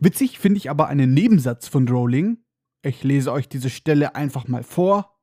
Witzig 0.01 0.39
finde 0.39 0.59
ich 0.59 0.71
aber 0.71 0.89
einen 0.89 1.15
Nebensatz 1.15 1.69
von 1.69 1.89
Rowling. 1.89 2.39
Ich 2.83 3.03
lese 3.03 3.33
euch 3.33 3.49
diese 3.49 3.71
Stelle 3.71 4.15
einfach 4.15 4.49
mal 4.49 4.63
vor. 4.63 5.17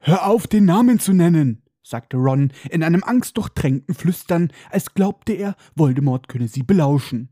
Hör 0.00 0.26
auf, 0.26 0.46
den 0.46 0.64
Namen 0.64 0.98
zu 0.98 1.12
nennen, 1.12 1.62
sagte 1.82 2.16
Ron 2.16 2.52
in 2.70 2.82
einem 2.82 3.02
angstdurchtränkten 3.02 3.94
Flüstern, 3.94 4.52
als 4.70 4.94
glaubte 4.94 5.32
er, 5.32 5.56
Voldemort 5.74 6.28
könne 6.28 6.48
sie 6.48 6.62
belauschen. 6.62 7.30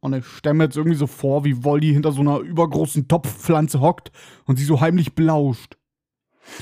Und 0.00 0.12
ich 0.12 0.26
stelle 0.26 0.54
mir 0.54 0.64
jetzt 0.64 0.76
irgendwie 0.76 0.96
so 0.96 1.06
vor, 1.06 1.44
wie 1.44 1.64
Voldy 1.64 1.92
hinter 1.92 2.12
so 2.12 2.20
einer 2.20 2.38
übergroßen 2.38 3.08
Topfpflanze 3.08 3.80
hockt 3.80 4.12
und 4.44 4.56
sie 4.56 4.64
so 4.64 4.80
heimlich 4.80 5.14
belauscht. 5.14 5.76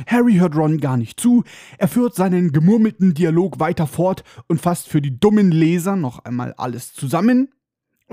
Harry 0.07 0.35
hört 0.35 0.57
Ron 0.57 0.79
gar 0.79 0.97
nicht 0.97 1.19
zu, 1.19 1.43
er 1.77 1.89
führt 1.89 2.15
seinen 2.15 2.53
gemurmelten 2.53 3.15
Dialog 3.15 3.59
weiter 3.59 3.87
fort 3.87 4.23
und 4.47 4.61
fasst 4.61 4.89
für 4.89 5.03
die 5.03 5.19
dummen 5.19 5.51
Leser 5.51 5.97
noch 5.97 6.21
einmal 6.25 6.55
alles 6.55 6.95
zusammen, 6.95 7.53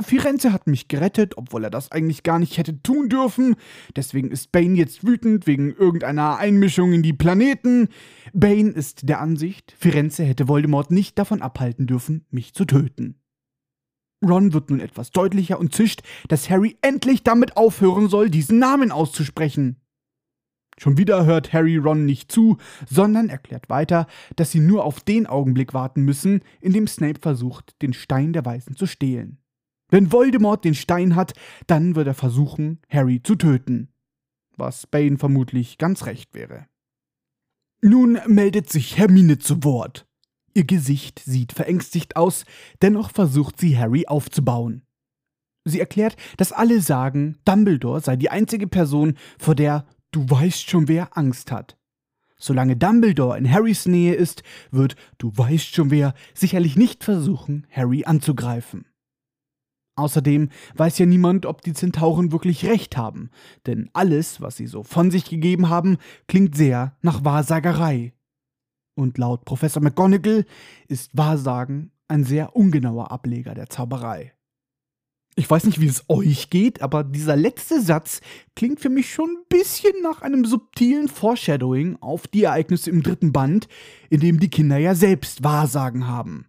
Firenze 0.01 0.53
hat 0.53 0.67
mich 0.67 0.87
gerettet, 0.87 1.37
obwohl 1.37 1.63
er 1.63 1.69
das 1.69 1.91
eigentlich 1.91 2.23
gar 2.23 2.39
nicht 2.39 2.57
hätte 2.57 2.81
tun 2.81 3.09
dürfen. 3.09 3.55
Deswegen 3.95 4.31
ist 4.31 4.51
Bane 4.51 4.75
jetzt 4.75 5.05
wütend 5.05 5.47
wegen 5.47 5.73
irgendeiner 5.73 6.37
Einmischung 6.37 6.93
in 6.93 7.03
die 7.03 7.13
Planeten. 7.13 7.89
Bane 8.33 8.71
ist 8.71 9.07
der 9.09 9.19
Ansicht, 9.19 9.75
Firenze 9.77 10.23
hätte 10.23 10.47
Voldemort 10.47 10.91
nicht 10.91 11.17
davon 11.17 11.41
abhalten 11.41 11.87
dürfen, 11.87 12.25
mich 12.29 12.53
zu 12.53 12.65
töten. 12.65 13.15
Ron 14.25 14.53
wird 14.53 14.69
nun 14.69 14.79
etwas 14.79 15.11
deutlicher 15.11 15.59
und 15.59 15.73
zischt, 15.73 16.01
dass 16.27 16.49
Harry 16.49 16.77
endlich 16.81 17.23
damit 17.23 17.55
aufhören 17.55 18.09
soll, 18.09 18.29
diesen 18.29 18.59
Namen 18.59 18.91
auszusprechen. 18.91 19.77
Schon 20.77 20.97
wieder 20.97 21.25
hört 21.25 21.51
Harry 21.51 21.75
Ron 21.77 22.05
nicht 22.05 22.31
zu, 22.31 22.57
sondern 22.89 23.29
erklärt 23.29 23.69
weiter, 23.69 24.07
dass 24.37 24.51
sie 24.51 24.61
nur 24.61 24.85
auf 24.85 25.01
den 25.01 25.27
Augenblick 25.27 25.73
warten 25.73 26.03
müssen, 26.03 26.41
in 26.61 26.71
dem 26.71 26.87
Snape 26.87 27.19
versucht, 27.21 27.81
den 27.81 27.93
Stein 27.93 28.31
der 28.31 28.45
Weisen 28.45 28.75
zu 28.75 28.85
stehlen. 28.85 29.39
Wenn 29.89 30.11
Voldemort 30.11 30.65
den 30.65 30.75
Stein 30.75 31.15
hat, 31.15 31.33
dann 31.67 31.95
wird 31.95 32.07
er 32.07 32.13
versuchen, 32.13 32.79
Harry 32.89 33.21
zu 33.23 33.35
töten. 33.35 33.89
Was 34.55 34.87
Bane 34.87 35.17
vermutlich 35.17 35.77
ganz 35.77 36.05
recht 36.05 36.33
wäre. 36.33 36.67
Nun 37.81 38.19
meldet 38.27 38.69
sich 38.69 38.97
Hermine 38.97 39.39
zu 39.39 39.63
Wort. 39.63 40.05
Ihr 40.53 40.65
Gesicht 40.65 41.19
sieht 41.19 41.53
verängstigt 41.53 42.15
aus, 42.15 42.45
dennoch 42.81 43.11
versucht 43.11 43.59
sie 43.59 43.77
Harry 43.77 44.05
aufzubauen. 44.07 44.83
Sie 45.63 45.79
erklärt, 45.79 46.17
dass 46.37 46.51
alle 46.51 46.81
sagen, 46.81 47.37
Dumbledore 47.45 48.01
sei 48.01 48.15
die 48.15 48.29
einzige 48.29 48.67
Person, 48.67 49.15
vor 49.37 49.55
der 49.55 49.85
du 50.11 50.29
weißt 50.29 50.69
schon 50.69 50.87
wer 50.87 51.17
Angst 51.17 51.51
hat. 51.51 51.77
Solange 52.37 52.75
Dumbledore 52.75 53.37
in 53.37 53.49
Harrys 53.49 53.85
Nähe 53.85 54.15
ist, 54.15 54.43
wird 54.71 54.95
du 55.17 55.31
weißt 55.35 55.75
schon 55.75 55.91
wer 55.91 56.13
sicherlich 56.33 56.75
nicht 56.75 57.03
versuchen, 57.03 57.67
Harry 57.69 58.05
anzugreifen. 58.05 58.88
Außerdem 59.99 60.49
weiß 60.75 60.97
ja 60.97 61.05
niemand, 61.05 61.45
ob 61.45 61.61
die 61.61 61.73
Zentauren 61.73 62.31
wirklich 62.31 62.65
recht 62.65 62.95
haben, 62.95 63.29
denn 63.67 63.89
alles, 63.93 64.39
was 64.39 64.55
sie 64.55 64.67
so 64.67 64.83
von 64.83 65.11
sich 65.11 65.25
gegeben 65.25 65.69
haben, 65.69 65.97
klingt 66.27 66.55
sehr 66.55 66.95
nach 67.01 67.25
Wahrsagerei. 67.25 68.13
Und 68.95 69.17
laut 69.17 69.45
Professor 69.45 69.83
McGonagall 69.83 70.45
ist 70.87 71.11
Wahrsagen 71.15 71.91
ein 72.07 72.23
sehr 72.23 72.55
ungenauer 72.55 73.11
Ableger 73.11 73.53
der 73.53 73.69
Zauberei. 73.69 74.33
Ich 75.35 75.49
weiß 75.49 75.65
nicht, 75.65 75.79
wie 75.79 75.87
es 75.87 76.03
euch 76.09 76.49
geht, 76.49 76.81
aber 76.81 77.03
dieser 77.03 77.35
letzte 77.35 77.81
Satz 77.81 78.19
klingt 78.55 78.79
für 78.79 78.89
mich 78.89 79.13
schon 79.13 79.29
ein 79.29 79.45
bisschen 79.47 79.93
nach 80.01 80.21
einem 80.21 80.43
subtilen 80.43 81.07
Foreshadowing 81.07 81.97
auf 82.01 82.27
die 82.27 82.43
Ereignisse 82.43 82.89
im 82.89 83.03
dritten 83.03 83.31
Band, 83.31 83.67
in 84.09 84.19
dem 84.19 84.39
die 84.39 84.49
Kinder 84.49 84.77
ja 84.77 84.95
selbst 84.95 85.43
Wahrsagen 85.43 86.07
haben. 86.07 86.48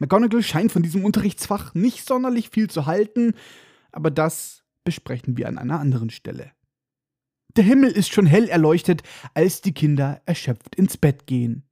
McGonagall 0.00 0.42
scheint 0.42 0.72
von 0.72 0.82
diesem 0.82 1.04
Unterrichtsfach 1.04 1.74
nicht 1.74 2.06
sonderlich 2.06 2.48
viel 2.48 2.68
zu 2.68 2.86
halten, 2.86 3.34
aber 3.92 4.10
das 4.10 4.64
besprechen 4.82 5.36
wir 5.36 5.46
an 5.46 5.58
einer 5.58 5.78
anderen 5.78 6.10
Stelle. 6.10 6.52
Der 7.56 7.64
Himmel 7.64 7.90
ist 7.90 8.12
schon 8.12 8.26
hell 8.26 8.48
erleuchtet, 8.48 9.02
als 9.34 9.60
die 9.60 9.74
Kinder 9.74 10.22
erschöpft 10.24 10.74
ins 10.74 10.96
Bett 10.96 11.26
gehen. 11.26 11.64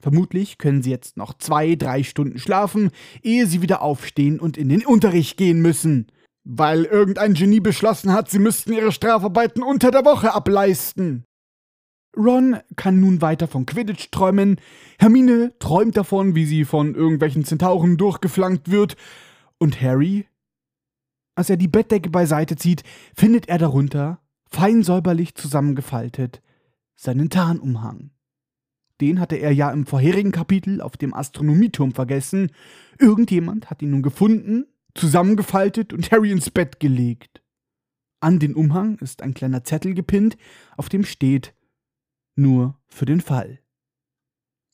Vermutlich 0.00 0.58
können 0.58 0.82
sie 0.82 0.90
jetzt 0.90 1.16
noch 1.16 1.34
zwei, 1.34 1.74
drei 1.74 2.04
Stunden 2.04 2.38
schlafen, 2.38 2.92
ehe 3.22 3.46
sie 3.46 3.62
wieder 3.62 3.82
aufstehen 3.82 4.38
und 4.38 4.56
in 4.56 4.68
den 4.68 4.86
Unterricht 4.86 5.36
gehen 5.36 5.60
müssen. 5.60 6.06
Weil 6.44 6.84
irgendein 6.84 7.34
Genie 7.34 7.60
beschlossen 7.60 8.12
hat, 8.12 8.30
sie 8.30 8.38
müssten 8.38 8.72
ihre 8.72 8.92
Strafarbeiten 8.92 9.62
unter 9.62 9.90
der 9.90 10.04
Woche 10.04 10.32
ableisten. 10.32 11.24
Ron 12.18 12.56
kann 12.74 12.98
nun 13.00 13.22
weiter 13.22 13.46
von 13.46 13.64
Quidditch 13.64 14.10
träumen, 14.10 14.60
Hermine 14.98 15.52
träumt 15.60 15.96
davon, 15.96 16.34
wie 16.34 16.44
sie 16.44 16.64
von 16.64 16.94
irgendwelchen 16.94 17.44
Zentauren 17.44 17.96
durchgeflankt 17.96 18.70
wird, 18.70 18.96
und 19.58 19.80
Harry? 19.80 20.26
Als 21.36 21.50
er 21.50 21.56
die 21.56 21.68
Bettdecke 21.68 22.10
beiseite 22.10 22.56
zieht, 22.56 22.82
findet 23.14 23.48
er 23.48 23.58
darunter, 23.58 24.20
fein 24.50 24.82
säuberlich 24.82 25.36
zusammengefaltet, 25.36 26.42
seinen 26.96 27.30
Tarnumhang. 27.30 28.10
Den 29.00 29.20
hatte 29.20 29.36
er 29.36 29.52
ja 29.52 29.70
im 29.70 29.86
vorherigen 29.86 30.32
Kapitel 30.32 30.80
auf 30.80 30.96
dem 30.96 31.14
Astronomieturm 31.14 31.92
vergessen. 31.92 32.50
Irgendjemand 32.98 33.70
hat 33.70 33.80
ihn 33.82 33.90
nun 33.90 34.02
gefunden, 34.02 34.66
zusammengefaltet 34.94 35.92
und 35.92 36.10
Harry 36.10 36.32
ins 36.32 36.50
Bett 36.50 36.80
gelegt. 36.80 37.40
An 38.20 38.40
den 38.40 38.56
Umhang 38.56 38.98
ist 38.98 39.22
ein 39.22 39.34
kleiner 39.34 39.62
Zettel 39.62 39.94
gepinnt, 39.94 40.36
auf 40.76 40.88
dem 40.88 41.04
steht 41.04 41.54
nur 42.38 42.78
für 42.86 43.04
den 43.04 43.20
Fall. 43.20 43.60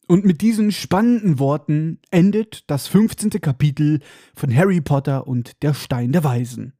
Und 0.06 0.24
mit 0.24 0.42
diesen 0.42 0.70
spannenden 0.70 1.38
Worten 1.38 1.98
endet 2.10 2.70
das 2.70 2.86
15. 2.88 3.30
Kapitel 3.40 4.00
von 4.34 4.54
Harry 4.54 4.80
Potter 4.80 5.26
und 5.26 5.62
der 5.62 5.72
Stein 5.72 6.12
der 6.12 6.24
Weisen. 6.24 6.74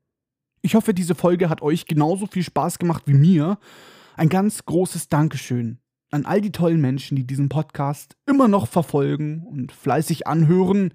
Ich 0.60 0.74
hoffe, 0.74 0.94
diese 0.94 1.14
Folge 1.14 1.48
hat 1.48 1.62
euch 1.62 1.86
genauso 1.86 2.26
viel 2.26 2.42
Spaß 2.42 2.78
gemacht 2.78 3.04
wie 3.06 3.14
mir. 3.14 3.58
Ein 4.16 4.28
ganz 4.28 4.64
großes 4.64 5.08
Dankeschön 5.08 5.78
an 6.14 6.26
all 6.26 6.40
die 6.40 6.52
tollen 6.52 6.80
Menschen, 6.80 7.16
die 7.16 7.26
diesen 7.26 7.48
Podcast 7.48 8.16
immer 8.24 8.46
noch 8.46 8.68
verfolgen 8.68 9.44
und 9.48 9.72
fleißig 9.72 10.28
anhören. 10.28 10.94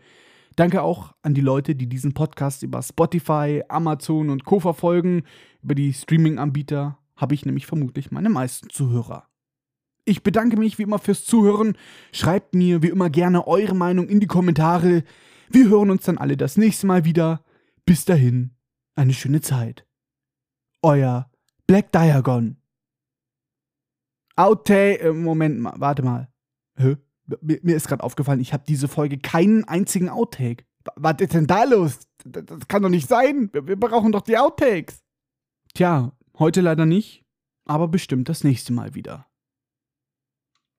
Danke 0.56 0.82
auch 0.82 1.14
an 1.22 1.34
die 1.34 1.42
Leute, 1.42 1.76
die 1.76 1.88
diesen 1.88 2.14
Podcast 2.14 2.64
über 2.64 2.82
Spotify, 2.82 3.64
Amazon 3.68 4.30
und 4.30 4.46
Co. 4.46 4.62
verfolgen. 4.62 5.24
Über 5.62 5.76
die 5.76 5.94
Streaming-Anbieter 5.94 6.98
habe 7.18 7.34
ich 7.34 7.46
nämlich 7.46 7.66
vermutlich 7.66 8.12
meine 8.12 8.30
meisten 8.30 8.70
Zuhörer. 8.70 9.29
Ich 10.06 10.24
bedanke 10.24 10.58
mich 10.58 10.78
wie 10.78 10.84
immer 10.84 11.00
fürs 11.00 11.26
Zuhören. 11.26 11.78
Schreibt 12.12 12.56
mir 12.56 12.82
wie 12.82 12.89
immer 12.89 13.10
gerne 13.10 13.47
eure 13.47 13.76
Meinung 13.76 14.08
in 14.08 14.20
die 14.20 14.28
Kommentare. 14.28 15.04
Wir 15.50 15.70
hören 15.70 15.91
uns 15.91 16.06
dann 16.06 16.18
alle 16.18 16.38
das 16.38 16.58
nächste 16.58 16.88
Mal 16.88 17.06
wieder. 17.06 17.43
Bis 17.86 18.06
dahin, 18.06 18.52
eine 18.95 19.14
schöne 19.14 19.41
Zeit. 19.41 19.86
Euer 20.82 21.30
Black 21.68 21.91
Diagon. 21.91 22.58
Outtake. 24.36 25.02
Äh, 25.02 25.14
Moment 25.14 25.60
mal, 25.60 25.74
warte 25.78 26.02
mal. 26.02 26.32
Hä? 26.78 26.97
Mir, 27.41 27.76
ist 27.76 27.88
gerade 27.88 28.04
aufgefallen, 28.04 28.39
ich 28.39 28.54
habe 28.54 28.64
diese 28.68 28.88
Folge 28.88 29.20
keinen 29.20 29.64
einzigen 29.66 30.10
Outtake. 30.10 30.66
Was 30.95 31.18
ist 31.20 31.36
denn 31.36 31.45
da 31.45 31.64
los? 31.66 32.00
Das, 32.26 32.68
kann 32.68 32.82
doch 32.82 32.89
nicht 32.89 33.08
sein. 33.08 33.52
Wir 33.54 33.76
brauchen 33.76 34.12
doch 34.12 34.22
die 34.22 34.38
Outtakes. 34.38 35.04
Tja, 35.76 36.12
heute 36.39 36.62
leider 36.62 36.88
nicht, 36.88 37.24
aber 37.66 37.88
bestimmt 37.88 38.30
das 38.30 38.43
nächste 38.43 38.74
Mal 38.74 38.95
wieder. 38.95 39.29